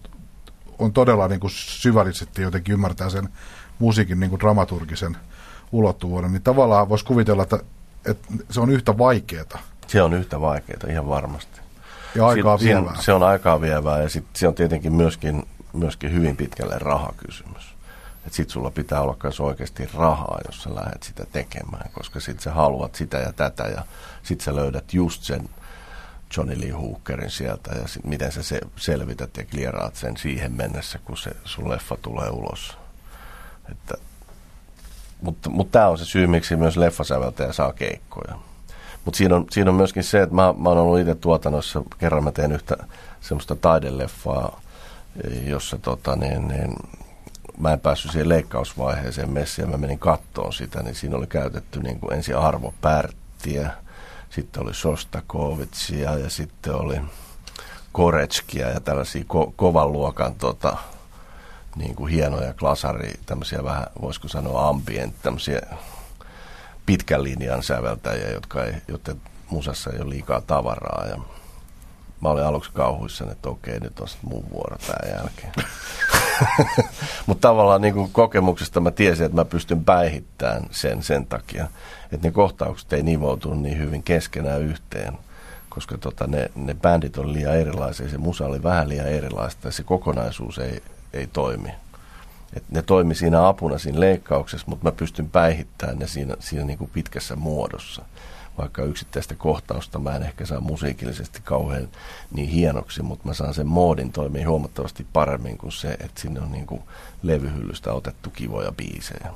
on 0.79 0.93
todella 0.93 1.29
niin 1.29 1.41
kuin 1.41 1.51
syvällisesti 1.51 2.43
jotenkin 2.43 2.73
ymmärtää 2.73 3.11
sen 3.11 3.29
musiikin 3.79 4.21
niin 4.21 4.31
kuin 4.31 4.41
dramaturgisen 4.41 5.17
ulottuvuuden, 5.73 6.33
niin 6.33 6.43
tavallaan 6.43 6.89
voisi 6.89 7.05
kuvitella, 7.05 7.43
että, 7.43 7.59
että 8.05 8.29
se 8.51 8.61
on 8.61 8.71
yhtä 8.71 8.99
vaikeaa. 8.99 9.59
Se 9.91 10.03
on 10.03 10.15
yhtä 10.15 10.41
vaikeaa, 10.41 10.81
ihan 10.91 11.09
varmasti. 11.09 11.61
Ja 12.15 12.27
aikaa 12.27 12.59
sit, 12.59 12.69
vievää. 12.69 12.97
Se 13.01 13.13
on 13.13 13.23
aikaa 13.23 13.61
vievää 13.61 14.03
ja 14.03 14.09
sitten 14.09 14.41
se 14.41 14.49
on 14.49 14.55
tietenkin 14.55 14.93
myöskin, 14.93 15.43
myöskin 15.73 16.13
hyvin 16.13 16.37
pitkälle 16.37 16.79
rahakysymys. 16.79 17.75
Että 18.27 18.37
sit 18.37 18.51
sulla 18.51 18.71
pitää 18.71 19.01
olla 19.01 19.17
myös 19.23 19.41
oikeasti 19.41 19.91
rahaa, 19.95 20.39
jos 20.47 20.63
sä 20.63 20.75
lähdet 20.75 21.03
sitä 21.03 21.27
tekemään, 21.33 21.91
koska 21.93 22.21
sit 22.21 22.41
sä 22.41 22.53
haluat 22.53 22.95
sitä 22.95 23.19
ja 23.19 23.33
tätä 23.33 23.63
ja 23.65 23.83
sit 24.23 24.41
sä 24.41 24.57
löydät 24.57 24.95
just 24.95 25.23
sen 25.23 25.49
Johnny 26.37 26.61
Lee 26.61 26.71
Hookerin 26.71 27.31
sieltä 27.31 27.71
ja 27.83 27.89
sit 27.89 28.05
miten 28.05 28.33
sä 28.33 28.43
se 28.43 28.61
selvität 28.77 29.37
ja 29.37 29.45
klieraat 29.45 29.97
sen 29.97 30.17
siihen 30.17 30.53
mennessä, 30.53 30.99
kun 30.99 31.17
se 31.17 31.31
sun 31.45 31.71
leffa 31.71 31.97
tulee 32.03 32.31
ulos. 32.31 32.79
Että, 33.71 33.95
mutta, 35.21 35.51
mutta 35.51 35.73
tämä 35.73 35.89
on 35.89 35.99
se 35.99 36.05
syy, 36.05 36.27
miksi 36.27 36.57
myös 36.57 36.77
leffasäveltäjä 36.77 37.53
saa 37.53 37.73
keikkoja. 37.73 38.50
Mutta 39.05 39.19
siinä 39.19 39.37
on, 39.37 39.47
siinä 39.51 39.71
on 39.71 39.77
myöskin 39.77 40.05
se, 40.05 40.23
että 40.23 40.35
mä, 40.35 40.55
mä 40.59 40.69
oon 40.69 40.79
ollut 40.79 40.99
itse 40.99 41.15
tuotannossa, 41.15 41.83
kerran 41.99 42.25
mä 42.25 42.33
teen 42.33 42.53
yhtä 42.53 42.77
semmoista 43.21 43.57
taideleffaa, 43.57 44.61
jossa 45.47 45.79
tota, 45.79 46.17
niin, 46.17 46.49
niin, 46.49 46.75
mä 47.59 47.73
en 47.73 47.81
päässyt 47.81 48.13
siihen 48.13 48.29
leikkausvaiheeseen 48.29 49.31
messiin 49.31 49.71
mä 49.71 49.77
menin 49.77 49.99
kattoon 49.99 50.53
sitä, 50.53 50.83
niin 50.83 50.95
siinä 50.95 51.17
oli 51.17 51.27
käytetty 51.27 51.81
niin 51.81 52.01
kuin 52.01 52.13
ensin 52.13 52.37
Arvo 52.37 52.75
Pärttiä, 52.81 53.71
sitten 54.31 54.63
oli 54.63 54.75
Sostakovitsia 54.75 56.19
ja 56.19 56.31
sitten 56.31 56.75
oli 56.75 57.01
Koretskia 57.93 58.69
ja 58.69 58.81
tällaisia 58.81 59.23
ko- 59.23 59.53
kovan 59.57 59.93
luokan 59.93 60.35
tota, 60.35 60.77
niin 61.77 61.95
kuin 61.95 62.13
hienoja 62.13 62.55
klasari, 62.55 63.13
tämmöisiä 63.27 63.65
vähän, 63.65 63.87
voisiko 64.03 64.29
sanoa 64.29 64.69
ambient, 64.69 65.15
tämmöisiä 65.23 65.61
pitkän 66.91 67.23
linjan 67.23 67.63
säveltäjiä, 67.63 68.31
jotka 68.31 68.65
ei, 68.65 68.75
joten 68.89 69.21
musassa 69.51 69.91
ei 69.91 70.01
ole 70.01 70.11
liikaa 70.11 70.41
tavaraa. 70.41 71.07
Ja 71.07 71.17
mä 72.21 72.29
olin 72.29 72.45
aluksi 72.45 72.71
kauhuissa, 72.75 73.25
että 73.33 73.49
okei, 73.49 73.81
nyt 73.81 74.01
on 74.01 74.09
mun 74.23 74.45
vuoro 74.51 74.77
tämän 74.87 75.17
jälkeen. 75.17 75.53
Mutta 77.27 77.49
tavallaan 77.49 77.81
niin 77.81 78.11
kokemuksesta 78.13 78.81
mä 78.81 78.91
tiesin, 78.91 79.27
että 79.27 79.37
mä 79.37 79.45
pystyn 79.45 79.85
päihittämään 79.85 80.63
sen 80.71 81.03
sen 81.03 81.27
takia, 81.27 81.67
että 82.13 82.29
ne 82.29 82.33
kohtaukset 82.33 82.93
ei 82.93 83.03
nivoutunut 83.03 83.61
niin 83.61 83.79
hyvin 83.79 84.03
keskenään 84.03 84.63
yhteen 84.63 85.19
koska 85.69 85.99
tota, 85.99 86.27
ne, 86.27 86.51
ne 86.55 86.75
bändit 86.75 87.19
on 87.19 87.33
liian 87.33 87.57
erilaisia, 87.57 88.09
se 88.09 88.19
musa 88.19 88.47
oli 88.47 88.63
vähän 88.63 88.89
liian 88.89 89.07
erilaista 89.07 89.69
ja 89.69 89.73
se 89.73 89.83
kokonaisuus 89.83 90.59
ei, 90.59 90.83
ei 91.13 91.27
toimi. 91.27 91.69
Et 92.57 92.65
ne 92.71 92.83
toimi 92.83 93.15
siinä 93.15 93.49
apuna 93.49 93.79
siinä 93.79 94.01
leikkauksessa, 94.01 94.67
mutta 94.69 94.85
mä 94.85 94.93
pystyn 94.93 95.31
päihittämään 95.31 95.99
ne 95.99 96.07
siinä, 96.07 96.37
siinä 96.41 96.65
niin 96.65 96.79
kuin 96.79 96.91
pitkässä 96.95 97.37
muodossa. 97.37 98.03
Vaikka 98.59 98.83
yksittäistä 98.83 99.35
kohtausta 99.35 99.99
mä 99.99 100.17
en 100.17 100.23
ehkä 100.23 100.47
saa 100.47 100.61
musiikillisesti 100.61 101.41
kauhean 101.45 101.89
niin 102.35 102.49
hienoksi, 102.49 103.03
mutta 103.03 103.29
mä 103.29 103.35
saan 103.35 103.55
sen 103.55 103.67
moodin 103.67 104.13
toimia 104.13 104.49
huomattavasti 104.49 105.07
paremmin 105.13 105.59
kuin 105.59 105.73
se, 105.73 105.91
että 105.91 106.21
sinne 106.21 106.41
on 106.41 106.53
niin 106.53 106.67
kuin 106.67 106.83
levyhyllystä 107.23 107.93
otettu 107.93 108.31
kivoja 108.31 108.73
biisejä. 108.73 109.31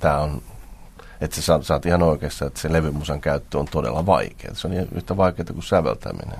Tämä 0.00 0.18
on, 0.18 0.42
että 1.20 1.40
sä 1.40 1.58
saat 1.62 1.86
ihan 1.86 2.02
oikeassa, 2.02 2.46
että 2.46 2.60
se 2.60 2.72
levymusan 2.72 3.20
käyttö 3.20 3.58
on 3.58 3.66
todella 3.70 4.06
vaikeaa. 4.06 4.54
Se 4.54 4.66
on 4.66 4.74
yhtä 4.74 5.16
vaikeaa 5.16 5.46
kuin 5.52 5.62
säveltäminen. 5.62 6.38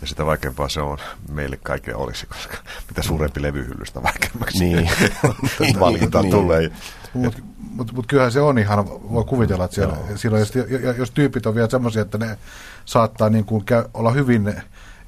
Ja 0.00 0.06
sitä 0.06 0.26
vaikeampaa 0.26 0.68
se 0.68 0.80
on 0.80 0.98
meille 1.32 1.58
kaikille 1.62 1.96
olisi, 1.96 2.26
koska 2.26 2.56
mitä 2.88 3.02
suurempi 3.02 3.42
levyhyllystä 3.42 4.02
vaikeammaksi 4.02 4.64
niin. 4.64 4.90
valinta 5.80 6.22
niin. 6.22 6.30
tulee. 6.30 6.70
Mutta 7.14 7.42
mut, 7.60 7.92
mut 7.92 8.06
kyllähän 8.06 8.32
se 8.32 8.40
on 8.40 8.58
ihan, 8.58 8.88
voi 8.88 9.24
kuvitella, 9.24 9.64
että 9.64 9.74
siellä, 9.74 9.96
siellä 10.16 10.38
jos, 10.38 10.52
jos 10.98 11.10
tyypit 11.10 11.46
on 11.46 11.54
vielä 11.54 11.68
semmoisia, 11.70 12.02
että 12.02 12.18
ne 12.18 12.38
saattaa 12.84 13.30
niin 13.30 13.44
kuin 13.44 13.64
käy, 13.64 13.84
olla 13.94 14.10
hyvin 14.10 14.54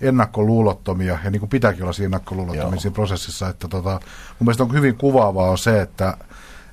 ennakkoluulottomia, 0.00 1.18
ja 1.24 1.30
niin 1.30 1.40
kuin 1.40 1.50
pitääkin 1.50 1.82
olla 1.82 1.92
siinä 1.92 2.06
ennakkoluulottomia 2.06 2.80
siinä 2.80 2.94
prosessissa, 2.94 3.48
että 3.48 3.68
tota, 3.68 3.90
mun 3.90 4.00
mielestä 4.40 4.62
on 4.62 4.72
hyvin 4.72 4.96
kuvaavaa 4.96 5.50
on 5.50 5.58
se, 5.58 5.80
että 5.80 6.16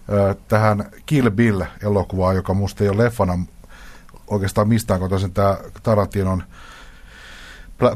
ö, 0.09 0.35
tähän 0.47 0.91
Kill 1.05 1.29
Bill-elokuvaan, 1.29 2.35
joka 2.35 2.53
musta 2.53 2.83
ei 2.83 2.89
ole 2.89 3.03
leffana 3.03 3.39
oikeastaan 4.27 4.67
mistään, 4.67 4.99
kun 4.99 5.09
tämä 5.33 5.57
Tarantinon 5.83 6.43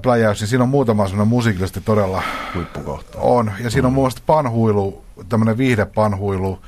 pläjäys, 0.02 0.40
niin 0.40 0.48
siinä 0.48 0.64
on 0.64 0.70
muutama 0.70 1.08
sellainen 1.08 1.28
musiikillisesti 1.28 1.82
todella... 1.82 2.24
Huippukohta. 2.56 3.20
On, 3.20 3.52
ja 3.60 3.70
siinä 3.70 3.88
on 3.88 3.94
mm. 3.94 3.96
muun 3.96 4.04
muassa 4.04 4.24
panhuilu, 4.26 5.06
tämmöinen 5.30 5.58
viihdepanhuilu, 5.58 6.60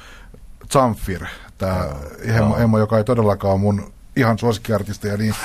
Zamfir, 0.71 1.25
tämä 1.57 1.85
Emmo, 2.21 2.57
Emmo, 2.57 2.79
joka 2.79 2.97
ei 2.97 3.03
todellakaan 3.03 3.59
mun 3.59 3.93
ihan 4.15 4.39
suosikkiartisteja, 4.39 5.17
niin, 5.17 5.35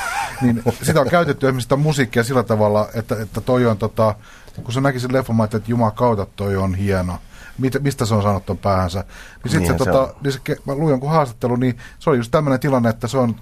niin 0.43 0.63
sitä 0.83 1.01
on 1.01 1.09
käytetty 1.09 1.47
esimerkiksi 1.47 1.65
sitä 1.65 1.77
musiikkia 1.77 2.25
sillä 2.25 2.43
tavalla, 2.43 2.89
että, 2.95 3.23
että 3.23 3.41
toi 3.41 3.67
on 3.67 3.79
tota, 3.79 4.15
kun 4.63 4.73
se 4.73 4.81
näki 4.81 5.01
sen 5.01 5.13
leffan, 5.13 5.45
että 5.45 5.61
Jumala 5.67 5.91
kautta 5.91 6.27
toi 6.37 6.57
on 6.57 6.75
hieno. 6.75 7.19
Mit, 7.59 7.73
mistä 7.81 8.07
se 8.07 8.15
on 8.15 8.23
saanut 8.23 8.47
ton 8.47 8.59
päähänsä. 8.59 9.05
Niin 9.45 9.53
sitten 9.53 9.61
niin 9.61 9.79
se, 9.79 9.85
se, 9.85 9.91
tota, 9.91 10.15
niin 10.23 10.33
se, 10.33 10.41
mä 10.67 10.75
luin 10.75 10.91
jonkun 10.91 11.11
haastattelu, 11.11 11.57
niin 11.57 11.79
se 11.99 12.11
oli 12.11 12.17
just 12.17 12.31
tämmöinen 12.31 12.61
tilanne, 12.61 12.89
että 12.91 13.09
se 13.09 13.19
on 13.19 13.37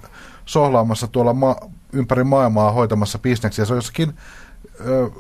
sohlaamassa 0.45 1.07
tuolla 1.07 1.33
ma- 1.33 1.57
ympäri 1.93 2.25
maailmaa 2.25 2.73
hoitamassa 2.73 3.19
bisneksiä. 3.19 3.65
Se 3.65 3.73
on 3.73 3.79
jossakin 3.79 4.15
ö, 4.87 5.11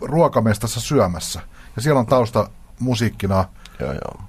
ruokamestassa 0.00 0.80
syömässä. 0.80 1.40
Ja 1.76 1.82
siellä 1.82 2.00
on 2.00 2.06
tausta 2.06 2.50
musiikkina 2.80 3.44
joo, 3.80 3.92
joo. 3.92 4.20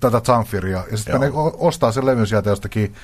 tätä 0.00 0.20
Zamfiria. 0.20 0.84
Ja 0.90 0.96
sitten 0.96 1.20
ne 1.20 1.30
ostaa 1.58 1.92
sen 1.92 2.06
levyn 2.06 2.26
sieltä 2.26 2.50
jostakin 2.50 2.94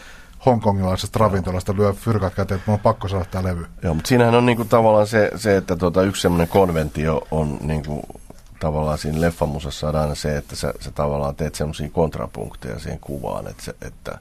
hongkongilaisesta 0.46 1.18
ravintolasta, 1.18 1.74
lyö 1.76 1.92
fyrkat 1.92 2.34
käteen, 2.34 2.58
että 2.58 2.70
mun 2.70 2.74
on 2.74 2.80
pakko 2.80 3.08
saada 3.08 3.24
tämä 3.24 3.48
levy. 3.48 3.66
Joo, 3.82 3.94
mutta 3.94 4.08
siinähän 4.08 4.34
on 4.34 4.46
niinku 4.46 4.64
tavallaan 4.64 5.06
se, 5.06 5.30
se 5.36 5.56
että 5.56 5.76
tuota, 5.76 6.02
yksi 6.02 6.22
semmoinen 6.22 6.48
konventio 6.48 7.26
on 7.30 7.58
niinku, 7.60 8.02
tavallaan 8.60 8.98
siinä 8.98 9.20
leffamusassa 9.20 9.88
on 9.88 9.96
aina 9.96 10.14
se, 10.14 10.36
että 10.36 10.56
sä, 10.56 10.74
sä 10.80 10.90
tavallaan 10.90 11.36
teet 11.36 11.54
semmoisia 11.54 11.88
kontrapunkteja 11.90 12.78
siihen 12.78 13.00
kuvaan, 13.00 13.48
että, 13.48 13.62
se, 13.62 13.74
että 13.80 14.18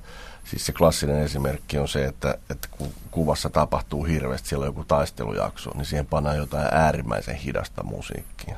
Siis 0.49 0.65
se 0.65 0.71
klassinen 0.71 1.23
esimerkki 1.23 1.77
on 1.77 1.87
se, 1.87 2.05
että, 2.05 2.37
että 2.49 2.67
kun 2.71 2.93
kuvassa 3.11 3.49
tapahtuu 3.49 4.03
hirveästi, 4.03 4.49
siellä 4.49 4.63
on 4.63 4.69
joku 4.69 4.83
taistelujakso, 4.83 5.71
niin 5.75 5.85
siihen 5.85 6.05
pannaan 6.05 6.37
jotain 6.37 6.67
äärimmäisen 6.71 7.35
hidasta 7.35 7.83
musiikkia. 7.83 8.55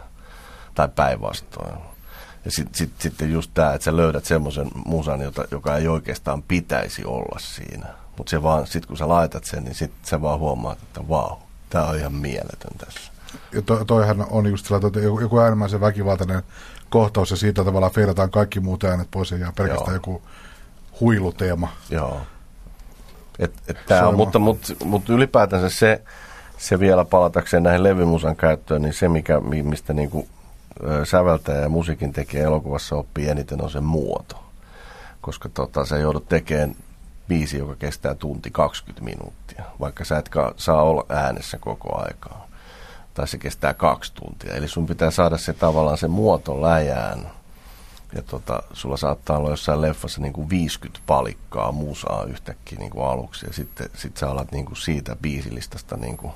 Tai 0.75 0.89
päinvastoin. 0.95 1.79
Ja 2.45 2.51
sitten 2.51 2.75
sit, 2.75 2.91
sitten 2.99 3.31
just 3.31 3.51
tämä, 3.53 3.73
että 3.73 3.85
sä 3.85 3.97
löydät 3.97 4.25
semmoisen 4.25 4.67
musan, 4.85 5.21
jota, 5.21 5.45
joka 5.51 5.77
ei 5.77 5.87
oikeastaan 5.87 6.43
pitäisi 6.43 7.05
olla 7.05 7.39
siinä. 7.39 7.85
Mutta 8.17 8.29
se 8.29 8.43
vaan, 8.43 8.67
sit 8.67 8.85
kun 8.85 8.97
sä 8.97 9.09
laitat 9.09 9.43
sen, 9.43 9.63
niin 9.63 9.75
sitten 9.75 10.09
sä 10.09 10.21
vaan 10.21 10.39
huomaat, 10.39 10.77
että 10.83 11.07
vau, 11.09 11.37
tämä 11.69 11.85
on 11.85 11.97
ihan 11.97 12.13
mieletön 12.13 12.77
tässä. 12.77 13.11
Ja 13.51 13.61
to, 13.61 13.85
toihan 13.85 14.25
on 14.29 14.47
just 14.47 14.65
sillä, 14.65 14.87
että 14.87 14.99
joku 14.99 15.39
äärimmäisen 15.39 15.81
väkivaltainen 15.81 16.43
kohtaus 16.89 17.31
ja 17.31 17.37
siitä 17.37 17.63
tavallaan 17.63 17.93
feirataan 17.93 18.31
kaikki 18.31 18.59
muut 18.59 18.83
äänet 18.83 19.07
pois 19.11 19.31
ja 19.31 19.37
jää 19.37 19.53
pelkästään 19.55 19.87
Joo. 19.87 19.95
joku 19.95 20.21
huiluteema. 21.01 21.67
Joo. 21.89 22.21
Et, 23.39 23.53
et 23.67 23.77
tää 23.87 24.07
on, 24.07 24.15
mutta, 24.15 24.39
mutta, 24.39 24.73
mutta 24.85 25.13
ylipäätänsä 25.13 25.69
se, 25.69 26.01
se 26.57 26.79
vielä 26.79 27.05
palatakseen 27.05 27.63
näihin 27.63 27.83
levymusan 27.83 28.35
käyttöön, 28.35 28.81
niin 28.81 28.93
se, 28.93 29.09
mikä, 29.09 29.39
mistä 29.39 29.93
niin 29.93 30.09
kuin, 30.09 30.27
säveltäjä 31.03 31.61
ja 31.61 31.69
musiikin 31.69 32.13
tekee 32.13 32.43
elokuvassa 32.43 32.95
oppii 32.95 33.29
eniten, 33.29 33.63
on 33.63 33.69
se 33.69 33.81
muoto. 33.81 34.43
koska 35.21 35.49
tota, 35.49 35.85
sä 35.85 35.97
joudut 35.97 36.29
tekemään 36.29 36.75
biisi, 37.27 37.57
joka 37.57 37.75
kestää 37.75 38.15
tunti 38.15 38.51
20 38.51 39.03
minuuttia, 39.03 39.63
vaikka 39.79 40.05
sä 40.05 40.17
et 40.17 40.29
saa 40.57 40.83
olla 40.83 41.05
äänessä 41.09 41.57
koko 41.57 42.01
aikaa. 42.01 42.47
Tai 43.13 43.27
se 43.27 43.37
kestää 43.37 43.73
kaksi 43.73 44.13
tuntia. 44.13 44.53
Eli 44.53 44.67
sun 44.67 44.87
pitää 44.87 45.11
saada 45.11 45.37
se 45.37 45.53
tavallaan 45.53 45.97
se 45.97 46.07
muoto 46.07 46.61
läjään. 46.61 47.31
Ja 48.15 48.21
tota, 48.21 48.63
sulla 48.73 48.97
saattaa 48.97 49.37
olla 49.37 49.49
jossain 49.49 49.81
leffassa 49.81 50.21
niin 50.21 50.33
kuin 50.33 50.49
50 50.49 50.99
palikkaa 51.07 51.71
musaa 51.71 52.23
yhtäkkiä 52.23 52.79
niin 52.79 52.91
kuin 52.91 53.05
aluksi. 53.05 53.45
Ja 53.45 53.53
sitten 53.53 53.89
sit 53.95 54.17
sä 54.17 54.29
alat 54.29 54.51
niin 54.51 54.65
kuin 54.65 54.77
siitä 54.77 55.15
biisilistasta, 55.15 55.97
niin 55.97 56.17
kuin, 56.17 56.33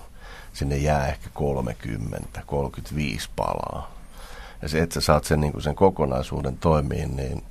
sinne 0.54 0.78
jää 0.78 1.08
ehkä 1.08 1.30
30, 1.34 2.44
35 2.46 3.30
palaa. 3.36 3.92
Ja 4.62 4.70
se, 4.70 4.82
että 4.82 4.94
sä 4.94 5.02
saat 5.02 5.24
sen, 5.24 5.42
niin 5.42 5.52
kuin 5.52 5.62
sen 5.62 5.76
kokonaisuuden 5.76 6.58
toimiin, 6.58 7.16
niin, 7.16 7.44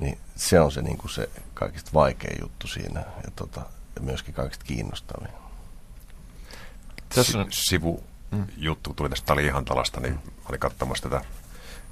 niin 0.00 0.18
se 0.36 0.60
on 0.60 0.72
se, 0.72 0.82
niin 0.82 0.98
kuin 0.98 1.10
se 1.10 1.28
kaikista 1.54 1.90
vaikein 1.94 2.38
juttu 2.40 2.66
siinä 2.66 3.00
ja, 3.00 3.30
tota, 3.36 3.60
ja 3.96 4.00
myöskin 4.00 4.34
kaikista 4.34 4.64
kiinnostavin. 4.64 5.32
Tässä 7.14 7.38
on... 7.38 7.46
Sivu 7.50 8.04
juttu 8.56 8.94
tuli 8.94 9.08
tästä 9.08 9.26
Tali-Ihantalasta, 9.26 10.00
niin 10.00 10.14
mm. 10.14 10.20
olin 10.48 10.60
katsomassa 10.60 11.08
tätä 11.08 11.24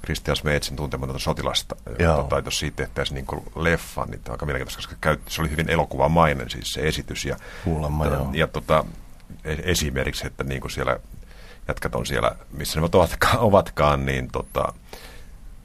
Christian 0.03 0.37
Smeetsin 0.37 0.75
tuntematonta 0.75 1.19
sotilasta. 1.19 1.75
Tota, 2.15 2.41
jos 2.45 2.59
siitä 2.59 2.77
tehtäisiin 2.77 3.15
niin 3.15 3.41
leffa, 3.55 4.05
niin 4.05 4.19
tämä 4.19 4.31
on 4.31 4.33
aika 4.33 4.45
mielenkiintoista, 4.45 4.77
koska 4.77 4.95
käy, 5.01 5.17
se 5.27 5.41
oli 5.41 5.49
hyvin 5.49 5.69
elokuvamainen 5.69 6.49
siis 6.49 6.73
se 6.73 6.81
esitys. 6.81 7.25
Ja, 7.25 7.37
Kuulemma, 7.63 8.05
ja, 8.05 8.25
ja 8.33 8.47
tota, 8.47 8.85
e- 9.43 9.57
esimerkiksi, 9.63 10.27
että 10.27 10.43
niin 10.43 10.61
kuin 10.61 10.71
siellä 10.71 10.99
jätkät 11.67 11.95
on 11.95 12.05
siellä, 12.05 12.35
missä 12.51 12.79
ne 12.79 12.89
ovatkaan, 12.93 13.39
ovatkaan 13.49 14.05
niin 14.05 14.27
tota, 14.31 14.73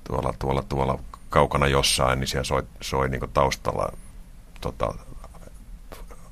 tuolla, 0.04 0.34
tuolla, 0.38 0.62
tuolla 0.62 0.98
kaukana 1.30 1.66
jossain, 1.66 2.20
niin 2.20 2.28
siellä 2.28 2.44
soi, 2.44 2.62
soi 2.80 3.08
niin 3.08 3.30
taustalla 3.34 3.92
tota, 4.60 4.94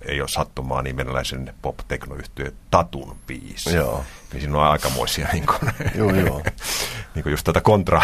ei 0.06 0.20
ole 0.20 0.28
sattumaa, 0.28 0.82
niin 0.82 0.96
venäläisen 0.96 1.54
pop 1.62 1.76
teknoyhtiö 1.88 2.52
Tatun 2.70 3.16
biisi. 3.26 3.76
Joo. 3.76 4.04
Niin 4.32 4.40
siinä 4.40 4.58
on 4.58 4.64
aikamoisia 4.64 5.28
niin 5.32 5.46
kuin, 5.46 5.72
joo, 5.98 6.14
joo. 6.14 6.42
niin 7.14 7.22
kuin 7.22 7.30
just 7.30 7.44
tätä 7.44 7.60
kontra, 7.60 8.02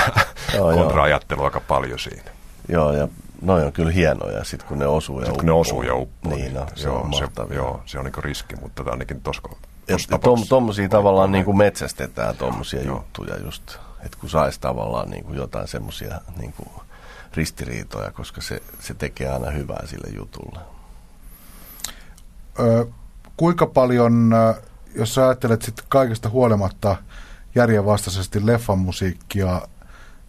joo, 0.55 0.73
kontra-ajattelua 0.73 1.45
aika 1.45 1.61
paljon 1.61 1.99
siinä. 1.99 2.31
Joo, 2.69 2.93
ja 2.93 3.09
noin 3.43 3.65
on 3.65 3.73
kyllä 3.73 3.93
hienoja, 3.93 4.45
sit 4.45 4.63
kun 4.63 4.79
ne 4.79 4.87
osuu 4.87 5.21
ja 5.21 5.27
Sitten 5.27 5.39
kun 5.39 5.47
ne 5.47 5.53
osuu 5.53 5.83
ja 5.83 5.95
uppoo. 5.95 6.35
Niin, 6.35 6.55
no, 6.55 6.67
se 6.75 6.89
joo, 6.89 7.01
on 7.01 7.15
se, 7.15 7.55
joo, 7.55 7.83
se 7.87 7.99
on 7.99 8.05
niin 8.05 8.25
riski, 8.25 8.57
mutta 8.57 8.85
tämä 8.85 8.93
ainakin 8.93 9.21
tuossa 9.21 9.43
Tuommoisia 10.49 10.89
tavallaan 10.89 11.33
niin 11.33 11.45
kuin 11.45 11.57
metsästetään 11.57 12.37
tuommoisia 12.37 12.83
juttuja 12.83 13.37
just, 13.37 13.77
että 14.05 14.19
kun 14.21 14.31
saisi 14.31 14.61
tavallaan 14.61 15.11
niin 15.11 15.25
kuin 15.25 15.37
jotain 15.37 15.69
semmoisia 15.69 16.21
niin 16.39 16.53
kuin 16.53 16.69
ristiriitoja, 17.35 18.11
koska 18.11 18.41
se, 18.41 18.63
se 18.81 18.95
tekee 18.95 19.29
aina 19.29 19.51
hyvää 19.51 19.87
sille 19.87 20.09
jutulle. 20.17 20.59
Kuinka 23.37 23.67
paljon, 23.67 24.35
jos 24.95 25.15
sä 25.15 25.25
ajattelet 25.25 25.63
sitten 25.63 25.85
kaikesta 25.89 26.29
huolimatta 26.29 26.97
järjenvastaisesti 27.55 28.47
leffan 28.47 28.79
musiikkia 28.79 29.63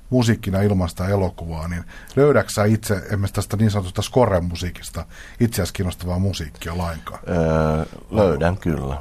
musiikkina 0.10 0.62
ilmaista 0.62 1.08
elokuvaa, 1.08 1.68
niin 1.68 1.84
löydäksä 2.16 2.66
itse 2.66 2.94
esimerkiksi 2.94 3.34
tästä 3.34 3.58
niin 3.58 3.72
sanotusta 3.72 4.02
score-musiikista 4.02 5.06
itseäsi 5.40 5.74
kiinnostavaa 5.74 6.20
musiikkia 6.20 6.78
lainkaan? 6.78 7.20
Öö, 7.30 7.86
löydän 8.12 8.58
kyllä. 8.58 8.98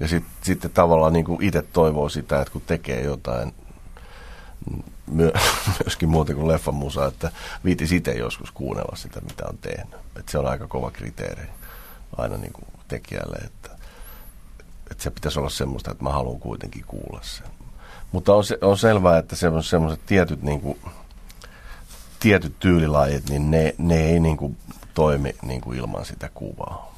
Ja 0.00 0.08
sit, 0.08 0.24
sitten 0.42 0.70
tavallaan 0.70 1.12
niin 1.12 1.26
itse 1.40 1.62
toivoo 1.62 2.08
sitä, 2.08 2.40
että 2.40 2.52
kun 2.52 2.62
tekee 2.66 3.02
jotain 3.02 3.54
myö, 5.06 5.32
myöskin 5.84 6.08
muuten 6.08 6.36
kuin 6.36 6.48
leffan 6.48 6.74
musa, 6.74 7.06
että 7.06 7.30
viitis 7.64 7.92
itse 7.92 8.12
joskus 8.12 8.50
kuunnella 8.50 8.96
sitä, 8.96 9.20
mitä 9.20 9.44
on 9.48 9.58
tehnyt. 9.58 9.94
Et 10.16 10.28
se 10.28 10.38
on 10.38 10.46
aika 10.46 10.66
kova 10.66 10.90
kriteeri 10.90 11.48
aina 12.16 12.36
niin 12.36 12.52
kuin 12.52 12.66
tekijälle, 12.88 13.36
että, 13.36 13.70
että 14.90 15.02
se 15.02 15.10
pitäisi 15.10 15.38
olla 15.38 15.50
semmoista, 15.50 15.90
että 15.90 16.04
mä 16.04 16.12
haluan 16.12 16.40
kuitenkin 16.40 16.84
kuulla 16.86 17.20
sen. 17.22 17.46
Mutta 18.12 18.34
on, 18.34 18.44
se, 18.44 18.58
on 18.60 18.78
selvää, 18.78 19.18
että 19.18 19.36
semmoiset 19.36 20.06
tietyt, 20.06 20.42
niin 20.42 20.60
kuin, 20.60 20.78
tietyt 22.20 22.58
tyylilajit, 22.58 23.30
niin 23.30 23.50
ne, 23.50 23.74
ne 23.78 24.00
ei 24.00 24.20
niin 24.20 24.36
kuin 24.36 24.56
toimi 24.94 25.34
niin 25.42 25.60
kuin 25.60 25.78
ilman 25.78 26.04
sitä 26.04 26.30
kuvaa. 26.34 26.94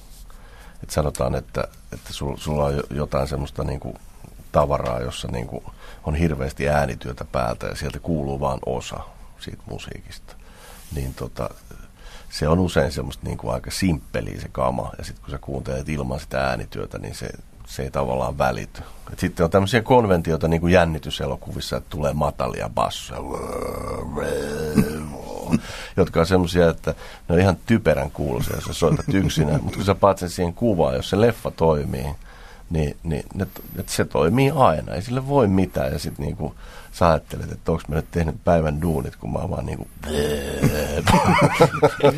Et 0.82 0.90
sanotaan, 0.90 1.34
että, 1.34 1.64
että 1.92 2.12
sulla, 2.12 2.36
sulla 2.36 2.64
on 2.64 2.82
jotain 2.90 3.28
semmoista 3.28 3.64
niin 3.64 3.80
kuin 3.80 3.94
tavaraa, 4.52 5.00
jossa 5.00 5.28
niin 5.28 5.46
kuin 5.46 5.64
on 6.04 6.14
hirveästi 6.14 6.68
äänityötä 6.68 7.24
päältä 7.24 7.66
ja 7.66 7.74
sieltä 7.74 7.98
kuuluu 7.98 8.40
vain 8.40 8.61
osa 8.66 9.00
siitä 9.38 9.62
musiikista. 9.70 10.34
Niin 10.94 11.14
tota, 11.14 11.50
se 12.31 12.49
on 12.49 12.59
usein 12.59 12.93
semmoista 12.93 13.26
niin 13.26 13.39
kuin 13.39 13.55
aika 13.55 13.70
simppeliä 13.70 14.41
se 14.41 14.49
kama, 14.53 14.93
ja 14.99 15.05
sitten 15.05 15.24
kun 15.24 15.31
sä 15.31 15.39
kuuntelet 15.39 15.89
ilman 15.89 16.20
sitä 16.20 16.41
äänityötä, 16.41 16.99
niin 16.99 17.14
se, 17.14 17.31
se 17.66 17.83
ei 17.83 17.91
tavallaan 17.91 18.39
välity. 18.39 18.83
Et 19.12 19.18
sitten 19.18 19.45
on 19.45 19.51
tämmöisiä 19.51 19.83
konventioita 19.83 20.49
niin 20.49 20.61
kuin 20.61 20.72
jännityselokuvissa, 20.72 21.76
että 21.76 21.91
tulee 21.91 22.12
matalia 22.12 22.70
bassoja, 22.74 23.20
jotka 25.97 26.20
on 26.20 26.26
semmoisia, 26.26 26.68
että 26.68 26.95
ne 27.28 27.35
on 27.35 27.41
ihan 27.41 27.57
typerän 27.66 28.11
kuuluisia, 28.11 28.55
jos 28.55 28.64
sä 28.64 28.72
soitat 28.72 29.14
yksinään, 29.14 29.62
mutta 29.62 29.76
kun 29.76 29.87
sä 29.87 29.95
paat 29.95 30.18
sen 30.18 30.31
siihen 30.31 30.55
kuvaan, 30.55 30.95
jos 30.95 31.11
se 31.11 31.20
leffa 31.20 31.51
toimii, 31.51 32.07
niin, 32.70 32.97
niin 33.03 33.24
että 33.78 33.93
se 33.93 34.05
toimii 34.05 34.51
aina, 34.51 34.95
ei 34.95 35.03
sille 35.03 35.28
voi 35.28 35.49
mitään. 35.49 35.93
Ja 35.93 35.99
sitten 35.99 36.26
niinku, 36.26 36.55
sä 36.93 37.09
ajattelet, 37.09 37.53
että 37.53 37.72
onko 37.72 37.84
mä 37.88 37.95
nyt 37.95 38.11
tehnyt 38.11 38.45
päivän 38.45 38.82
duunit, 38.82 39.16
kun 39.16 39.32
mä 39.32 39.38
oon 39.38 39.51
vaan 39.51 39.66
niinku 39.66 39.88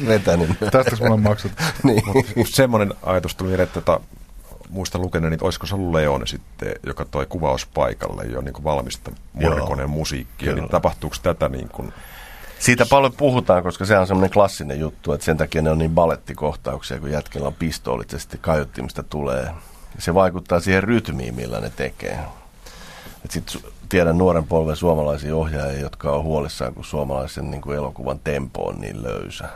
vetänyt. 0.07 0.51
Tästä 0.73 0.97
mulle 1.01 1.17
maksat. 1.17 1.53
niin. 1.83 2.03
semmoinen 2.45 2.95
ajatus 3.03 3.35
tuli 3.35 3.53
että 3.53 3.81
tota, 3.81 4.01
muista 4.71 4.99
lukeneen, 4.99 5.33
että 5.33 5.45
olisiko 5.45 5.67
se 5.67 5.75
ollut 5.75 5.93
Leone 5.93 6.27
sitten, 6.27 6.75
joka 6.87 7.05
toi 7.05 7.27
kuvauspaikalle 7.27 8.25
jo 8.25 8.41
niin 8.41 8.55
kuin 8.55 8.65
valmista 8.65 9.11
muorikoneen 9.33 9.91
musiikkia, 9.91 10.47
niin 10.47 10.55
Kyllä. 10.55 10.61
niin 10.61 10.71
tapahtuuko 10.71 11.17
tätä 11.23 11.49
niin 11.49 11.69
kuin 11.69 11.93
siitä 12.63 12.87
paljon 12.87 13.13
puhutaan, 13.13 13.63
koska 13.63 13.85
se 13.85 13.99
on 13.99 14.07
semmoinen 14.07 14.31
klassinen 14.31 14.81
juttu, 14.81 15.13
että 15.13 15.25
sen 15.25 15.37
takia 15.37 15.63
ne 15.63 15.71
on 15.71 15.79
niin 15.79 15.91
balettikohtauksia, 15.91 17.01
kun 17.01 17.11
jätkellä 17.11 17.47
on 17.47 17.55
pistoolit 17.55 18.13
ja 18.13 18.19
sitten 18.19 18.41
kaiuttimista 18.41 19.03
tulee 19.03 19.51
se 19.99 20.15
vaikuttaa 20.15 20.61
siihen 20.61 20.83
rytmiin, 20.83 21.35
millä 21.35 21.61
ne 21.61 21.71
tekee. 21.71 22.19
Sitten 23.29 23.73
tiedän 23.93 24.19
nuoren 24.19 24.47
polven 24.47 24.77
suomalaisia 24.77 25.37
ohjaajia, 25.37 25.81
jotka 25.81 26.13
on 26.13 26.23
huolissaan, 26.23 26.75
kun 26.75 26.85
suomalaisen 26.85 27.51
niin 27.51 27.61
kuin 27.61 27.77
elokuvan 27.77 28.21
tempo 28.25 28.69
on 28.69 28.81
niin 28.81 29.03
löysä. 29.03 29.49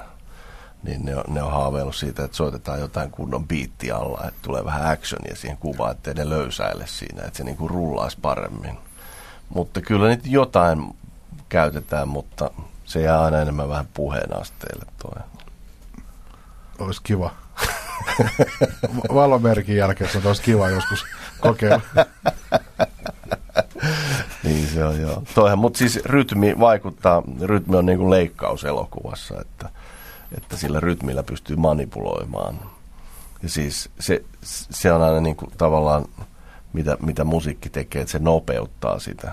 Niin 0.83 1.05
ne 1.05 1.17
on, 1.17 1.25
ne 1.29 1.43
on 1.43 1.53
haaveillut 1.53 1.97
siitä, 1.97 2.25
että 2.25 2.37
soitetaan 2.37 2.81
jotain 2.81 3.11
kunnon 3.11 3.49
biitti 3.49 3.91
alla, 3.91 4.21
että 4.29 4.41
tulee 4.43 4.65
vähän 4.65 4.93
actionia 4.93 5.37
siihen 5.37 5.57
kuvaan, 5.57 5.91
ettei 5.91 6.15
ne 6.15 6.29
löysäile 6.29 6.87
siinä, 6.87 7.23
että 7.23 7.37
se 7.37 7.45
niin 7.45 7.57
kuin 7.57 7.71
rullaisi 7.71 8.19
paremmin. 8.23 8.79
Mutta 9.49 9.81
kyllä 9.81 10.09
niitä 10.09 10.29
jotain 10.29 10.95
käytetään, 11.49 12.09
mutta 12.09 12.51
se 12.85 13.01
jää 13.01 13.23
aina 13.23 13.41
enemmän 13.41 13.69
vähän 13.69 13.89
puheen 13.95 14.41
asteelle 14.41 14.87
toi. 15.03 15.23
Olisi 16.79 17.01
kiva. 17.03 17.31
Valomerkin 19.15 19.77
jälkeen 19.77 20.11
se 20.11 20.21
olisi 20.25 20.43
kiva 20.43 20.69
joskus 20.69 21.05
kokeilla. 21.41 21.81
niin 24.47 24.69
se 24.69 24.85
on 24.85 25.01
joo. 25.01 25.23
Toihan, 25.35 25.59
mutta 25.59 25.79
siis 25.79 25.97
rytmi 26.05 26.59
vaikuttaa, 26.61 27.23
rytmi 27.41 27.77
on 27.77 27.87
niin 27.87 27.99
kuin 27.99 28.11
leikkaus 28.11 28.65
elokuvassa, 28.65 29.41
että, 29.41 29.69
että 30.37 30.57
sillä 30.57 30.81
rytmillä 30.81 31.23
pystyy 31.23 31.57
manipuloimaan. 31.57 32.61
Ja 33.43 33.49
siis 33.49 33.91
se, 34.01 34.25
se 34.71 34.93
on 34.93 35.03
aina 35.03 35.21
niin 35.21 35.37
kuin 35.37 35.53
tavallaan, 35.59 36.05
mitä, 36.73 36.97
mitä 37.03 37.25
musiikki 37.25 37.71
tekee, 37.71 38.03
että 38.03 38.13
se 38.13 38.19
nopeuttaa 38.19 38.99
sitä. 38.99 39.33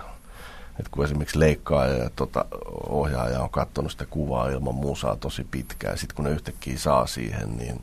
Et 0.79 0.89
kun 0.89 1.05
esimerkiksi 1.05 1.39
leikkaaja 1.39 2.03
ja 2.03 2.09
tota, 2.15 2.45
ohjaaja 2.89 3.39
on 3.39 3.49
katsonut 3.49 3.91
sitä 3.91 4.05
kuvaa 4.05 4.49
ilman 4.49 4.75
musaa 4.75 5.15
tosi 5.15 5.43
pitkään, 5.51 5.97
sitten 5.97 6.15
kun 6.15 6.25
ne 6.25 6.31
yhtäkkiä 6.31 6.77
saa 6.77 7.07
siihen, 7.07 7.57
niin 7.57 7.81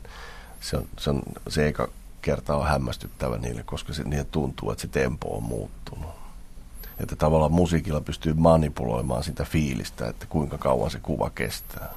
se, 0.59 0.77
on, 0.77 0.87
se, 0.99 1.09
on, 1.09 1.23
se 1.47 1.67
eka 1.67 1.87
kerta 2.21 2.55
on 2.55 2.67
hämmästyttävä 2.67 3.37
niille, 3.37 3.63
koska 3.63 3.93
se, 3.93 4.03
niille 4.03 4.27
tuntuu, 4.31 4.71
että 4.71 4.81
se 4.81 4.87
tempo 4.87 5.37
on 5.37 5.43
muuttunut. 5.43 6.20
Että 7.01 7.15
tavallaan 7.15 7.51
musiikilla 7.51 8.01
pystyy 8.01 8.33
manipuloimaan 8.33 9.23
sitä 9.23 9.43
fiilistä, 9.43 10.07
että 10.07 10.25
kuinka 10.29 10.57
kauan 10.57 10.91
se 10.91 10.99
kuva 10.99 11.29
kestää. 11.29 11.89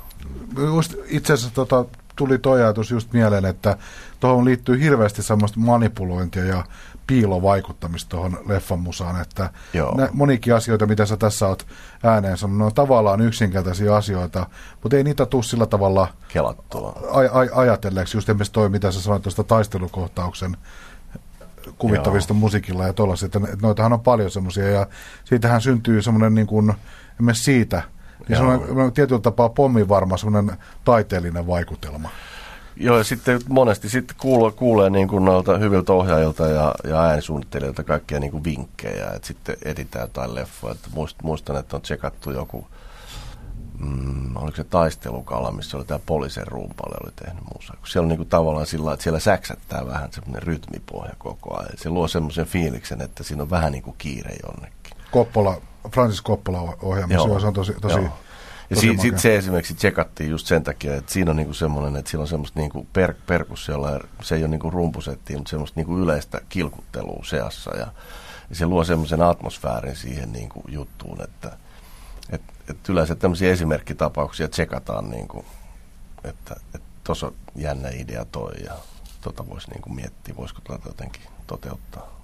Just 0.59 0.95
itse 1.07 1.33
asiassa 1.33 1.55
tota, 1.55 1.85
tuli 2.17 2.39
toi 2.39 2.63
ajatus 2.63 2.91
just 2.91 3.13
mieleen, 3.13 3.45
että 3.45 3.77
tuohon 4.21 4.45
liittyy 4.45 4.81
hirveästi 4.81 5.23
semmoista 5.23 5.61
manipulointia 5.61 6.45
ja 6.45 6.65
piilovaikuttamista 7.07 8.11
tuohon 8.11 8.39
leffan 8.47 8.79
musaan, 8.79 9.21
että 9.21 9.51
ne, 9.97 10.09
monikin 10.13 10.55
asioita, 10.55 10.87
mitä 10.87 11.07
sä 11.07 11.17
tässä 11.17 11.49
oot 11.49 11.67
ääneen 12.03 12.39
sanonut, 12.39 12.59
ne 12.59 12.65
on 12.65 12.75
tavallaan 12.75 13.21
yksinkertaisia 13.21 13.97
asioita, 13.97 14.47
mutta 14.83 14.97
ei 14.97 15.05
niitä 15.05 15.27
tule 15.27 15.43
sillä 15.43 15.67
tavalla 15.67 16.09
Kelattua. 16.29 16.99
Aj- 17.03 17.31
aj- 17.31 17.59
ajatelleeksi, 17.59 18.17
just 18.17 18.29
esimerkiksi 18.29 18.53
toi, 18.53 18.69
mitä 18.69 18.91
sä 18.91 19.01
sanoit 19.01 19.23
tuosta 19.23 19.45
taistelukohtauksen 19.45 20.57
kuvittavista 21.79 22.33
Joo. 22.33 22.41
musiikilla 22.41 22.87
ja 22.87 22.93
tuollaiset, 22.93 23.37
että 23.37 23.57
noitahan 23.63 23.93
on 23.93 24.01
paljon 24.01 24.31
semmoisia, 24.31 24.69
ja 24.69 24.87
siitähän 25.25 25.61
syntyy 25.61 26.03
semmoinen 26.03 26.35
niin 26.35 26.47
kuin, 26.47 26.75
siitä 27.33 27.83
Niin 28.29 28.39
se 28.39 28.43
on 28.43 28.93
tietyllä 28.93 29.21
tapaa 29.21 29.49
pommin 29.49 29.89
varma 29.89 30.17
semmoinen 30.17 30.59
taiteellinen 30.85 31.47
vaikutelma. 31.47 32.11
Joo, 32.77 32.99
ja 32.99 33.05
sitten 33.05 33.41
monesti 33.49 33.89
sitten 33.89 34.17
kuulee, 34.21 34.53
kuulee 34.53 34.91
niin 34.91 35.09
kuin 35.09 35.25
noilta 35.25 35.59
hyviltä 35.59 35.93
ohjaajilta 35.93 36.47
ja, 36.47 36.75
ja 36.85 37.03
äänisuunnittelijoilta 37.03 37.83
kaikkia 37.83 38.21
niin 38.21 38.33
kuin 38.33 38.45
vinkkejä, 38.45 39.11
että 39.11 39.27
sitten 39.27 39.57
editään 39.65 40.03
jotain 40.03 40.35
leffoja. 40.35 40.73
Että 40.73 40.89
muistan, 41.23 41.57
että 41.57 41.77
on 41.77 41.83
tsekattu 41.83 42.31
joku, 42.31 42.67
mm, 43.79 44.37
oliko 44.37 44.57
se 44.57 44.65
taistelukala, 44.65 45.53
missä 45.53 45.77
oli 45.77 45.85
tämä 45.85 46.01
poliisen 46.07 46.47
rumpale 46.47 46.97
oli 47.05 47.13
tehnyt 47.17 47.45
muussa. 47.53 47.75
Siellä 47.87 48.05
on 48.05 48.09
niin 48.09 48.17
kuin 48.17 48.29
tavallaan 48.29 48.67
sillä 48.67 48.93
että 48.93 49.03
siellä 49.03 49.21
säksättää 49.21 49.87
vähän 49.87 50.13
semmoinen 50.13 50.43
rytmipohja 50.43 51.15
koko 51.19 51.59
ajan. 51.59 51.73
Se 51.77 51.91
luo 51.91 52.09
semmoisen 52.09 52.47
fiiliksen, 52.47 53.01
että 53.01 53.23
siinä 53.23 53.43
on 53.43 53.51
vähän 53.51 53.73
niin 53.73 53.83
kuin 53.83 53.97
kiire 53.99 54.37
jonnekin. 54.47 54.97
Koppola, 55.11 55.61
Francis 55.91 56.21
Koppola 56.21 56.77
ohjelma, 56.83 57.41
se 57.41 57.47
on 57.47 57.55
tosi, 57.55 57.75
tosi 57.81 57.99
Joo. 57.99 58.09
Ja 58.71 58.77
si- 58.77 58.97
sitten 59.01 59.21
se 59.21 59.37
esimerkiksi 59.37 59.75
tsekattiin 59.75 60.31
just 60.31 60.47
sen 60.47 60.65
takia, 60.65 60.95
että 60.95 61.13
siinä 61.13 61.31
on 61.31 61.37
niinku 61.37 61.55
semmoinen, 61.55 61.97
että 61.97 62.11
siinä 62.11 62.23
on 62.23 62.29
semmoista 62.29 62.61
niinku 62.61 62.87
per- 62.93 63.15
perkussiolla, 63.27 64.01
se 64.23 64.35
ei 64.35 64.43
ole 64.43 64.49
niinku 64.49 64.71
rumpusettia, 64.71 65.37
mutta 65.37 65.51
semmoista 65.51 65.81
niinku 65.81 65.99
yleistä 65.99 66.41
kilkuttelua 66.49 67.25
seassa. 67.25 67.77
Ja, 67.77 67.87
ja 68.51 68.57
se 68.57 68.67
luo 68.67 68.85
semmoisen 68.85 69.23
atmosfäärin 69.23 69.97
siihen 69.97 70.33
niinku 70.33 70.63
juttuun, 70.69 71.23
että 71.23 71.57
et, 72.31 72.43
et 72.69 72.89
yleensä 72.89 73.15
tämmöisiä 73.15 73.53
esimerkkitapauksia 73.53 74.49
tsekataan, 74.49 75.11
niinku, 75.11 75.45
että 76.25 76.57
tuossa 77.05 77.27
on 77.27 77.35
jännä 77.57 77.89
idea 77.89 78.25
toi 78.25 78.53
ja 78.65 78.75
tota 79.21 79.49
voisi 79.49 79.71
niinku 79.71 79.91
miettiä, 79.91 80.37
voisiko 80.37 80.61
tätä 80.61 80.89
jotenkin 80.89 81.23
toteuttaa. 81.47 82.21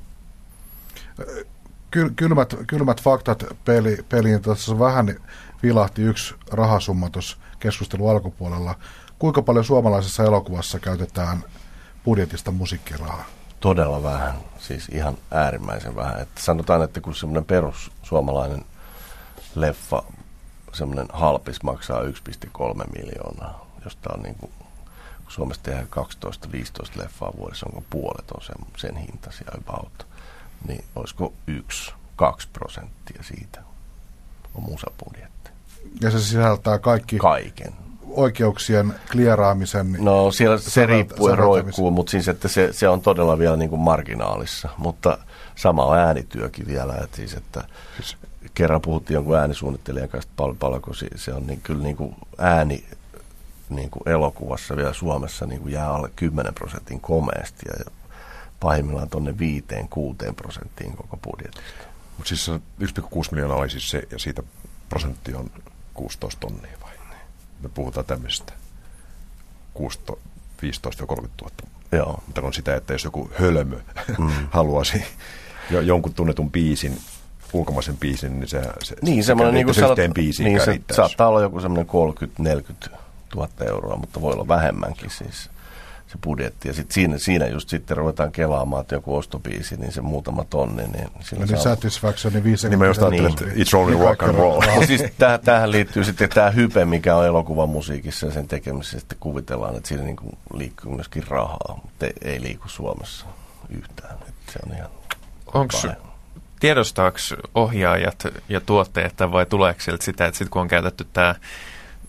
Kylmät, 2.16 2.54
kylmät 2.66 3.02
faktat 3.02 3.44
peli, 3.64 4.04
peliin. 4.08 4.42
Tuossa 4.42 4.78
vähän 4.78 5.16
vilahti 5.62 6.02
yksi 6.02 6.34
rahasumma 6.50 7.10
tuossa 7.10 7.36
keskustelun 7.58 8.10
alkupuolella. 8.10 8.74
Kuinka 9.18 9.42
paljon 9.42 9.64
suomalaisessa 9.64 10.24
elokuvassa 10.24 10.78
käytetään 10.78 11.44
budjetista 12.04 12.50
musiikkirahaa? 12.50 13.24
Todella 13.60 14.02
vähän, 14.02 14.34
siis 14.58 14.88
ihan 14.88 15.18
äärimmäisen 15.30 15.96
vähän. 15.96 16.20
Että 16.20 16.42
sanotaan, 16.42 16.82
että 16.82 17.00
kun 17.00 17.14
semmoinen 17.14 17.44
perus 17.44 17.90
suomalainen 18.02 18.64
leffa, 19.54 20.02
semmoinen 20.72 21.06
halpis 21.12 21.62
maksaa 21.62 22.02
1,3 22.02 22.98
miljoonaa, 22.98 23.66
josta 23.84 24.10
on 24.14 24.22
niin 24.22 24.34
kuin, 24.34 24.52
kun 24.58 24.66
Suomessa 25.28 25.62
tehdään 25.62 25.88
12-15 26.96 27.02
leffaa 27.02 27.32
vuodessa, 27.36 27.66
onko 27.66 27.82
puolet 27.90 28.30
on 28.30 28.42
sen, 28.42 28.66
sen 28.76 28.96
hintaisia 28.96 29.50
about, 29.58 30.06
niin 30.68 30.84
olisiko 30.96 31.32
1-2 31.50 32.46
prosenttia 32.52 33.22
siitä 33.22 33.62
on 34.54 34.62
musabudjetti. 34.62 35.50
Ja 36.00 36.10
se 36.10 36.20
sisältää 36.20 36.78
kaikki 36.78 37.18
Kaiken. 37.18 37.72
oikeuksien 38.08 38.94
klieraamisen. 39.12 39.96
No 39.98 40.32
siellä 40.32 40.58
se 40.58 40.86
riippuu 40.86 41.28
ja 41.28 41.36
roikkuu, 41.36 41.90
mutta 41.90 42.10
siis 42.10 42.28
että 42.28 42.48
se, 42.48 42.72
se 42.72 42.88
on 42.88 43.00
todella 43.00 43.38
vielä 43.38 43.56
niin 43.56 43.70
kuin 43.70 43.80
marginaalissa. 43.80 44.68
Mutta 44.76 45.18
sama 45.56 45.84
on 45.84 45.98
äänityökin 45.98 46.66
vielä. 46.66 46.94
Että 47.04 47.16
siis, 47.16 47.34
että 47.34 47.64
siis. 47.96 48.16
Kerran 48.54 48.80
puhuttiin 48.80 49.14
jonkun 49.14 49.36
äänisuunnittelijan 49.36 50.08
kanssa 50.08 50.30
paljon, 50.36 50.56
paljon 50.56 50.82
kun 50.82 50.94
se 51.14 51.34
on 51.34 51.46
niin, 51.46 51.60
kyllä 51.60 51.82
niin 51.82 51.96
kuin 51.96 52.16
ääni 52.38 52.84
niin 53.68 53.90
kuin 53.90 54.08
elokuvassa 54.08 54.76
vielä 54.76 54.92
Suomessa 54.92 55.46
niin 55.46 55.60
kuin 55.60 55.72
jää 55.72 55.94
alle 55.94 56.10
10 56.16 56.54
prosentin 56.54 57.00
komeasti 57.00 57.66
ja 57.68 57.90
pahimmillaan 58.60 59.10
tuonne 59.10 59.30
5-6 59.30 59.34
prosenttiin 60.36 60.96
koko 60.96 61.16
budjetista. 61.16 61.84
Mutta 62.16 62.28
siis 62.28 62.48
1,6 62.48 62.56
miljoonaa 63.30 63.56
oli 63.56 63.70
siis 63.70 63.90
se, 63.90 64.02
ja 64.10 64.18
siitä 64.18 64.42
prosentti 64.88 65.34
on 65.34 65.50
16 65.94 66.40
tonnia 66.40 66.76
vai? 66.82 66.90
Me 67.60 67.68
puhutaan 67.68 68.06
tämmöistä 68.06 68.52
15-30 69.78 69.80
000. 69.82 71.28
Joo. 71.92 72.22
Mutta 72.26 72.40
on 72.40 72.52
sitä, 72.52 72.76
että 72.76 72.92
jos 72.92 73.04
joku 73.04 73.30
hölmö 73.40 73.80
mm. 74.18 74.30
haluaisi 74.50 75.04
jo, 75.70 75.80
jonkun 75.80 76.14
tunnetun 76.14 76.50
biisin, 76.50 76.98
ulkomaisen 77.52 77.96
biisin, 77.96 78.40
niin 78.40 78.48
se, 78.48 78.62
se, 78.82 78.96
niin, 79.02 79.22
se 79.22 79.26
semmoinen 79.26 79.54
niin 79.54 79.66
kuin 79.66 79.74
sanot, 79.74 79.98
biisiin 80.14 80.44
niin 80.44 80.64
se 80.64 80.80
saattaa 80.92 81.28
olla 81.28 81.40
joku 81.40 81.60
semmoinen 81.60 81.86
30-40 82.86 82.96
000 83.36 83.48
euroa, 83.66 83.96
mutta 83.96 84.20
voi 84.20 84.32
olla 84.32 84.48
vähemmänkin 84.48 85.10
siis 85.10 85.50
se 86.12 86.18
budjetti. 86.24 86.68
Ja 86.68 86.74
sitten 86.74 86.94
siinä, 86.94 87.18
siinä 87.18 87.46
just 87.46 87.68
sitten 87.68 87.96
ruvetaan 87.96 88.32
kelaamaan, 88.32 88.80
että 88.80 88.94
joku 88.94 89.16
ostobiisi, 89.16 89.76
niin 89.76 89.92
se 89.92 90.00
muutama 90.00 90.44
tonni. 90.44 90.82
Niin 90.82 91.10
sillä 91.20 91.44
Eli 91.44 91.62
satisfaction, 91.62 92.32
niin 92.32 92.44
viisi 92.44 92.68
Niin 92.68 92.78
mä 92.78 92.86
just 92.86 93.02
ajattelin, 93.02 93.30
että 93.30 93.44
it's 93.44 93.76
only 93.78 93.94
niin 93.94 94.04
rock 94.04 94.22
and 94.22 94.34
roll. 94.34 94.60
No, 94.60 94.86
siis 94.86 95.02
täh, 95.18 95.40
tähän 95.40 95.70
liittyy 95.70 96.04
sitten 96.04 96.28
tämä 96.28 96.50
hype, 96.50 96.84
mikä 96.84 97.16
on 97.16 97.26
elokuvan 97.26 97.68
musiikissa 97.68 98.26
ja 98.26 98.32
sen 98.32 98.48
tekemisessä. 98.48 98.98
Sitten 98.98 99.18
kuvitellaan, 99.20 99.76
että 99.76 99.88
siinä 99.88 100.04
niinku 100.04 100.38
liikkuu 100.54 100.94
myöskin 100.94 101.24
rahaa, 101.28 101.80
mutta 101.82 102.06
ei, 102.06 102.12
ei 102.22 102.42
liiku 102.42 102.68
Suomessa 102.68 103.26
yhtään. 103.68 104.14
Että 104.28 104.52
se 104.52 104.58
on 104.66 104.76
ihan 104.76 104.90
Onko 105.54 105.76
tiedostaako 106.60 107.18
ohjaajat 107.54 108.26
ja 108.48 108.60
tuotteet 108.60 109.14
vai 109.32 109.46
tuleeko 109.46 109.80
sieltä 109.80 110.04
sitä, 110.04 110.26
että 110.26 110.38
sitten 110.38 110.50
kun 110.50 110.62
on 110.62 110.68
käytetty 110.68 111.06
tämä 111.12 111.34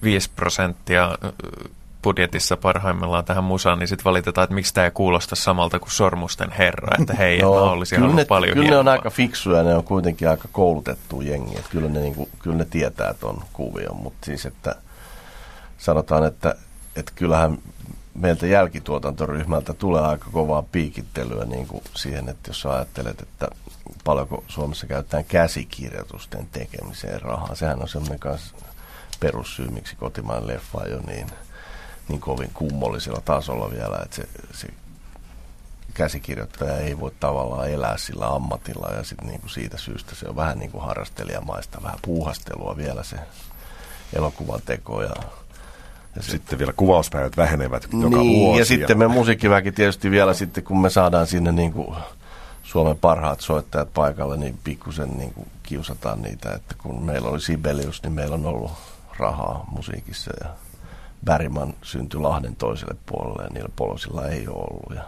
5 0.03 0.29
prosenttia 0.35 1.17
budjetissa 2.03 2.57
parhaimmillaan 2.57 3.25
tähän 3.25 3.43
musaan, 3.43 3.79
niin 3.79 3.87
sitten 3.87 4.05
valitetaan, 4.05 4.43
että 4.43 4.55
miksi 4.55 4.73
tämä 4.73 4.85
ei 4.85 4.91
kuulosta 4.91 5.35
samalta 5.35 5.79
kuin 5.79 5.91
Sormusten 5.91 6.51
herra, 6.51 6.97
että 7.01 7.13
hei, 7.13 7.41
no, 7.41 7.53
mä 7.53 7.61
olisin 7.61 7.99
kyllä 8.01 8.13
ne, 8.13 8.25
paljon 8.25 8.53
Kyllä 8.53 8.63
hienoa. 8.63 8.83
ne 8.83 8.89
on 8.89 8.97
aika 8.97 9.09
fiksuja, 9.09 9.63
ne 9.63 9.75
on 9.75 9.83
kuitenkin 9.83 10.29
aika 10.29 10.47
koulutettu 10.51 11.21
jengi, 11.21 11.57
että 11.57 11.71
kyllä 11.71 11.89
ne, 11.89 11.99
niin 11.99 12.15
kuin, 12.15 12.29
kyllä 12.39 12.57
ne 12.57 12.65
tietää 12.65 13.13
tuon 13.13 13.43
kuvion, 13.53 13.95
mutta 13.95 14.25
siis, 14.25 14.45
että 14.45 14.75
sanotaan, 15.77 16.25
että, 16.25 16.55
että 16.95 17.11
kyllähän 17.15 17.57
meiltä 18.13 18.47
jälkituotantoryhmältä 18.47 19.73
tulee 19.73 20.01
aika 20.01 20.25
kovaa 20.31 20.63
piikittelyä 20.71 21.45
niin 21.45 21.67
kuin 21.67 21.83
siihen, 21.95 22.29
että 22.29 22.49
jos 22.49 22.65
ajattelet, 22.65 23.21
että 23.21 23.47
paljonko 24.03 24.43
Suomessa 24.47 24.87
käytetään 24.87 25.25
käsikirjoitusten 25.25 26.47
tekemiseen 26.51 27.21
rahaa, 27.21 27.55
sehän 27.55 27.81
on 27.81 27.89
semmoinen 27.89 28.19
kanssa 28.19 28.55
perussyy, 29.19 29.67
miksi 29.67 29.95
kotimaan 29.95 30.47
leffa 30.47 30.77
on 30.77 30.91
jo 30.91 31.01
niin– 31.01 31.27
niin 32.11 32.21
kovin 32.21 32.49
kummollisella 32.53 33.21
tasolla 33.25 33.71
vielä, 33.71 33.99
että 34.03 34.15
se, 34.15 34.27
se 34.53 34.67
käsikirjoittaja 35.93 36.77
ei 36.77 36.99
voi 36.99 37.11
tavallaan 37.19 37.69
elää 37.69 37.97
sillä 37.97 38.27
ammatilla 38.27 38.93
ja 38.97 39.03
sit 39.03 39.21
niin 39.21 39.39
kuin 39.39 39.49
siitä 39.49 39.77
syystä 39.77 40.15
se 40.15 40.29
on 40.29 40.35
vähän 40.35 40.59
niin 40.59 40.71
kuin 40.71 40.83
harrastelijamaista, 40.83 41.83
vähän 41.83 41.99
puuhastelua 42.01 42.77
vielä 42.77 43.03
se 43.03 43.15
elokuvan 44.13 44.61
teko 44.65 45.01
ja 45.01 45.15
ja 46.15 46.23
sitten 46.23 46.59
vielä 46.59 46.73
kuvauspäivät 46.73 47.37
vähenevät 47.37 47.87
niin, 47.91 48.01
joka 48.01 48.17
vuosi. 48.17 48.59
Ja 48.59 48.65
sitten 48.65 48.97
me 48.97 49.07
musiikkiväki 49.07 49.71
tietysti 49.71 50.11
vielä 50.11 50.33
sitten, 50.33 50.63
kun 50.63 50.81
me 50.81 50.89
saadaan 50.89 51.27
sinne 51.27 51.51
niin 51.51 51.73
kuin 51.73 51.95
Suomen 52.63 52.97
parhaat 52.97 53.39
soittajat 53.41 53.93
paikalle, 53.93 54.37
niin 54.37 54.59
pikkusen 54.63 55.09
niin 55.09 55.33
kuin 55.33 55.47
kiusataan 55.63 56.21
niitä, 56.21 56.53
että 56.53 56.75
kun 56.77 57.03
meillä 57.03 57.29
oli 57.29 57.41
Sibelius, 57.41 58.03
niin 58.03 58.13
meillä 58.13 58.35
on 58.35 58.45
ollut 58.45 58.71
rahaa 59.17 59.65
musiikissa 59.71 60.31
ja 60.43 60.49
Bäriman 61.25 61.73
syntyi 61.81 62.19
Lahden 62.19 62.55
toiselle 62.55 62.95
puolelle 63.05 63.43
ja 63.43 63.49
niillä 63.49 63.69
polosilla 63.75 64.27
ei 64.27 64.47
ole 64.47 64.55
ollut. 64.57 64.95
Ja, 64.95 65.03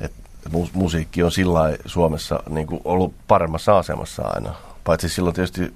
et, 0.00 0.12
mu- 0.48 0.70
musiikki 0.72 1.22
on 1.22 1.32
sillä 1.32 1.60
Suomessa 1.86 2.42
niin 2.48 2.66
kuin 2.66 2.80
ollut 2.84 3.14
paremmassa 3.28 3.78
asemassa 3.78 4.22
aina. 4.22 4.54
Paitsi 4.84 5.08
silloin 5.08 5.34
tietysti 5.34 5.74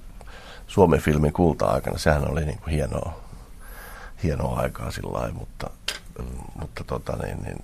Suomen 0.67 1.01
filmin 1.01 1.33
kulta-aikana, 1.33 1.97
sehän 1.97 2.31
oli 2.31 2.45
niin 2.45 2.57
kuin 2.57 2.73
hienoa, 2.73 3.19
hienoa 4.23 4.59
aikaa 4.59 4.91
sillä 4.91 5.31
mutta, 5.33 5.69
mutta 6.59 6.83
tota 6.83 7.15
niin, 7.15 7.43
niin 7.43 7.57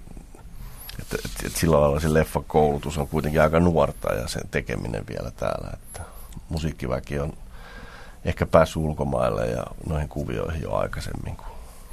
että, 0.99 1.17
et, 1.25 1.45
et 1.45 1.55
sillä 1.55 1.81
lailla 1.81 1.99
se 1.99 2.13
leffakoulutus 2.13 2.97
on 2.97 3.07
kuitenkin 3.07 3.41
aika 3.41 3.59
nuorta 3.59 4.13
ja 4.13 4.27
sen 4.27 4.43
tekeminen 4.51 5.03
vielä 5.09 5.31
täällä, 5.31 5.69
että 5.73 6.01
musiikkiväki 6.49 7.19
on 7.19 7.33
ehkä 8.25 8.45
päässyt 8.45 8.77
ulkomaille 8.77 9.45
ja 9.45 9.63
noihin 9.87 10.09
kuvioihin 10.09 10.61
jo 10.61 10.75
aikaisemmin 10.75 11.35
kuin 11.35 11.47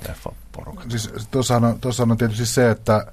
leffaporukat. 0.08 0.90
Siis 0.90 1.10
tuossahan 1.30 1.64
on, 1.64 1.80
tuossahan 1.80 2.10
on 2.10 2.18
tietysti 2.18 2.46
se, 2.46 2.70
että 2.70 3.06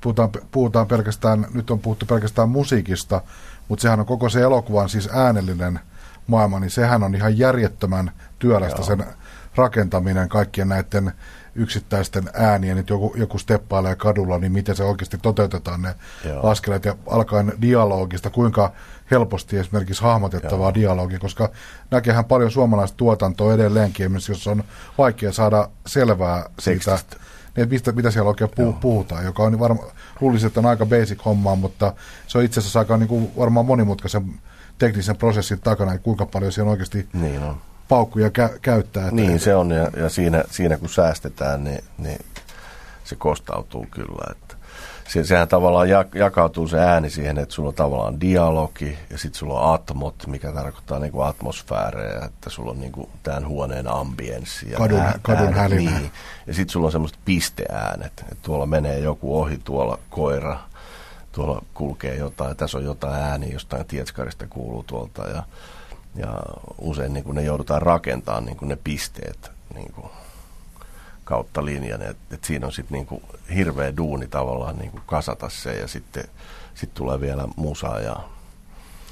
puhutaan, 0.00 0.30
puhutaan 0.50 0.86
pelkästään, 0.86 1.46
nyt 1.54 1.70
on 1.70 1.78
puhuttu 1.78 2.06
pelkästään 2.06 2.48
musiikista, 2.48 3.20
mutta 3.68 3.82
sehän 3.82 4.00
on 4.00 4.06
koko 4.06 4.28
se 4.28 4.40
elokuvan 4.40 4.88
siis 4.88 5.08
äänellinen 5.12 5.80
maailma, 6.26 6.60
niin 6.60 6.70
sehän 6.70 7.02
on 7.02 7.14
ihan 7.14 7.38
järjettömän 7.38 8.10
työlästä 8.38 8.78
Joo. 8.78 8.86
sen 8.86 9.04
rakentaminen 9.56 10.28
kaikkien 10.28 10.68
näiden 10.68 11.12
yksittäisten 11.54 12.30
äänien, 12.32 12.78
että 12.78 12.92
joku, 12.92 13.14
joku 13.16 13.38
steppailee 13.38 13.96
kadulla, 13.96 14.38
niin 14.38 14.52
miten 14.52 14.76
se 14.76 14.84
oikeasti 14.84 15.18
toteutetaan 15.18 15.82
ne 15.82 15.94
Joo. 16.24 16.50
askeleet 16.50 16.84
ja 16.84 16.96
alkaen 17.06 17.52
dialogista, 17.62 18.30
kuinka 18.30 18.72
helposti 19.10 19.58
esimerkiksi 19.58 20.02
hahmotettavaa 20.02 20.68
Joo. 20.68 20.74
dialogia, 20.74 21.18
koska 21.18 21.50
näkehän 21.90 22.24
paljon 22.24 22.50
suomalaista 22.50 22.96
tuotantoa 22.96 23.54
edelleenkin, 23.54 24.12
jos 24.28 24.46
on 24.46 24.64
vaikea 24.98 25.32
saada 25.32 25.68
selvää 25.86 26.50
siitä, 26.58 26.98
niin, 27.56 27.62
että 27.62 27.72
mistä, 27.72 27.92
mitä 27.92 28.10
siellä 28.10 28.28
oikein 28.28 28.50
puh- 28.50 28.80
puhutaan, 28.80 29.24
joka 29.24 29.42
on 29.42 29.58
varma, 29.58 29.82
luulisin, 30.20 30.46
että 30.46 30.60
on 30.60 30.66
aika 30.66 30.86
basic 30.86 31.24
hommaa, 31.24 31.56
mutta 31.56 31.94
se 32.26 32.38
on 32.38 32.44
itse 32.44 32.60
asiassa 32.60 32.78
aika 32.78 32.96
niin 32.96 33.08
kuin 33.08 33.32
varmaan 33.38 33.66
monimutkaisen 33.66 34.34
teknisen 34.78 35.16
prosessin 35.16 35.60
takana, 35.60 35.92
että 35.92 36.04
kuinka 36.04 36.26
paljon 36.26 36.52
siellä 36.52 36.70
oikeasti 36.70 37.08
niin 37.12 37.42
on. 37.42 37.56
Paukkuja 37.88 38.28
kä- 38.28 38.58
käyttää. 38.62 39.10
Niin 39.10 39.40
se 39.40 39.54
on 39.54 39.70
ja, 39.70 39.90
ja 39.96 40.08
siinä, 40.08 40.44
siinä 40.50 40.76
kun 40.76 40.88
säästetään, 40.88 41.64
niin, 41.64 41.84
niin 41.98 42.24
se 43.04 43.16
kostautuu 43.16 43.86
kyllä. 43.90 44.30
Että 44.30 44.54
se, 45.08 45.24
sehän 45.24 45.48
tavallaan 45.48 45.88
jakautuu 46.14 46.68
se 46.68 46.78
ääni 46.78 47.10
siihen, 47.10 47.38
että 47.38 47.54
sulla 47.54 47.68
on 47.68 47.74
tavallaan 47.74 48.20
dialogi 48.20 48.98
ja 49.10 49.18
sitten 49.18 49.38
sulla 49.38 49.60
on 49.60 49.74
atmot, 49.74 50.26
mikä 50.26 50.52
tarkoittaa 50.52 50.98
niinku 50.98 51.20
atmosfäärejä, 51.20 52.24
että 52.24 52.50
sulla 52.50 52.70
on 52.70 52.80
niinku 52.80 53.10
tämän 53.22 53.48
huoneen 53.48 53.88
ambienssi. 53.88 54.70
Ja 54.70 54.78
kadun, 54.78 55.00
ää, 55.00 55.18
kadun 55.22 55.54
äänet, 55.54 55.78
niin. 55.78 56.10
Ja 56.46 56.54
sitten 56.54 56.72
sulla 56.72 56.86
on 56.86 56.92
semmoista 56.92 57.18
pisteäänet, 57.24 58.12
että 58.20 58.36
tuolla 58.42 58.66
menee 58.66 58.98
joku 58.98 59.40
ohi, 59.40 59.60
tuolla 59.64 59.98
koira, 60.10 60.58
tuolla 61.32 61.62
kulkee 61.74 62.16
jotain, 62.16 62.56
tässä 62.56 62.78
on 62.78 62.84
jotain 62.84 63.22
ääni, 63.22 63.52
jostain 63.52 63.86
tietskarista 63.86 64.46
kuuluu 64.46 64.82
tuolta 64.82 65.22
ja, 65.28 65.42
ja 66.16 66.42
usein 66.78 67.12
niin 67.12 67.24
kuin 67.24 67.34
ne 67.34 67.42
joudutaan 67.42 67.82
rakentamaan 67.82 68.44
niin 68.44 68.56
kuin 68.56 68.68
ne 68.68 68.78
pisteet 68.84 69.50
niin 69.74 69.92
kuin 69.92 70.06
kautta 71.24 71.64
linjan. 71.64 72.02
Et, 72.02 72.16
et 72.30 72.44
siinä 72.44 72.66
on 72.66 72.72
sitten 72.72 72.94
niinku 72.94 73.22
hirveä 73.54 73.96
duuni 73.96 74.26
tavallaan 74.26 74.78
niinku 74.78 75.00
kasata 75.06 75.48
se 75.48 75.72
ja 75.72 75.88
sitten 75.88 76.24
sit 76.74 76.94
tulee 76.94 77.20
vielä 77.20 77.48
musa 77.56 78.00
ja 78.00 78.16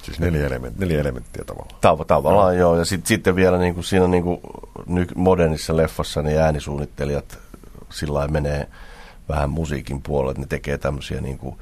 Siis 0.03 0.21
neljä, 0.21 0.47
element, 0.47 0.79
neljä 0.79 1.01
elementtiä 1.01 1.45
tavallaan. 1.45 1.81
Tav- 1.81 2.05
tavallaan 2.05 2.55
no. 2.55 2.61
joo, 2.61 2.79
ja 2.79 2.85
sit, 2.85 3.07
sitten 3.07 3.37
vielä 3.37 3.59
niinku 3.59 3.83
siinä 3.83 4.07
niinku 4.07 4.41
ny- 4.87 5.07
modernissa 5.15 5.77
leffassa 5.77 6.23
niin 6.23 6.41
äänisuunnittelijat 6.41 7.39
sillä 7.91 8.29
menee 8.29 8.69
vähän 9.29 9.51
musiikin 9.51 10.03
puolelle, 10.03 10.41
ne 10.41 10.47
tekee 10.47 10.79
tämmöisiä 10.79 11.21
niinku, 11.21 11.59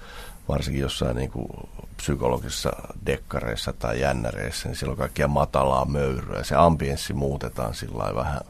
varsinkin 0.49 0.82
jossain 0.82 1.16
niinku 1.16 1.68
psykologisissa 2.01 2.70
dekkareissa 3.07 3.72
tai 3.72 4.01
jännäreissä, 4.01 4.68
niin 4.68 4.76
siellä 4.76 4.92
on 4.92 4.98
kaikkia 4.98 5.28
matalaa 5.28 5.84
möyryä. 5.84 6.44
Se 6.44 6.55
ambienssi 6.55 7.12
muutetaan 7.12 7.74
sillä 7.74 8.14
vähän 8.14 8.40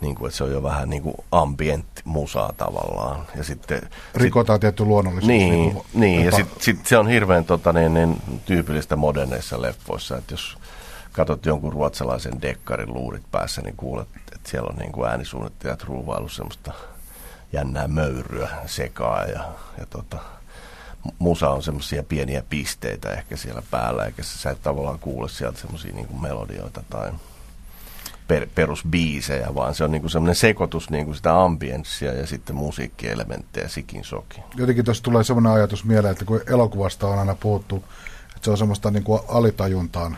niin 0.00 0.14
kuin, 0.14 0.28
että 0.28 0.36
se 0.38 0.44
on 0.44 0.52
jo 0.52 0.62
vähän 0.62 0.90
niin 0.90 1.02
kuin 1.02 1.14
ambient 1.32 1.86
musaa 2.04 2.52
tavallaan. 2.56 3.26
Ja 3.36 3.44
sitten, 3.44 3.82
Rikotaan 4.14 4.56
sit, 4.56 4.60
tietty 4.60 4.84
luonnollisuus. 4.84 5.28
Niin, 5.28 5.52
niin, 5.52 5.72
kuin, 5.72 5.86
niin 5.94 6.24
ja 6.24 6.32
sitten 6.32 6.62
sit 6.62 6.86
se 6.86 6.98
on 6.98 7.08
hirveän 7.08 7.44
tota, 7.44 7.72
niin, 7.72 7.94
niin, 7.94 8.22
tyypillistä 8.46 8.96
moderneissa 8.96 9.62
leffoissa, 9.62 10.16
että 10.16 10.34
jos 10.34 10.58
katsot 11.12 11.46
jonkun 11.46 11.72
ruotsalaisen 11.72 12.42
dekkarin 12.42 12.94
luurit 12.94 13.30
päässä, 13.30 13.62
niin 13.62 13.76
kuulet, 13.76 14.08
että 14.16 14.50
siellä 14.50 14.68
on 14.70 14.76
niin 14.76 14.92
kuin 14.92 15.10
äänisuunnittelijat 15.10 15.82
ruuvailu 15.82 16.28
semmoista 16.28 16.72
jännää 17.52 17.88
möyryä 17.88 18.48
sekaa 18.66 19.24
ja, 19.24 19.44
ja 19.78 19.86
tota, 19.90 20.18
musa 21.18 21.50
on 21.50 21.62
semmoisia 21.62 22.02
pieniä 22.02 22.42
pisteitä 22.50 23.10
ehkä 23.10 23.36
siellä 23.36 23.62
päällä, 23.70 24.04
eikä 24.04 24.22
sä 24.22 24.50
et 24.50 24.62
tavallaan 24.62 24.98
kuule 24.98 25.28
sieltä 25.28 25.60
semmoisia 25.60 25.92
niin 25.92 26.20
melodioita 26.20 26.82
tai 26.90 27.12
per, 28.28 28.48
perusbiisejä, 28.54 29.54
vaan 29.54 29.74
se 29.74 29.84
on 29.84 29.90
niinku 29.90 30.08
semmoinen 30.08 30.34
sekoitus 30.34 30.90
niinku 30.90 31.14
sitä 31.14 31.42
ambienssia 31.42 32.12
ja 32.12 32.26
sitten 32.26 32.56
musiikkielementtejä 32.56 33.68
sikin 33.68 34.04
soki. 34.04 34.40
Jotenkin 34.56 34.84
tuossa 34.84 35.02
tulee 35.02 35.24
semmoinen 35.24 35.52
ajatus 35.52 35.84
mieleen, 35.84 36.12
että 36.12 36.24
kun 36.24 36.40
elokuvasta 36.46 37.08
on 37.08 37.18
aina 37.18 37.34
puhuttu, 37.34 37.84
että 38.28 38.44
se 38.44 38.50
on 38.50 38.58
semmoista 38.58 38.90
niinku 38.90 39.14
alitajuntaan 39.28 40.16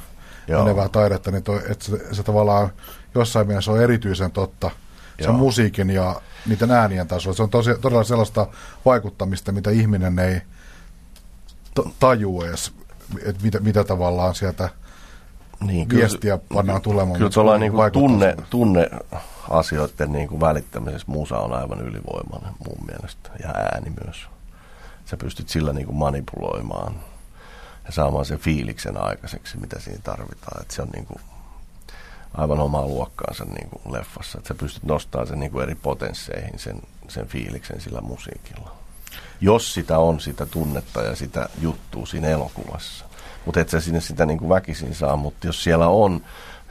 Joo. 0.49 0.65
menevää 0.65 0.89
taidetta, 0.89 1.31
niin 1.31 1.43
toi, 1.43 1.63
että 1.71 1.85
se, 1.85 2.15
se 2.15 2.23
tavallaan 2.23 2.71
jossain 3.15 3.47
mielessä 3.47 3.73
on 3.73 3.83
erityisen 3.83 4.31
totta. 4.31 4.71
Se 5.19 5.25
Joo. 5.25 5.33
on 5.33 5.39
musiikin 5.39 5.91
ja 5.91 6.21
niiden 6.47 6.71
äänien 6.71 7.09
tasolla. 7.09 7.37
Se 7.37 7.43
on 7.43 7.51
tosi, 7.51 7.71
todella 7.81 8.05
sellaista 8.05 8.47
vaikuttamista, 8.85 9.53
mitä 9.53 9.71
ihminen 9.71 10.19
ei 10.19 10.41
taju 12.01 12.43
edes, 12.43 12.73
että 13.23 13.45
mitä, 13.45 13.61
mitä 13.61 13.85
tavallaan 13.85 14.35
sieltä– 14.35 14.69
niin, 15.61 15.89
viestiä 15.89 16.39
kyllä, 16.39 16.55
pannaan 16.55 16.83
tulemaan. 16.83 17.19
Kyllä 17.19 17.31
tuolla 17.31 17.59
niin 17.59 17.73
tunne, 17.93 18.37
tunne 18.51 18.91
asioiden 19.51 20.13
niin 20.13 20.29
kuin 20.29 20.41
välittämisessä 20.41 21.07
musa 21.07 21.39
on 21.39 21.53
aivan 21.53 21.81
ylivoimainen 21.81 22.53
mun 22.67 22.87
mielestä 22.87 23.31
ja 23.43 23.49
ääni 23.49 23.93
myös. 24.05 24.27
Sä 25.05 25.17
pystyt 25.17 25.49
sillä 25.49 25.73
niin 25.73 25.87
kuin 25.87 25.97
manipuloimaan 25.97 26.95
ja 27.87 27.93
saamaan 27.93 28.25
sen 28.25 28.39
fiiliksen 28.39 28.97
aikaiseksi, 28.97 29.57
mitä 29.57 29.81
siinä 29.81 30.01
tarvitaan. 30.03 30.63
Et 30.63 30.71
se 30.71 30.83
on 30.83 30.89
niin 30.89 31.07
kuin 31.07 31.21
aivan 32.35 32.61
omaa 32.61 32.87
luokkaansa 32.87 33.45
niin 33.45 33.71
kuin 33.71 33.95
leffassa. 33.95 34.39
Että 34.39 34.49
sä 34.49 34.55
pystyt 34.55 34.85
nostamaan 34.85 35.29
sen 35.29 35.41
niin 35.41 35.51
kuin 35.51 35.63
eri 35.63 35.75
potensseihin 35.75 36.59
sen, 36.59 36.83
sen 37.09 37.27
fiiliksen 37.27 37.81
sillä 37.81 38.01
musiikilla. 38.01 38.77
Jos 39.41 39.75
sitä 39.75 39.99
on 39.99 40.21
sitä 40.21 40.47
tunnetta 40.47 41.03
ja 41.03 41.17
sitä 41.17 41.49
juttua 41.61 42.07
siinä 42.07 42.29
elokuvassa 42.29 43.07
mutta 43.47 43.61
et 43.61 43.69
sä 43.69 43.81
sinne 43.81 44.01
sitä 44.01 44.27
niin 44.27 44.39
kuin 44.39 44.49
väkisin 44.49 44.95
saa, 44.95 45.17
mutta 45.17 45.47
jos 45.47 45.65
siellä 45.65 45.89
on 45.89 46.21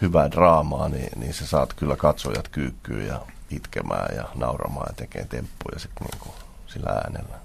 hyvää 0.01 0.31
draamaa, 0.31 0.89
niin, 0.89 1.09
niin 1.19 1.33
sä 1.33 1.47
saat 1.47 1.73
kyllä 1.73 1.95
katsojat 1.95 2.47
kyykkyyn 2.47 3.07
ja 3.07 3.21
itkemään 3.49 4.15
ja 4.15 4.23
nauramaan 4.35 4.87
ja 4.89 4.93
tekee 4.93 5.25
temppuja 5.25 5.79
sitten 5.79 6.07
niin 6.11 6.19
kuin 6.19 6.33
sillä 6.67 6.89
äänellä. 6.89 7.37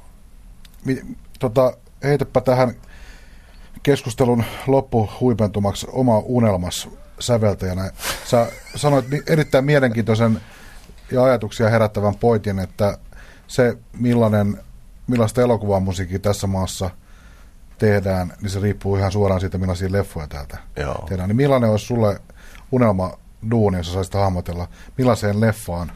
Tota, 1.38 1.72
heitäpä 2.04 2.40
tähän 2.40 2.74
keskustelun 3.82 4.44
loppuhuipentumaksi 4.66 5.86
oma 5.92 6.18
unelmas 6.18 6.88
säveltäjänä. 7.20 7.90
Sä 8.24 8.46
sanoit 8.76 9.06
erittäin 9.26 9.64
mielenkiintoisen 9.64 10.40
ja 11.12 11.24
ajatuksia 11.24 11.70
herättävän 11.70 12.14
pointin, 12.14 12.58
että 12.58 12.98
se 13.46 13.78
millainen, 13.98 14.58
millaista 15.10 15.42
elokuvamusiikkia 15.42 16.18
tässä 16.18 16.46
maassa– 16.46 16.90
tehdään, 17.80 18.32
niin 18.40 18.50
se 18.50 18.60
riippuu 18.60 18.96
ihan 18.96 19.12
suoraan 19.12 19.40
siitä, 19.40 19.58
millaisia 19.58 19.92
leffoja 19.92 20.26
täältä 20.26 20.58
Joo. 20.76 21.04
tehdään. 21.08 21.28
Niin 21.28 21.36
millainen 21.36 21.70
olisi 21.70 21.86
sulle 21.86 22.20
unelma 22.72 23.12
duuni, 23.50 23.76
jos 23.76 23.92
saisit 23.92 24.14
hahmotella, 24.14 24.68
millaiseen 24.98 25.40
leffaan, 25.40 25.92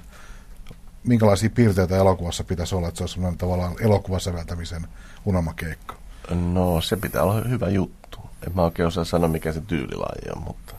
minkälaisia 1.05 1.51
piirteitä 1.51 1.97
elokuvassa 1.97 2.45
pitäisi 2.45 2.75
olla, 2.75 2.89
että 2.89 2.99
se 2.99 3.03
olisi 3.03 3.15
sellainen 3.15 3.39
tavallaan 3.39 3.75
elokuvasäveltämisen 3.81 4.87
unelmakeikka? 5.25 5.97
No 6.31 6.81
se 6.81 6.97
pitää 6.97 7.23
olla 7.23 7.49
hyvä 7.49 7.69
juttu. 7.69 8.19
En 8.47 8.53
mä 8.55 8.63
oikein 8.63 8.87
osaa 8.87 9.05
sanoa, 9.05 9.29
mikä 9.29 9.53
se 9.53 9.61
tyylilaji 9.61 10.37
on, 10.37 10.43
mutta 10.43 10.75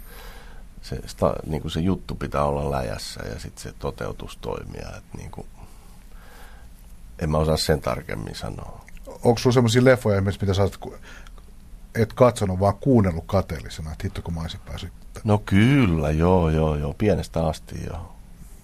se, 0.81 0.99
sta, 1.05 1.33
niin 1.45 1.61
kuin 1.61 1.71
se 1.71 1.79
juttu 1.79 2.15
pitää 2.15 2.43
olla 2.43 2.71
läjässä 2.71 3.21
ja 3.33 3.39
sitten 3.39 3.63
se 3.63 3.73
toteutus 3.79 4.37
toimia. 4.37 4.87
Että 4.97 5.17
niin 5.17 5.31
kuin, 5.31 5.47
en 7.19 7.29
mä 7.29 7.37
osaa 7.37 7.57
sen 7.57 7.81
tarkemmin 7.81 8.35
sanoa 8.35 8.85
onko 9.25 9.37
sulla 9.37 9.53
sellaisia 9.53 9.83
leffoja 9.83 10.15
esimerkiksi, 10.15 10.45
mitä 10.45 10.53
sä 10.53 10.63
oot, 10.63 10.79
et 11.95 12.13
katsonut, 12.13 12.59
vaan 12.59 12.75
kuunnellut 12.75 13.23
kateellisena, 13.27 13.91
että 13.91 14.03
hitto 14.03 14.21
kun 14.21 14.33
mä 14.33 14.41
olisin 14.41 14.59
päässyt? 14.65 14.93
No 15.23 15.37
kyllä, 15.37 16.11
joo, 16.11 16.49
joo, 16.49 16.75
joo, 16.75 16.93
pienestä 16.93 17.47
asti 17.47 17.75
joo. 17.87 18.15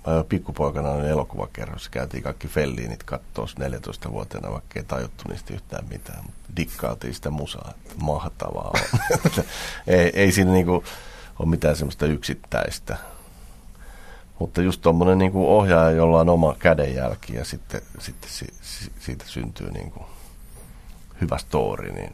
Mä 0.08 0.14
jo 0.14 0.24
pikkupoikana 0.24 0.90
olin 0.90 1.10
elokuvakerrossa, 1.10 1.90
käytiin 1.90 2.24
kaikki 2.24 2.48
Felliinit 2.48 3.04
kattoo 3.04 3.46
14-vuotiaana, 3.46 4.52
vaikka 4.52 4.80
ei 4.80 4.84
tajuttu 4.84 5.24
niistä 5.30 5.54
yhtään 5.54 5.88
mitään. 5.90 6.24
Dikkaatiin 6.58 7.14
sitä 7.14 7.30
musaa, 7.30 7.74
mahtavaa 8.02 8.72
on. 8.74 9.44
ei, 9.88 10.12
ei 10.14 10.32
siinä 10.32 10.52
niinku 10.52 10.84
ole 11.40 11.50
mitään 11.50 11.76
semmoista 11.76 12.06
yksittäistä. 12.06 12.98
Mutta 14.42 14.62
just 14.62 14.82
tuommoinen 14.82 15.18
niinku 15.18 15.58
ohjaaja, 15.58 15.92
jolla 15.92 16.20
on 16.20 16.30
oma 16.30 16.56
kädenjälki 16.60 17.36
ja 17.36 17.46
sitten, 17.46 17.82
sitten 18.00 18.30
si, 18.30 18.48
si, 18.62 18.92
siitä 19.00 19.26
syntyy 19.28 19.72
niinku 19.72 20.06
hyvä 21.22 21.38
story, 21.38 21.92
niin 21.92 22.14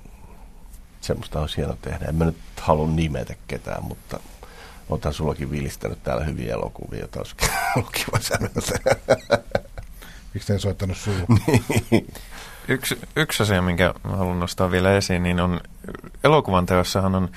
semmoista 1.01 1.41
olisi 1.41 1.57
hieno 1.57 1.78
tehdä. 1.82 2.05
En 2.05 2.15
mä 2.15 2.25
nyt 2.25 2.38
halua 2.61 2.88
nimetä 2.88 3.36
ketään, 3.47 3.84
mutta 3.84 4.19
otan 4.89 5.13
sullakin 5.13 5.51
vilistänyt 5.51 6.03
täällä 6.03 6.23
hyviä 6.23 6.53
elokuvia, 6.53 6.99
joita 6.99 7.19
olisi 7.19 7.36
ollut 7.75 7.91
kiva 7.91 8.19
Miksi 10.34 10.53
ei 10.53 10.59
soittanut 10.59 10.97
sulla? 10.97 11.25
Niin. 11.91 12.13
yksi, 12.67 12.99
yksi 13.15 13.43
asia, 13.43 13.61
minkä 13.61 13.93
haluan 14.03 14.39
nostaa 14.39 14.71
vielä 14.71 14.97
esiin, 14.97 15.23
niin 15.23 15.39
on 15.39 15.61
elokuvan 16.23 16.65
teossahan 16.65 17.15
on 17.15 17.30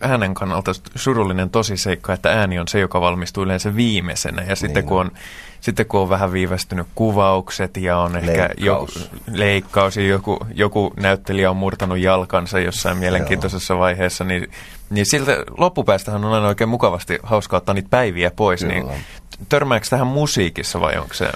äänen 0.00 0.34
kannalta 0.34 0.72
surullinen 0.94 1.50
tosiseikka, 1.50 2.12
että 2.12 2.40
ääni 2.40 2.58
on 2.58 2.68
se, 2.68 2.80
joka 2.80 3.00
valmistuu 3.00 3.44
yleensä 3.44 3.76
viimeisenä. 3.76 4.42
Ja 4.42 4.56
sitten, 4.56 4.82
niin. 4.82 4.88
kun 4.88 5.00
on, 5.00 5.10
sitten 5.60 5.86
kun 5.86 6.00
on 6.00 6.08
vähän 6.08 6.32
viivästynyt 6.32 6.86
kuvaukset 6.94 7.76
ja 7.76 7.98
on 7.98 8.16
ehkä 8.16 8.32
leikkaus, 8.32 8.96
joku, 8.96 9.16
leikkaus 9.32 9.96
ja 9.96 10.06
joku, 10.06 10.38
joku 10.54 10.94
näyttelijä 10.96 11.50
on 11.50 11.56
murtanut 11.56 11.98
jalkansa 11.98 12.60
jossain 12.60 12.98
mielenkiintoisessa 12.98 13.74
Joo. 13.74 13.80
vaiheessa, 13.80 14.24
niin, 14.24 14.50
niin 14.90 15.06
siltä 15.06 15.36
loppupäästähän 15.58 16.24
on 16.24 16.34
aina 16.34 16.48
oikein 16.48 16.70
mukavasti 16.70 17.18
hauska 17.22 17.56
ottaa 17.56 17.74
niitä 17.74 17.88
päiviä 17.90 18.30
pois. 18.30 18.62
Niin 18.62 18.82
Kyllä. 18.82 18.92
Niin 18.92 19.04
törmääkö 19.48 19.86
tähän 19.90 20.06
musiikissa 20.06 20.80
vai 20.80 20.98
onko 20.98 21.14
se... 21.14 21.30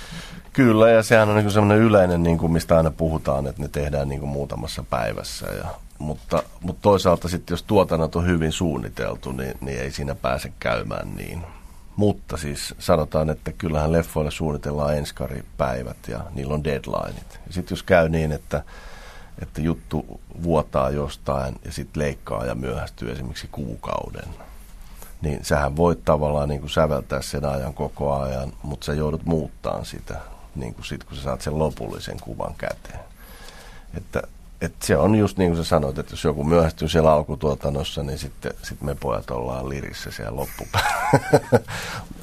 Kyllä, 0.53 0.91
ja 0.91 1.03
sehän 1.03 1.29
on 1.29 1.37
niin 1.37 1.51
semmoinen 1.51 1.87
yleinen, 1.87 2.23
niin 2.23 2.39
kuin 2.39 2.53
mistä 2.53 2.77
aina 2.77 2.91
puhutaan, 2.91 3.47
että 3.47 3.63
ne 3.63 3.69
tehdään 3.69 4.09
niin 4.09 4.21
kuin 4.21 4.31
muutamassa 4.31 4.85
päivässä. 4.91 5.47
Ja 5.47 5.65
mutta, 5.99 6.43
mutta 6.61 6.83
toisaalta 6.83 7.29
sitten 7.29 7.53
jos 7.53 7.63
tuotannot 7.63 8.17
on 8.17 8.27
hyvin 8.27 8.53
suunniteltu, 8.53 9.33
niin, 9.33 9.55
niin 9.61 9.81
ei 9.81 9.91
siinä 9.91 10.15
pääse 10.15 10.53
käymään 10.61 11.17
niin. 11.17 11.45
Mutta 11.97 12.37
siis 12.37 12.75
sanotaan, 12.79 13.31
että 13.31 13.53
kyllähän 13.53 13.93
leffoille 13.93 14.31
suunnitellaan 14.31 14.97
enskaripäivät 14.97 15.97
ja 16.09 16.21
niillä 16.35 16.55
on 16.55 16.65
deadlineit. 16.65 17.41
Ja 17.47 17.53
sitten 17.53 17.77
jos 17.77 17.83
käy 17.83 18.09
niin, 18.09 18.33
että, 18.33 18.63
että 19.43 19.61
juttu 19.61 20.21
vuotaa 20.43 20.91
jostain 20.91 21.55
ja 21.65 21.73
sitten 21.73 22.03
leikkaa 22.03 22.45
ja 22.45 22.55
myöhästyy 22.55 23.13
esimerkiksi 23.13 23.49
kuukauden, 23.53 24.29
niin 25.23 25.45
sähän 25.45 25.77
voit 25.77 26.05
tavallaan 26.05 26.49
niin 26.49 26.61
kuin 26.61 26.71
säveltää 26.71 27.23
sen 27.23 27.45
ajan 27.45 27.75
koko 27.75 28.15
ajan, 28.21 28.53
mutta 28.63 28.87
sä 28.87 28.95
joudut 28.95 29.25
muuttaa 29.25 29.85
sitä, 29.85 30.21
niin 30.55 30.75
kuin 30.75 30.85
sit, 30.85 31.05
kun 31.05 31.17
sä 31.17 31.23
saat 31.23 31.41
sen 31.41 31.59
lopullisen 31.59 32.21
kuvan 32.21 32.55
käteen. 32.59 33.01
Että, 33.95 34.23
että 34.61 34.87
se 34.87 34.97
on 34.97 35.15
just 35.15 35.39
niin 35.39 35.51
kuin 35.51 35.65
sä 35.65 35.69
sanoit, 35.69 35.99
että 35.99 36.13
jos 36.13 36.25
joku 36.25 36.45
myöhästyy 36.45 36.89
siellä 36.89 37.13
alkutuotannossa, 37.13 38.03
niin 38.03 38.19
sitten 38.19 38.53
sit 38.63 38.83
me 38.83 38.95
pojat 38.95 39.31
ollaan 39.31 39.69
lirissä 39.69 40.11
siellä 40.11 40.37
loppupäällä. 40.37 41.21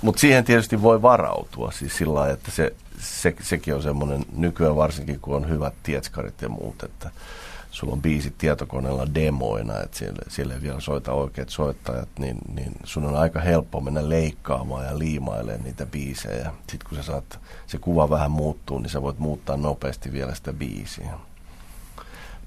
mutta 0.01 0.19
siihen 0.19 0.43
tietysti 0.43 0.81
voi 0.81 1.01
varautua 1.01 1.71
siis 1.71 1.97
sillä 1.97 2.13
lailla, 2.13 2.33
että 2.33 2.51
se, 2.51 2.75
se, 2.99 3.35
sekin 3.41 3.75
on 3.75 3.83
semmoinen 3.83 4.25
nykyään 4.35 4.75
varsinkin, 4.75 5.19
kun 5.19 5.35
on 5.35 5.49
hyvät 5.49 5.73
tietskarit 5.83 6.41
ja 6.41 6.49
muut, 6.49 6.83
että 6.83 7.11
sulla 7.71 7.93
on 7.93 8.01
biisit 8.01 8.37
tietokoneella 8.37 9.13
demoina, 9.15 9.81
että 9.81 9.97
siellä, 9.97 10.19
siellä 10.27 10.53
ei 10.53 10.61
vielä 10.61 10.79
soita 10.79 11.13
oikeat 11.13 11.49
soittajat, 11.49 12.09
niin, 12.19 12.37
niin 12.55 12.71
sun 12.83 13.05
on 13.05 13.15
aika 13.15 13.39
helppo 13.39 13.81
mennä 13.81 14.09
leikkaamaan 14.09 14.85
ja 14.85 14.99
liimailemaan 14.99 15.63
niitä 15.63 15.85
biisejä. 15.85 16.51
Sitten 16.69 16.89
kun 16.89 16.97
sä 16.97 17.03
saat, 17.03 17.39
se 17.67 17.77
kuva 17.77 18.09
vähän 18.09 18.31
muuttuu, 18.31 18.79
niin 18.79 18.89
sä 18.89 19.01
voit 19.01 19.19
muuttaa 19.19 19.57
nopeasti 19.57 20.11
vielä 20.11 20.35
sitä 20.35 20.53
biisiä. 20.53 21.11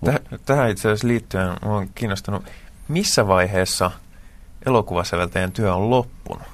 Täh, 0.05 0.21
tähän 0.45 0.71
itse 0.71 0.89
asiassa 0.89 1.09
liittyen 1.09 1.57
olen 1.65 1.91
kiinnostunut, 1.95 2.43
missä 2.89 3.27
vaiheessa 3.27 3.91
elokuvasäveltäjän 4.67 5.53
työ 5.53 5.75
on 5.75 5.91
loppunut? 5.91 6.47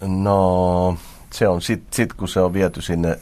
No, 0.00 0.98
se 1.32 1.48
on 1.48 1.62
sitten 1.62 1.96
sit, 1.96 2.12
kun 2.12 2.28
se 2.28 2.40
on 2.40 2.52
viety 2.52 2.82
sinne 2.82 3.18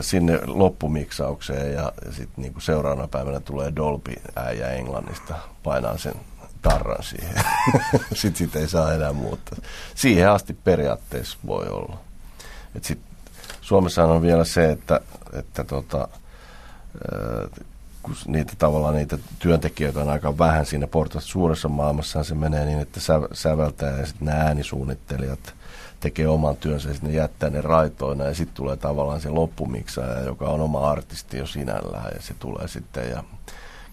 sinne 0.00 0.40
loppumiksaukseen 0.46 1.74
ja, 1.74 1.92
sitten 2.04 2.42
niinku 2.42 2.60
seuraavana 2.60 3.08
päivänä 3.08 3.40
tulee 3.40 3.72
Dolby 3.76 4.14
äijä 4.36 4.68
Englannista, 4.68 5.34
painaa 5.62 5.98
sen 5.98 6.14
tarran 6.62 7.02
siihen. 7.02 7.34
sitten 8.12 8.36
sit 8.46 8.56
ei 8.56 8.68
saa 8.68 8.92
enää 8.92 9.12
muuttaa. 9.12 9.58
Siihen 9.94 10.30
asti 10.30 10.54
periaatteessa 10.64 11.38
voi 11.46 11.66
olla. 11.68 11.98
Et 12.74 12.84
sit 12.84 13.00
Suomessa 13.60 14.04
on 14.04 14.22
vielä 14.22 14.44
se, 14.44 14.70
että, 14.70 15.00
että 15.32 15.64
tota, 15.64 16.08
kun 18.02 18.16
niitä 18.26 18.52
tavallaan 18.58 18.94
niitä 18.94 19.18
työntekijöitä 19.38 20.00
on 20.00 20.08
aika 20.08 20.38
vähän 20.38 20.66
siinä 20.66 20.86
portaassa 20.86 21.30
suuressa 21.30 21.68
maailmassa, 21.68 22.24
se 22.24 22.34
menee 22.34 22.64
niin, 22.64 22.80
että 22.80 23.00
säveltää 23.32 23.98
ja 23.98 24.06
sitten 24.06 24.26
nämä 24.26 24.40
äänisuunnittelijat– 24.40 25.54
tekee 26.00 26.28
oman 26.28 26.56
työnsä 26.56 26.88
ja 26.88 26.94
sitten 26.94 27.10
ne 27.10 27.16
jättää 27.16 27.50
ne 27.50 27.60
raitoina 27.60 28.24
ja 28.24 28.34
sitten 28.34 28.56
tulee 28.56 28.76
tavallaan 28.76 29.20
se 29.20 29.30
loppumiksaaja, 29.30 30.20
joka 30.20 30.48
on 30.48 30.60
oma 30.60 30.90
artisti 30.90 31.38
jo 31.38 31.46
sinällään 31.46 32.10
ja 32.14 32.22
se 32.22 32.34
tulee 32.34 32.68
sitten 32.68 33.10
ja 33.10 33.24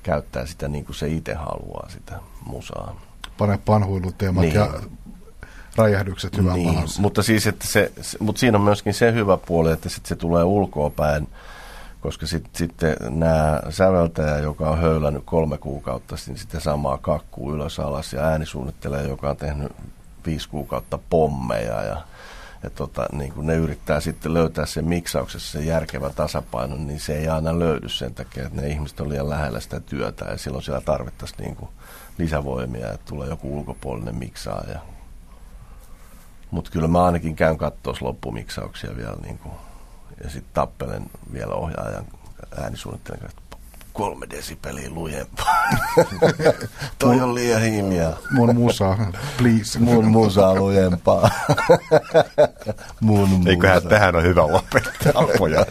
käyttää 0.03 0.45
sitä 0.45 0.67
niin 0.67 0.85
kuin 0.85 0.95
se 0.95 1.07
itse 1.07 1.33
haluaa 1.33 1.89
sitä 1.89 2.19
musaa. 2.45 3.01
Pane 3.37 3.59
panhuiluteemat 3.65 4.41
niin. 4.41 4.55
ja 4.55 4.69
räjähdykset 5.75 6.37
hyvän 6.37 6.53
niin, 6.53 6.83
mutta, 6.99 7.23
siis, 7.23 7.47
että 7.47 7.67
se, 7.67 7.91
se, 8.01 8.17
mutta 8.19 8.39
siinä 8.39 8.57
on 8.57 8.63
myöskin 8.63 8.93
se 8.93 9.13
hyvä 9.13 9.37
puoli, 9.37 9.71
että 9.71 9.89
sit 9.89 10.05
se 10.05 10.15
tulee 10.15 10.43
ulkoa 10.43 10.89
päin, 10.89 11.27
koska 12.03 12.27
sitten 12.27 12.51
sit 12.55 12.73
nämä 13.09 13.59
säveltäjä, 13.69 14.37
joka 14.37 14.69
on 14.69 14.77
höylännyt 14.77 15.23
kolme 15.25 15.57
kuukautta, 15.57 16.15
niin 16.27 16.37
sitten 16.37 16.61
samaa 16.61 16.97
kakkuu 16.97 17.53
ylös 17.53 17.79
alas 17.79 18.13
ja 18.13 18.21
äänisuunnittelija, 18.21 19.01
joka 19.01 19.29
on 19.29 19.37
tehnyt 19.37 19.71
viisi 20.25 20.49
kuukautta 20.49 20.99
pommeja 21.09 21.83
ja, 21.83 22.01
ja 22.63 22.69
tota, 22.69 23.05
niin 23.11 23.33
kun 23.33 23.47
ne 23.47 23.55
yrittää 23.55 23.99
sitten 23.99 24.33
löytää 24.33 24.65
sen 24.65 24.85
miksauksessa 24.85 25.51
sen 25.51 25.65
järkevän 25.65 26.13
tasapainon, 26.13 26.87
niin 26.87 26.99
se 26.99 27.17
ei 27.17 27.27
aina 27.27 27.59
löydy 27.59 27.89
sen 27.89 28.13
takia, 28.13 28.45
että 28.45 28.61
ne 28.61 28.67
ihmiset 28.67 28.99
on 28.99 29.09
liian 29.09 29.29
lähellä 29.29 29.59
sitä 29.59 29.79
työtä 29.79 30.25
ja 30.25 30.37
silloin 30.37 30.63
siellä 30.63 30.81
tarvittaisiin 30.81 31.41
niin 31.41 31.55
kuin 31.55 31.69
lisävoimia, 32.17 32.91
että 32.91 33.09
tulee 33.09 33.29
joku 33.29 33.57
ulkopuolinen 33.57 34.15
miksaaja. 34.15 34.79
Mutta 36.51 36.71
kyllä 36.71 36.87
mä 36.87 37.05
ainakin 37.05 37.35
käyn 37.35 37.57
katsoa 37.57 37.95
loppumiksauksia 38.01 38.97
vielä 38.97 39.17
niin 39.23 39.37
kuin, 39.37 39.53
ja 40.23 40.29
sitten 40.29 40.53
tappelen 40.53 41.05
vielä 41.33 41.53
ohjaajan 41.53 42.05
äänisuunnittelijan 42.57 43.21
kanssa, 43.21 43.41
kolme 43.93 44.25
desibeliä 44.29 44.89
lujempaa. 44.89 45.63
Toi 46.99 47.21
on 47.21 47.35
liian 47.35 47.61
hiljaa. 47.61 48.17
Mun 48.31 48.55
musa, 48.55 48.97
please. 49.37 49.79
Mun 49.79 50.05
musa 50.05 50.55
lujempaa. 50.55 51.29
Mun 52.99 53.29
musa. 53.29 53.49
Eiköhän 53.49 53.81
tähän 53.87 54.15
on 54.15 54.23
hyvä 54.23 54.47
lopettaa, 54.47 55.23
pojat. 55.37 55.69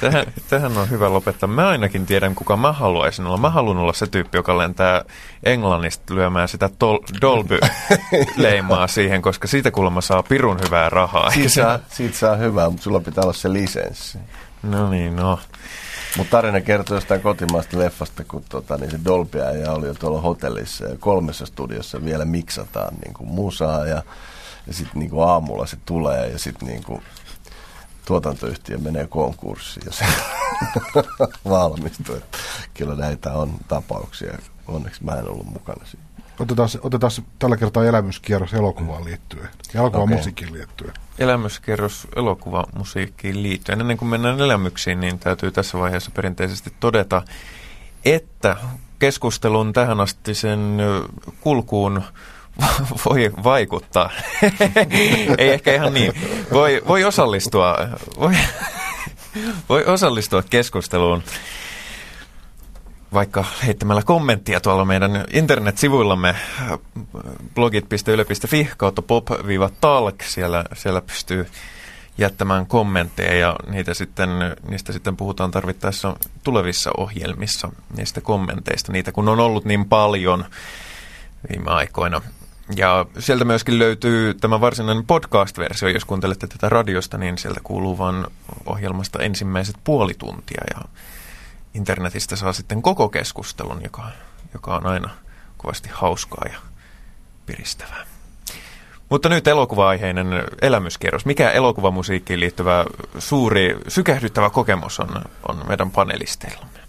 tähän, 0.00 0.26
tähän 0.50 0.78
on 0.78 0.90
hyvä 0.90 1.10
lopettaa. 1.12 1.48
Mä 1.48 1.68
ainakin 1.68 2.06
tiedän, 2.06 2.34
kuka 2.34 2.56
mä 2.56 2.72
haluaisin 2.72 3.26
olla. 3.26 3.36
Mä 3.36 3.50
haluan 3.50 3.76
olla 3.78 3.92
se 3.92 4.06
tyyppi, 4.06 4.38
joka 4.38 4.58
lentää 4.58 5.04
Englannista 5.44 6.14
lyömään 6.14 6.48
sitä 6.48 6.66
tol- 6.66 7.18
Dolby-leimaa 7.20 8.86
siihen, 8.96 9.22
koska 9.22 9.48
siitä 9.48 9.70
kuulemma 9.70 10.00
saa 10.00 10.22
pirun 10.22 10.60
hyvää 10.66 10.88
rahaa. 10.88 11.30
Siitä 11.30 11.48
saa, 11.48 11.78
siitä 11.88 12.16
saa 12.16 12.36
hyvää, 12.36 12.70
mutta 12.70 12.82
sulla 12.82 13.00
pitää 13.00 13.22
olla 13.24 13.32
se 13.32 13.52
lisenssi. 13.52 14.18
No 14.62 14.90
niin, 14.90 15.16
no. 15.16 15.38
Mutta 16.16 16.30
tarina 16.30 16.60
kertoo 16.60 16.96
jostain 16.96 17.20
kotimaasta 17.20 17.78
leffasta, 17.78 18.24
kun 18.24 18.44
tota, 18.48 18.76
niin 18.76 18.90
se 18.90 18.98
Dolby 19.04 19.38
ja 19.38 19.72
oli 19.72 19.86
jo 19.86 19.94
tuolla 19.94 20.20
hotellissa 20.20 20.84
ja 20.84 20.96
kolmessa 20.96 21.46
studiossa 21.46 22.04
vielä 22.04 22.24
miksataan 22.24 22.94
niin 22.94 23.14
kuin 23.14 23.28
musaa 23.28 23.86
ja, 23.86 24.02
ja 24.66 24.72
sitten 24.72 24.98
niin 24.98 25.10
kuin 25.10 25.28
aamulla 25.28 25.66
se 25.66 25.76
tulee 25.86 26.28
ja 26.28 26.38
sitten 26.38 26.68
niin 26.68 26.84
kuin 26.84 27.02
tuotantoyhtiö 28.04 28.78
menee 28.78 29.06
konkurssiin 29.06 29.86
ja 29.86 29.92
se 29.92 30.04
valmistuu. 31.48 32.16
Kyllä 32.74 32.94
näitä 32.94 33.32
on 33.32 33.54
tapauksia. 33.68 34.38
Onneksi 34.68 35.04
mä 35.04 35.12
en 35.12 35.28
ollut 35.28 35.46
mukana 35.46 35.84
siinä. 35.86 35.99
Otetaan, 36.40 36.68
otetaan 36.82 37.12
tällä 37.38 37.56
kertaa 37.56 37.84
elämyskierros 37.84 38.54
elokuvaan 38.54 39.04
liittyen 39.04 39.48
elokuvan 39.74 40.04
okay. 40.04 40.16
musiikkiin 40.16 40.52
liittyen. 40.52 40.94
Elämyskierros 41.18 42.08
musiikkiin 42.74 43.42
liittyen. 43.42 43.80
Ennen 43.80 43.96
kuin 43.96 44.08
mennään 44.08 44.40
elämyksiin, 44.40 45.00
niin 45.00 45.18
täytyy 45.18 45.50
tässä 45.50 45.78
vaiheessa 45.78 46.10
perinteisesti 46.10 46.72
todeta, 46.80 47.22
että 48.04 48.56
keskustelun 48.98 49.72
tähän 49.72 50.00
asti 50.00 50.34
sen 50.34 50.78
kulkuun 51.40 52.02
voi 53.06 53.30
vaikuttaa. 53.44 54.10
Ei 55.38 55.50
ehkä 55.50 55.74
ihan 55.74 55.94
niin. 55.94 56.12
Voi, 56.52 56.82
voi 56.88 57.04
osallistua. 57.04 57.76
Voi, 58.20 58.32
voi 59.68 59.84
osallistua 59.84 60.42
keskusteluun 60.42 61.22
vaikka 63.12 63.44
heittämällä 63.66 64.02
kommenttia 64.02 64.60
tuolla 64.60 64.84
meidän 64.84 65.24
internetsivuillamme 65.32 66.36
blogit.yle.fi 67.54 68.70
kautta 68.76 69.02
pop-talk. 69.02 70.22
Siellä, 70.22 70.64
siellä 70.74 71.00
pystyy 71.00 71.46
jättämään 72.18 72.66
kommentteja 72.66 73.38
ja 73.38 73.56
niitä 73.70 73.94
sitten, 73.94 74.28
niistä 74.68 74.92
sitten 74.92 75.16
puhutaan 75.16 75.50
tarvittaessa 75.50 76.16
tulevissa 76.44 76.90
ohjelmissa, 76.96 77.72
niistä 77.96 78.20
kommenteista, 78.20 78.92
niitä 78.92 79.12
kun 79.12 79.28
on 79.28 79.40
ollut 79.40 79.64
niin 79.64 79.84
paljon 79.84 80.44
viime 81.50 81.70
aikoina. 81.70 82.22
Ja 82.76 83.06
sieltä 83.18 83.44
myöskin 83.44 83.78
löytyy 83.78 84.34
tämä 84.34 84.60
varsinainen 84.60 85.06
podcast-versio, 85.06 85.88
jos 85.88 86.04
kuuntelette 86.04 86.46
tätä 86.46 86.68
radiosta, 86.68 87.18
niin 87.18 87.38
sieltä 87.38 87.60
kuuluu 87.64 87.98
vain 87.98 88.26
ohjelmasta 88.66 89.22
ensimmäiset 89.22 89.76
puoli 89.84 90.14
tuntia 90.14 90.62
ja 90.74 90.84
internetistä 91.74 92.36
saa 92.36 92.52
sitten 92.52 92.82
koko 92.82 93.08
keskustelun, 93.08 93.82
joka, 93.82 94.10
joka 94.54 94.76
on 94.76 94.86
aina 94.86 95.10
kovasti 95.56 95.88
hauskaa 95.92 96.44
ja 96.52 96.58
piristävää. 97.46 98.06
Mutta 99.08 99.28
nyt 99.28 99.48
elokuva-aiheinen 99.48 100.26
elämyskierros. 100.62 101.26
Mikä 101.26 101.50
elokuvamusiikkiin 101.50 102.40
liittyvä 102.40 102.84
suuri 103.18 103.78
sykähdyttävä 103.88 104.50
kokemus 104.50 105.00
on, 105.00 105.24
on 105.48 105.68
meidän 105.68 105.90
panelisteillamme? 105.90 106.80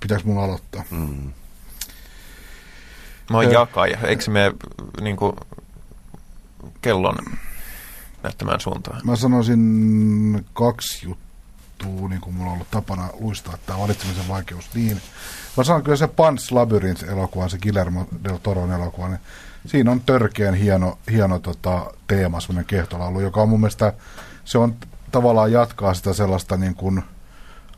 Pitäis 0.00 0.24
mun 0.24 0.44
aloittaa? 0.44 0.84
Mm. 0.90 1.32
Mä 3.30 3.36
oon 3.36 3.52
jakaja. 3.52 3.98
Eikö 4.02 4.30
me 4.30 4.52
niin 5.00 5.16
kuin, 5.16 5.36
kellon 6.82 7.16
näyttämään 8.22 8.60
suuntaan? 8.60 9.00
Mä 9.04 9.16
sanoisin 9.16 10.46
kaksi 10.52 11.06
juttua 11.08 11.27
muuttuu, 11.84 12.08
niin 12.08 12.20
kuin 12.20 12.34
mulla 12.34 12.50
on 12.50 12.54
ollut 12.54 12.70
tapana 12.70 13.08
luistaa 13.20 13.58
tämä 13.66 13.78
valitsemisen 13.78 14.28
vaikeus 14.28 14.74
niin. 14.74 15.00
Mä 15.56 15.64
sanon 15.64 15.82
kyllä 15.82 15.96
se 15.96 16.06
Pants 16.06 16.52
Labyrinth 16.52 17.04
elokuva, 17.04 17.48
se 17.48 17.58
Guillermo 17.58 18.06
del 18.24 18.36
Toron 18.36 18.72
elokuva, 18.72 19.08
niin 19.08 19.20
siinä 19.66 19.90
on 19.90 20.00
törkeän 20.00 20.54
hieno, 20.54 20.98
hieno 21.10 21.38
tota, 21.38 21.92
teema, 22.06 22.40
semmoinen 22.40 22.64
kehtolaulu, 22.64 23.20
joka 23.20 23.42
on 23.42 23.48
mun 23.48 23.60
mielestä, 23.60 23.92
se 24.44 24.58
on 24.58 24.76
tavallaan 25.12 25.52
jatkaa 25.52 25.94
sitä 25.94 26.12
sellaista 26.12 26.56
niin 26.56 26.74
kuin 26.74 27.02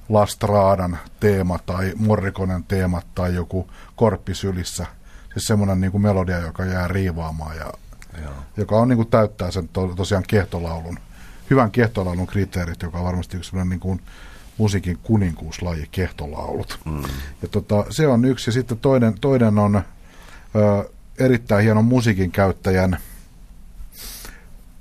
Lastraadan 0.08 0.98
teema 1.20 1.58
tai 1.58 1.92
Morrikonen 1.96 2.64
teema 2.64 3.02
tai 3.14 3.34
joku 3.34 3.70
korppisylissä. 3.96 4.86
Siis 5.32 5.46
semmoinen 5.46 5.80
niin 5.80 5.92
kuin 5.92 6.02
melodia, 6.02 6.38
joka 6.38 6.64
jää 6.64 6.88
riivaamaan 6.88 7.56
ja 7.56 7.72
Joo. 8.22 8.32
joka 8.56 8.76
on 8.76 8.88
niin 8.88 8.96
kuin 8.96 9.10
täyttää 9.10 9.50
sen 9.50 9.68
to, 9.68 9.92
tosiaan 9.96 10.24
kehtolaulun 10.28 10.98
hyvän 11.50 11.70
kehtolaulun 11.70 12.26
kriteerit, 12.26 12.82
joka 12.82 12.98
on 12.98 13.04
varmasti 13.04 13.36
yksi 13.36 13.50
sellainen 13.50 13.70
niin 13.70 13.80
kuin 13.80 14.00
musiikin 14.58 14.98
kuninkuuslaji, 15.02 15.88
kehtolaulut. 15.90 16.80
Mm. 16.84 17.02
Ja 17.42 17.48
tota, 17.48 17.84
se 17.90 18.06
on 18.06 18.24
yksi. 18.24 18.50
Ja 18.50 18.52
sitten 18.52 18.78
toinen, 18.78 19.20
toinen 19.20 19.58
on 19.58 19.76
ö, 19.76 20.90
erittäin 21.18 21.64
hienon 21.64 21.84
musiikin 21.84 22.30
käyttäjän 22.30 22.98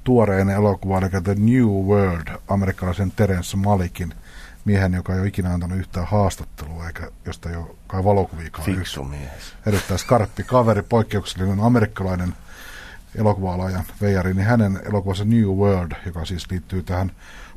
tuoreen 0.03 0.49
elokuvan, 0.49 1.03
eli 1.03 1.21
The 1.21 1.35
New 1.35 1.87
World, 1.87 2.27
amerikkalaisen 2.47 3.11
Terence 3.11 3.57
Malikin 3.57 4.13
miehen, 4.65 4.93
joka 4.93 5.13
ei 5.13 5.19
ole 5.19 5.27
ikinä 5.27 5.53
antanut 5.53 5.77
yhtään 5.77 6.07
haastattelua, 6.07 6.87
eikä 6.87 7.11
josta 7.25 7.49
ei 7.49 7.55
ole 7.55 7.75
kai 7.87 8.03
valokuviikaan. 8.03 8.65
Fiksu 8.65 9.03
mies. 9.03 9.55
Erittäin 9.65 9.99
skarppi 9.99 10.43
kaveri, 10.43 10.81
poikkeuksellinen 10.81 11.59
amerikkalainen 11.59 12.33
elokuva-alajan 13.15 13.83
veijari, 14.01 14.33
niin 14.33 14.45
hänen 14.45 14.79
elokuvansa 14.85 15.25
New 15.25 15.45
World, 15.45 15.91
joka 16.05 16.25
siis 16.25 16.51
liittyy 16.51 16.83
tähän 16.83 17.11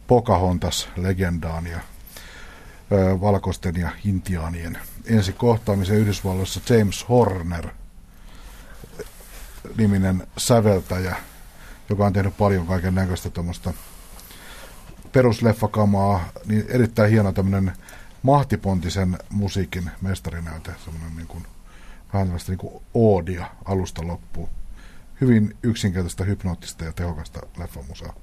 Pocahontas-legendaan 0.07 1.67
ja 1.67 1.81
ö, 2.93 3.21
valkoisten 3.21 3.77
ja 3.77 3.91
intiaanien 4.05 4.79
ensi 5.07 5.33
kohtaamiseen 5.33 6.01
Yhdysvalloissa 6.01 6.61
James 6.75 7.09
Horner 7.09 7.69
niminen 9.77 10.27
säveltäjä, 10.37 11.17
joka 11.89 12.07
on 12.07 12.13
tehnyt 12.13 12.37
paljon 12.37 12.67
kaiken 12.67 12.95
näköistä 12.95 13.31
tuommoista 13.31 13.73
perusleffakamaa, 15.13 16.25
niin 16.47 16.65
erittäin 16.69 17.11
hieno 17.11 17.33
tämmöinen 17.33 17.73
mahtipontisen 18.23 19.19
musiikin 19.31 19.91
mestarinäyte, 20.01 20.73
semmoinen 20.85 21.17
niin 21.17 21.27
kuin, 21.27 21.47
vähän 22.13 22.27
tämmöistä 22.27 22.53
niin 22.53 22.59
kuin 22.59 22.83
oodia 22.95 23.47
alusta 23.65 24.07
loppuun. 24.07 24.49
Hyvin 25.23 25.57
yksinkertaista, 25.63 26.25
hypnoottista 26.25 26.85
ja 26.85 26.93
tehokasta 26.93 27.41
leffamusaa. 27.59 28.15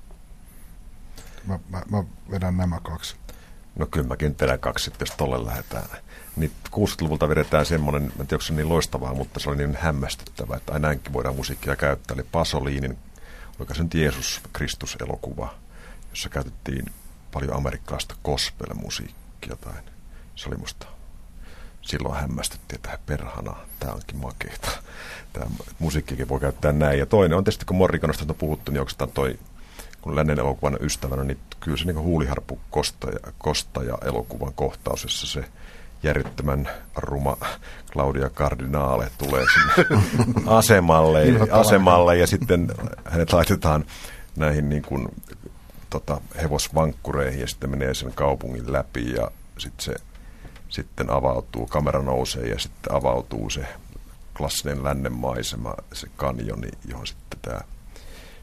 Mä, 1.47 1.60
mä, 1.70 1.84
mä 1.91 2.04
vedän 2.32 2.58
nämä 2.58 2.80
kaksi. 2.84 3.16
No 3.76 3.86
kyllä 3.86 4.08
mäkin 4.08 4.36
vedän 4.41 4.60
kaksi, 4.60 4.91
jos 5.00 5.12
tolle 5.12 5.45
lähdetään. 5.45 5.86
Niin 6.36 6.52
60-luvulta 6.72 7.30
vedetään 7.30 7.66
semmoinen, 7.66 8.04
en 8.04 8.10
tiedä, 8.12 8.28
onko 8.32 8.41
se 8.41 8.54
niin 8.54 8.70
loistavaa, 8.70 9.14
mutta 9.14 9.39
se 9.39 9.50
oli 9.50 9.58
niin 9.58 9.78
hämmästyttävä, 9.82 10.56
että 10.56 10.74
aina 10.74 10.88
näinkin 10.88 11.14
voidaan 11.14 11.36
musiikkia 11.36 11.76
käyttää. 11.76 12.16
Eli 12.16 12.26
Pasoliinin, 12.32 12.97
oliko 13.60 13.74
se 13.74 13.84
nyt 13.84 13.93
Jeesus 13.93 14.41
Kristus-elokuva, 14.54 15.54
jossa 16.10 16.30
käytettiin 16.30 16.86
paljon 17.32 17.56
amerikkalaista 17.56 18.16
gospel-musiikkia. 18.24 19.56
Tai 19.62 19.74
se 20.36 20.50
oli 20.50 20.58
musta 20.58 20.99
silloin 21.89 22.15
hämmästyttiin, 22.15 22.75
että 22.75 22.99
perhana, 23.05 23.55
tämä 23.79 23.93
onkin 23.93 24.17
makeita. 24.17 24.71
Tämä 25.33 25.45
musiikkikin 25.79 26.29
voi 26.29 26.39
käyttää 26.39 26.71
näin. 26.71 26.99
Ja 26.99 27.05
toinen 27.05 27.37
on 27.37 27.43
tietysti, 27.43 27.65
kun 27.65 27.77
Morrikonasta 27.77 28.25
on 28.29 28.35
puhuttu, 28.35 28.71
niin 28.71 28.81
onko 28.81 29.07
toi, 29.13 29.39
kun 30.01 30.15
lännen 30.15 30.39
elokuvan 30.39 30.77
ystävänä, 30.81 31.23
niin 31.23 31.39
kyllä 31.59 31.77
se 31.77 31.85
niin 31.85 31.99
huuliharppu 31.99 32.59
kostaja, 32.69 33.19
kostaja 33.37 33.97
elokuvan 34.05 34.53
kohtaus, 34.53 35.03
jossa 35.03 35.27
se 35.27 35.45
järjettömän 36.03 36.69
ruma 36.95 37.37
Claudia 37.91 38.29
Cardinale 38.29 39.11
tulee 39.17 39.45
sinne 39.53 39.99
asemalle, 40.57 41.23
asemalle 41.51 42.17
ja 42.17 42.27
sitten 42.27 42.71
hänet 43.05 43.33
laitetaan 43.33 43.85
näihin 44.35 44.69
niin 44.69 44.83
kuin, 44.83 45.07
tota, 45.89 46.21
hevosvankkureihin 46.41 47.41
ja 47.41 47.47
sitten 47.47 47.69
menee 47.69 47.93
sen 47.93 48.13
kaupungin 48.13 48.73
läpi 48.73 49.11
ja 49.11 49.31
sitten 49.57 49.85
se 49.85 49.95
sitten 50.70 51.09
avautuu, 51.09 51.67
kamera 51.67 52.01
nousee 52.01 52.47
ja 52.47 52.59
sitten 52.59 52.93
avautuu 52.93 53.49
se 53.49 53.65
klassinen 54.38 54.84
lännen 54.84 55.13
maisema, 55.13 55.74
se 55.93 56.07
kanjoni, 56.15 56.70
johon 56.88 57.07
sitten 57.07 57.39
tämä, 57.41 57.59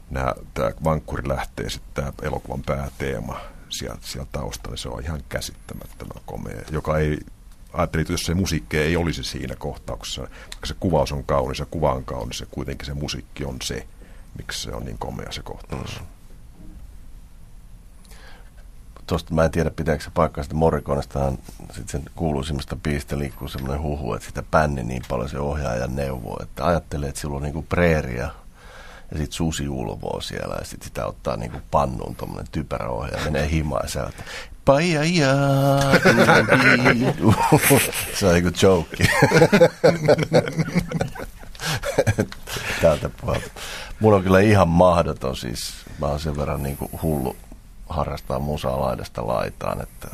nämä, 0.09 0.33
tämä 0.53 0.71
vankkuri 0.83 1.27
lähtee 1.27 1.69
sitten 1.69 1.93
tämä 1.93 2.13
elokuvan 2.21 2.63
pääteema 2.65 3.39
sieltä, 3.69 3.99
sieltä 4.01 4.29
taustalla, 4.31 4.71
niin 4.71 4.77
se 4.77 4.89
on 4.89 5.03
ihan 5.03 5.23
käsittämättömän 5.29 6.23
komea, 6.25 6.61
joka 6.71 6.97
ei 6.97 7.19
ajattelin, 7.73 8.01
että 8.01 8.13
jos 8.13 8.25
se 8.25 8.33
musiikki 8.33 8.77
ei 8.77 8.95
olisi 8.95 9.23
siinä 9.23 9.55
kohtauksessa, 9.55 10.21
vaikka 10.21 10.65
se 10.65 10.75
kuvaus 10.79 11.11
on 11.11 11.23
kaunis 11.23 11.59
ja 11.59 11.65
kuva 11.65 11.93
on 11.93 12.05
kaunis, 12.05 12.39
ja 12.39 12.45
kuitenkin 12.51 12.85
se 12.85 12.93
musiikki 12.93 13.45
on 13.45 13.57
se, 13.63 13.87
miksi 14.37 14.61
se 14.61 14.71
on 14.71 14.85
niin 14.85 14.97
komea 14.97 15.31
se 15.31 15.41
kohtaus. 15.41 15.99
Mm. 15.99 16.16
Tuosta 19.07 19.33
mä 19.33 19.45
en 19.45 19.51
tiedä, 19.51 19.69
pitääkö 19.69 20.03
se 20.03 20.09
paikkaa 20.13 20.43
sitä 20.43 20.55
Morrikonestahan 20.55 21.37
sitten 21.59 21.87
sen 21.87 22.03
kuuluisimmasta 22.15 22.75
biistä 22.75 23.17
liikkuu 23.17 23.47
semmoinen 23.47 23.81
huhu, 23.81 24.13
että 24.13 24.27
sitä 24.27 24.43
bändi 24.51 24.83
niin 24.83 25.03
paljon 25.07 25.29
se 25.29 25.39
ohjaaja 25.39 25.87
neuvoo, 25.87 26.37
että 26.43 26.65
ajattelee, 26.65 27.09
että 27.09 27.21
sillä 27.21 27.35
on 27.35 27.41
niinku 27.41 27.61
preeria 27.61 28.29
ja 29.11 29.17
sitten 29.17 29.31
susi 29.31 29.69
ulvoo 29.69 30.21
siellä 30.21 30.55
ja 30.59 30.65
sitten 30.65 30.87
sitä 30.87 31.05
ottaa 31.05 31.37
niinku 31.37 31.57
pannuun 31.71 32.15
tuommoinen 32.15 32.47
typerä 32.51 32.89
ohjaaja, 32.89 33.25
menee 33.25 33.49
himaan 33.49 33.87
ja 33.95 34.09
Paija, 34.65 35.01
se 38.13 38.27
on 38.27 38.33
niinku 38.33 38.51
joke. 38.61 38.97
Täältä 42.81 43.09
puolelta. 43.09 43.49
Mulla 43.99 44.17
on 44.17 44.23
kyllä 44.23 44.39
ihan 44.39 44.67
mahdoton 44.67 45.35
siis, 45.35 45.73
mä 45.99 46.07
oon 46.07 46.19
sen 46.19 46.37
verran 46.37 46.63
niinku 46.63 46.89
hullu 47.01 47.35
harrastaa 47.89 48.39
musaa 48.39 48.81
laidasta 48.81 49.27
laitaan, 49.27 49.81
että 49.81 50.07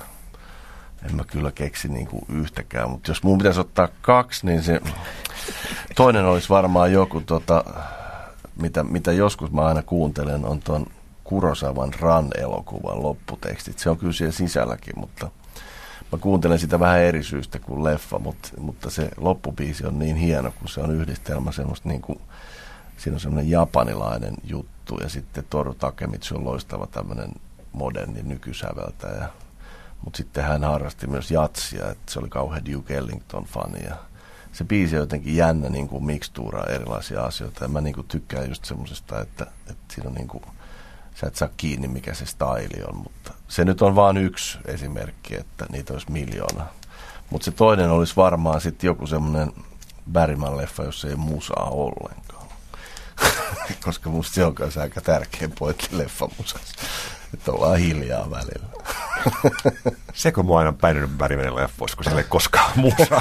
en 1.09 1.15
mä 1.15 1.23
kyllä 1.23 1.51
keksi 1.51 1.87
niinku 1.87 2.25
yhtäkään, 2.29 2.89
mutta 2.89 3.11
jos 3.11 3.23
mun 3.23 3.37
pitäisi 3.37 3.59
ottaa 3.59 3.87
kaksi, 4.01 4.45
niin 4.45 4.63
se 4.63 4.81
toinen 5.95 6.25
olisi 6.25 6.49
varmaan 6.49 6.93
joku, 6.93 7.21
tota, 7.21 7.63
mitä, 8.61 8.83
mitä 8.83 9.11
joskus 9.11 9.51
mä 9.51 9.61
aina 9.61 9.83
kuuntelen, 9.83 10.45
on 10.45 10.59
tuon 10.59 10.85
Kurosavan 11.23 11.93
Ran-elokuvan 11.93 13.03
lopputekstit. 13.03 13.79
Se 13.79 13.89
on 13.89 13.97
kyllä 13.97 14.13
siellä 14.13 14.31
sisälläkin, 14.31 14.99
mutta 14.99 15.31
mä 16.11 16.17
kuuntelen 16.17 16.59
sitä 16.59 16.79
vähän 16.79 17.01
eri 17.01 17.23
syystä 17.23 17.59
kuin 17.59 17.83
leffa, 17.83 18.19
mutta, 18.19 18.49
mutta 18.57 18.89
se 18.89 19.09
loppubiisi 19.17 19.85
on 19.85 19.99
niin 19.99 20.15
hieno, 20.15 20.51
kun 20.59 20.67
se 20.67 20.81
on 20.81 20.91
yhdistelmä 20.91 21.51
semmoista 21.51 21.89
niin 21.89 22.01
kuin, 22.01 22.21
siinä 22.97 23.15
on 23.15 23.19
semmoinen 23.19 23.51
japanilainen 23.51 24.33
juttu 24.43 24.97
ja 25.03 25.09
sitten 25.09 25.43
Toru 25.49 25.73
Takemitsu 25.73 26.35
on 26.35 26.45
loistava 26.45 26.87
tämmöinen 26.87 27.29
moderni 27.73 28.23
nykysäveltäjä. 28.23 29.29
Mutta 30.03 30.17
sitten 30.17 30.43
hän 30.43 30.63
harrasti 30.63 31.07
myös 31.07 31.31
jatsia, 31.31 31.89
että 31.89 32.11
se 32.11 32.19
oli 32.19 32.29
kauhean 32.29 32.65
Duke 32.65 32.97
Ellington-fani 32.97 33.83
ja 33.85 33.95
se 34.51 34.63
biisi 34.63 34.95
on 34.95 34.99
jotenkin 34.99 35.35
jännä 35.35 35.69
niin 35.69 35.89
kuin 35.89 36.05
mikstuuraa 36.05 36.65
erilaisia 36.65 37.21
asioita 37.21 37.63
ja 37.63 37.67
mä 37.67 37.81
niin 37.81 37.95
kuin 37.95 38.07
tykkään 38.07 38.49
just 38.49 38.65
semmoisesta, 38.65 39.21
että, 39.21 39.47
että 39.69 39.93
siinä 39.93 40.09
on 40.09 40.15
niin 40.15 40.27
kuin, 40.27 40.43
sä 41.15 41.27
et 41.27 41.35
saa 41.35 41.49
kiinni 41.57 41.87
mikä 41.87 42.13
se 42.13 42.25
staili 42.25 42.83
on, 42.87 42.95
mutta 42.95 43.33
se 43.47 43.65
nyt 43.65 43.81
on 43.81 43.95
vain 43.95 44.17
yksi 44.17 44.57
esimerkki, 44.65 45.35
että 45.35 45.65
niitä 45.69 45.93
olisi 45.93 46.11
miljoona. 46.11 46.65
Mutta 47.29 47.45
se 47.45 47.51
toinen 47.51 47.89
olisi 47.89 48.15
varmaan 48.15 48.61
sitten 48.61 48.87
joku 48.87 49.07
semmoinen 49.07 49.51
Bärimän 50.11 50.57
leffa, 50.57 50.83
jossa 50.83 51.07
ei 51.07 51.15
musaa 51.15 51.69
ollenkaan. 51.71 52.47
Koska 53.85 54.09
musta 54.09 54.33
se 54.33 54.45
on 54.45 54.55
aika 54.81 55.01
tärkeä 55.01 55.49
pointti 55.59 55.87
leffamusassa. 55.91 56.75
Että 57.33 57.51
ollaan 57.51 57.77
hiljaa 57.77 58.31
välillä. 58.31 58.67
Se 60.13 60.31
kun 60.31 60.45
mua 60.45 60.59
aina 60.59 60.73
päinyt 60.73 61.09
Bärimän 61.17 61.55
leffoissa, 61.55 61.97
kun 61.97 62.03
siellä 62.03 62.21
ei 62.21 62.27
koskaan 62.29 62.71
musaa. 62.75 63.19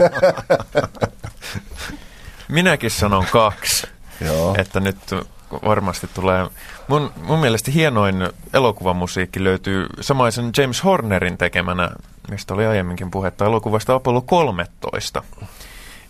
Minäkin 2.49 2.91
sanon 2.91 3.27
kaksi. 3.33 3.87
Joo. 4.21 4.55
Että 4.59 4.81
nyt 4.81 4.99
varmasti 5.65 6.09
tulee. 6.15 6.47
Mun, 6.89 7.13
mun 7.17 7.39
mielestä 7.39 7.71
hienoin 7.71 8.29
elokuvamusiikki 8.55 9.45
löytyy 9.45 9.87
samaisen 10.01 10.51
James 10.59 10.85
Hornerin 10.85 11.39
tekemänä, 11.39 11.91
mistä 12.31 12.55
oli 12.55 12.67
aiemminkin 12.67 13.11
puhetta, 13.11 13.45
elokuvasta 13.45 13.95
Apollo 13.95 14.21
13. 14.21 15.23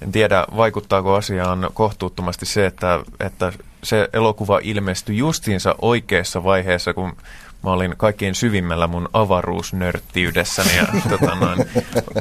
En 0.02 0.12
tiedä, 0.12 0.46
vaikuttaako 0.56 1.14
asiaan 1.14 1.70
kohtuuttomasti 1.74 2.46
se, 2.46 2.66
että, 2.66 3.00
että 3.20 3.52
se 3.82 4.08
elokuva 4.12 4.60
ilmestyi 4.62 5.18
justiinsa 5.18 5.74
oikeassa 5.82 6.44
vaiheessa, 6.44 6.94
kun 6.94 7.16
mä 7.62 7.70
olin 7.70 7.94
kaikkein 7.96 8.34
syvimmällä 8.34 8.86
mun 8.86 9.08
avaruusnörttiydessäni. 9.12 10.76
Ja, 10.76 10.86
tota 11.08 11.34
noin, 11.34 11.58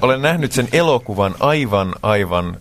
olen 0.01 0.21
nähnyt 0.21 0.51
sen 0.51 0.67
elokuvan 0.71 1.35
aivan, 1.39 1.95
aivan 2.03 2.57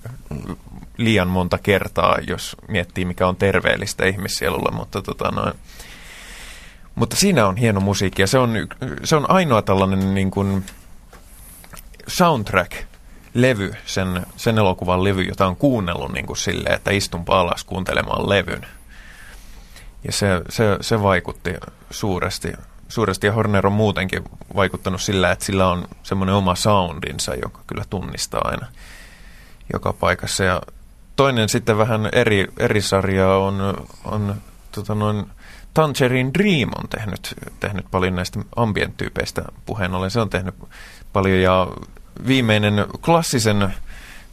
liian 0.96 1.28
monta 1.28 1.58
kertaa, 1.58 2.18
jos 2.26 2.56
miettii, 2.68 3.04
mikä 3.04 3.26
on 3.26 3.36
terveellistä 3.36 4.06
ihmissielulle, 4.06 4.70
mutta 4.76 5.02
tota 5.02 5.30
noin. 5.30 5.54
Mutta 6.94 7.16
siinä 7.16 7.46
on 7.46 7.56
hieno 7.56 7.80
musiikki 7.80 8.22
ja 8.22 8.26
se 8.26 8.38
on, 8.38 8.68
se 9.04 9.16
on 9.16 9.30
ainoa 9.30 9.62
tällainen 9.62 10.14
niin 10.14 10.30
kuin 10.30 10.64
soundtrack-levy, 12.06 13.74
sen, 13.86 14.26
sen 14.36 14.58
elokuvan 14.58 15.04
levy, 15.04 15.22
jota 15.22 15.46
on 15.46 15.56
kuunnellut 15.56 16.12
niin 16.12 16.26
kuin 16.26 16.36
silleen, 16.36 16.74
että 16.74 16.90
istunpa 16.90 17.40
alas 17.40 17.64
kuuntelemaan 17.64 18.28
levyn. 18.28 18.66
Ja 20.04 20.12
se, 20.12 20.26
se, 20.48 20.64
se 20.80 21.02
vaikutti 21.02 21.54
suuresti, 21.90 22.52
suuresti 22.90 23.26
ja 23.26 23.32
Horner 23.32 23.66
on 23.66 23.72
muutenkin 23.72 24.24
vaikuttanut 24.56 25.02
sillä, 25.02 25.32
että 25.32 25.44
sillä 25.44 25.68
on 25.68 25.88
semmoinen 26.02 26.34
oma 26.34 26.54
soundinsa, 26.54 27.34
joka 27.34 27.60
kyllä 27.66 27.84
tunnistaa 27.90 28.40
aina 28.44 28.66
joka 29.72 29.92
paikassa. 29.92 30.44
Ja 30.44 30.62
toinen 31.16 31.48
sitten 31.48 31.78
vähän 31.78 32.08
eri, 32.12 32.46
eri 32.58 32.82
sarja 32.82 33.28
on, 33.28 33.86
on 34.04 34.34
tota 34.72 34.94
noin, 34.94 35.26
Tangerine 35.74 36.30
Dream 36.38 36.70
on 36.78 36.88
tehnyt, 36.88 37.34
tehnyt 37.60 37.86
paljon 37.90 38.16
näistä 38.16 38.40
ambient-tyypeistä 38.56 39.42
puheen 39.66 39.94
ollen. 39.94 40.10
Se 40.10 40.20
on 40.20 40.30
tehnyt 40.30 40.54
paljon 41.12 41.40
ja 41.40 41.68
viimeinen 42.26 42.86
klassisen, 43.04 43.74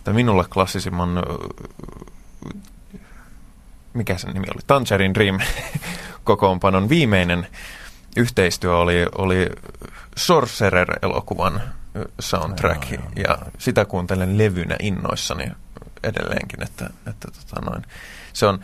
tai 0.03 0.13
minulle 0.13 0.45
klassisimman 0.49 1.23
mikä 3.97 4.17
sen 4.17 4.33
nimi 4.33 4.47
oli, 4.55 4.61
Tangerine 4.67 5.13
Dream 5.13 5.39
kokoonpanon 6.23 6.89
viimeinen 6.89 7.47
yhteistyö 8.17 8.77
oli, 8.77 9.05
oli 9.17 9.49
Sorcerer-elokuvan 10.15 11.61
soundtrack, 12.19 12.91
ja, 12.91 12.99
ja 13.15 13.37
sitä 13.57 13.85
kuuntelen 13.85 14.37
levynä 14.37 14.75
innoissani 14.79 15.45
edelleenkin, 16.03 16.63
että, 16.63 16.89
että 17.07 17.27
tota 17.31 17.71
noin. 17.71 17.83
Se 18.33 18.45
on, 18.45 18.59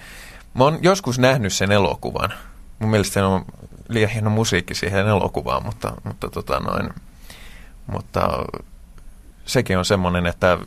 mä 0.54 0.64
oon 0.64 0.80
joskus 0.82 1.20
nähnyt 1.20 1.54
sen 1.54 1.72
elokuvan. 1.72 2.34
Mun 2.80 2.90
mielestä 2.90 3.14
se 3.14 3.24
on 3.24 3.46
liian 3.90 4.10
hieno 4.10 4.30
musiikki 4.30 4.76
siihen 4.76 5.08
elokuvaan, 5.08 5.66
mutta, 5.66 5.94
mutta, 6.04 6.30
tota 6.30 6.60
noin, 6.60 6.90
mutta 7.88 8.30
sekin 9.46 9.78
on 9.78 9.86
semmoinen, 9.86 10.26
että, 10.26 10.58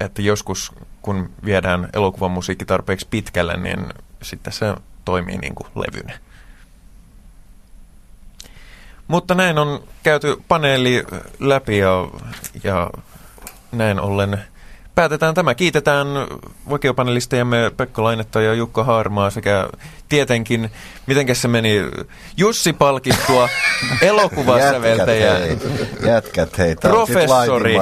että 0.00 0.22
joskus 0.22 0.72
kun 1.02 1.30
viedään 1.44 1.88
elokuvan 1.92 2.30
musiikki 2.30 2.64
tarpeeksi 2.64 3.06
pitkälle, 3.10 3.56
niin 3.56 3.86
sitten 4.22 4.52
se 4.52 4.74
toimii 5.04 5.38
niin 5.38 5.54
kuin 5.54 5.68
levynä. 5.74 6.18
Mutta 9.08 9.34
näin 9.34 9.58
on 9.58 9.82
käyty 10.02 10.36
paneeli 10.48 11.04
läpi 11.40 11.78
ja, 11.78 12.08
ja 12.64 12.90
näin 13.72 14.00
ollen 14.00 14.38
päätetään 14.94 15.34
tämä. 15.34 15.54
Kiitetään 15.54 16.06
vakiopanelistejamme 16.70 17.70
Pekka 17.76 18.02
Lainetta 18.02 18.40
ja 18.40 18.54
Jukka 18.54 18.84
Harmaa 18.84 19.30
sekä 19.30 19.68
tietenkin, 20.08 20.70
miten 21.06 21.36
se 21.36 21.48
meni, 21.48 21.82
Jussi 22.36 22.72
palkittua 22.72 23.48
elokuvasäveltäjä. 24.02 25.38
Jätkät 26.06 26.58
hei, 26.58 26.74
professori. 26.74 27.74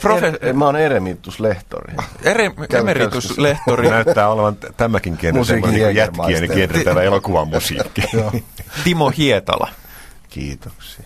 Profe- 0.00 0.38
er, 0.40 0.52
mä 0.52 0.64
oon 0.64 0.76
eremituslehtori. 0.76 1.94
Ere, 2.22 2.50
emerituslehtori. 2.78 3.90
Näyttää 3.90 4.28
olevan 4.28 4.56
tämäkin 4.76 5.18
genre, 5.20 5.70
niin 5.70 5.94
jätkien 5.96 6.50
kiertävä 6.54 7.02
elokuvan 7.02 7.48
musiikki. 7.48 8.02
Timo 8.84 9.12
Hietala. 9.16 9.68
Kiitoksia. 10.30 11.04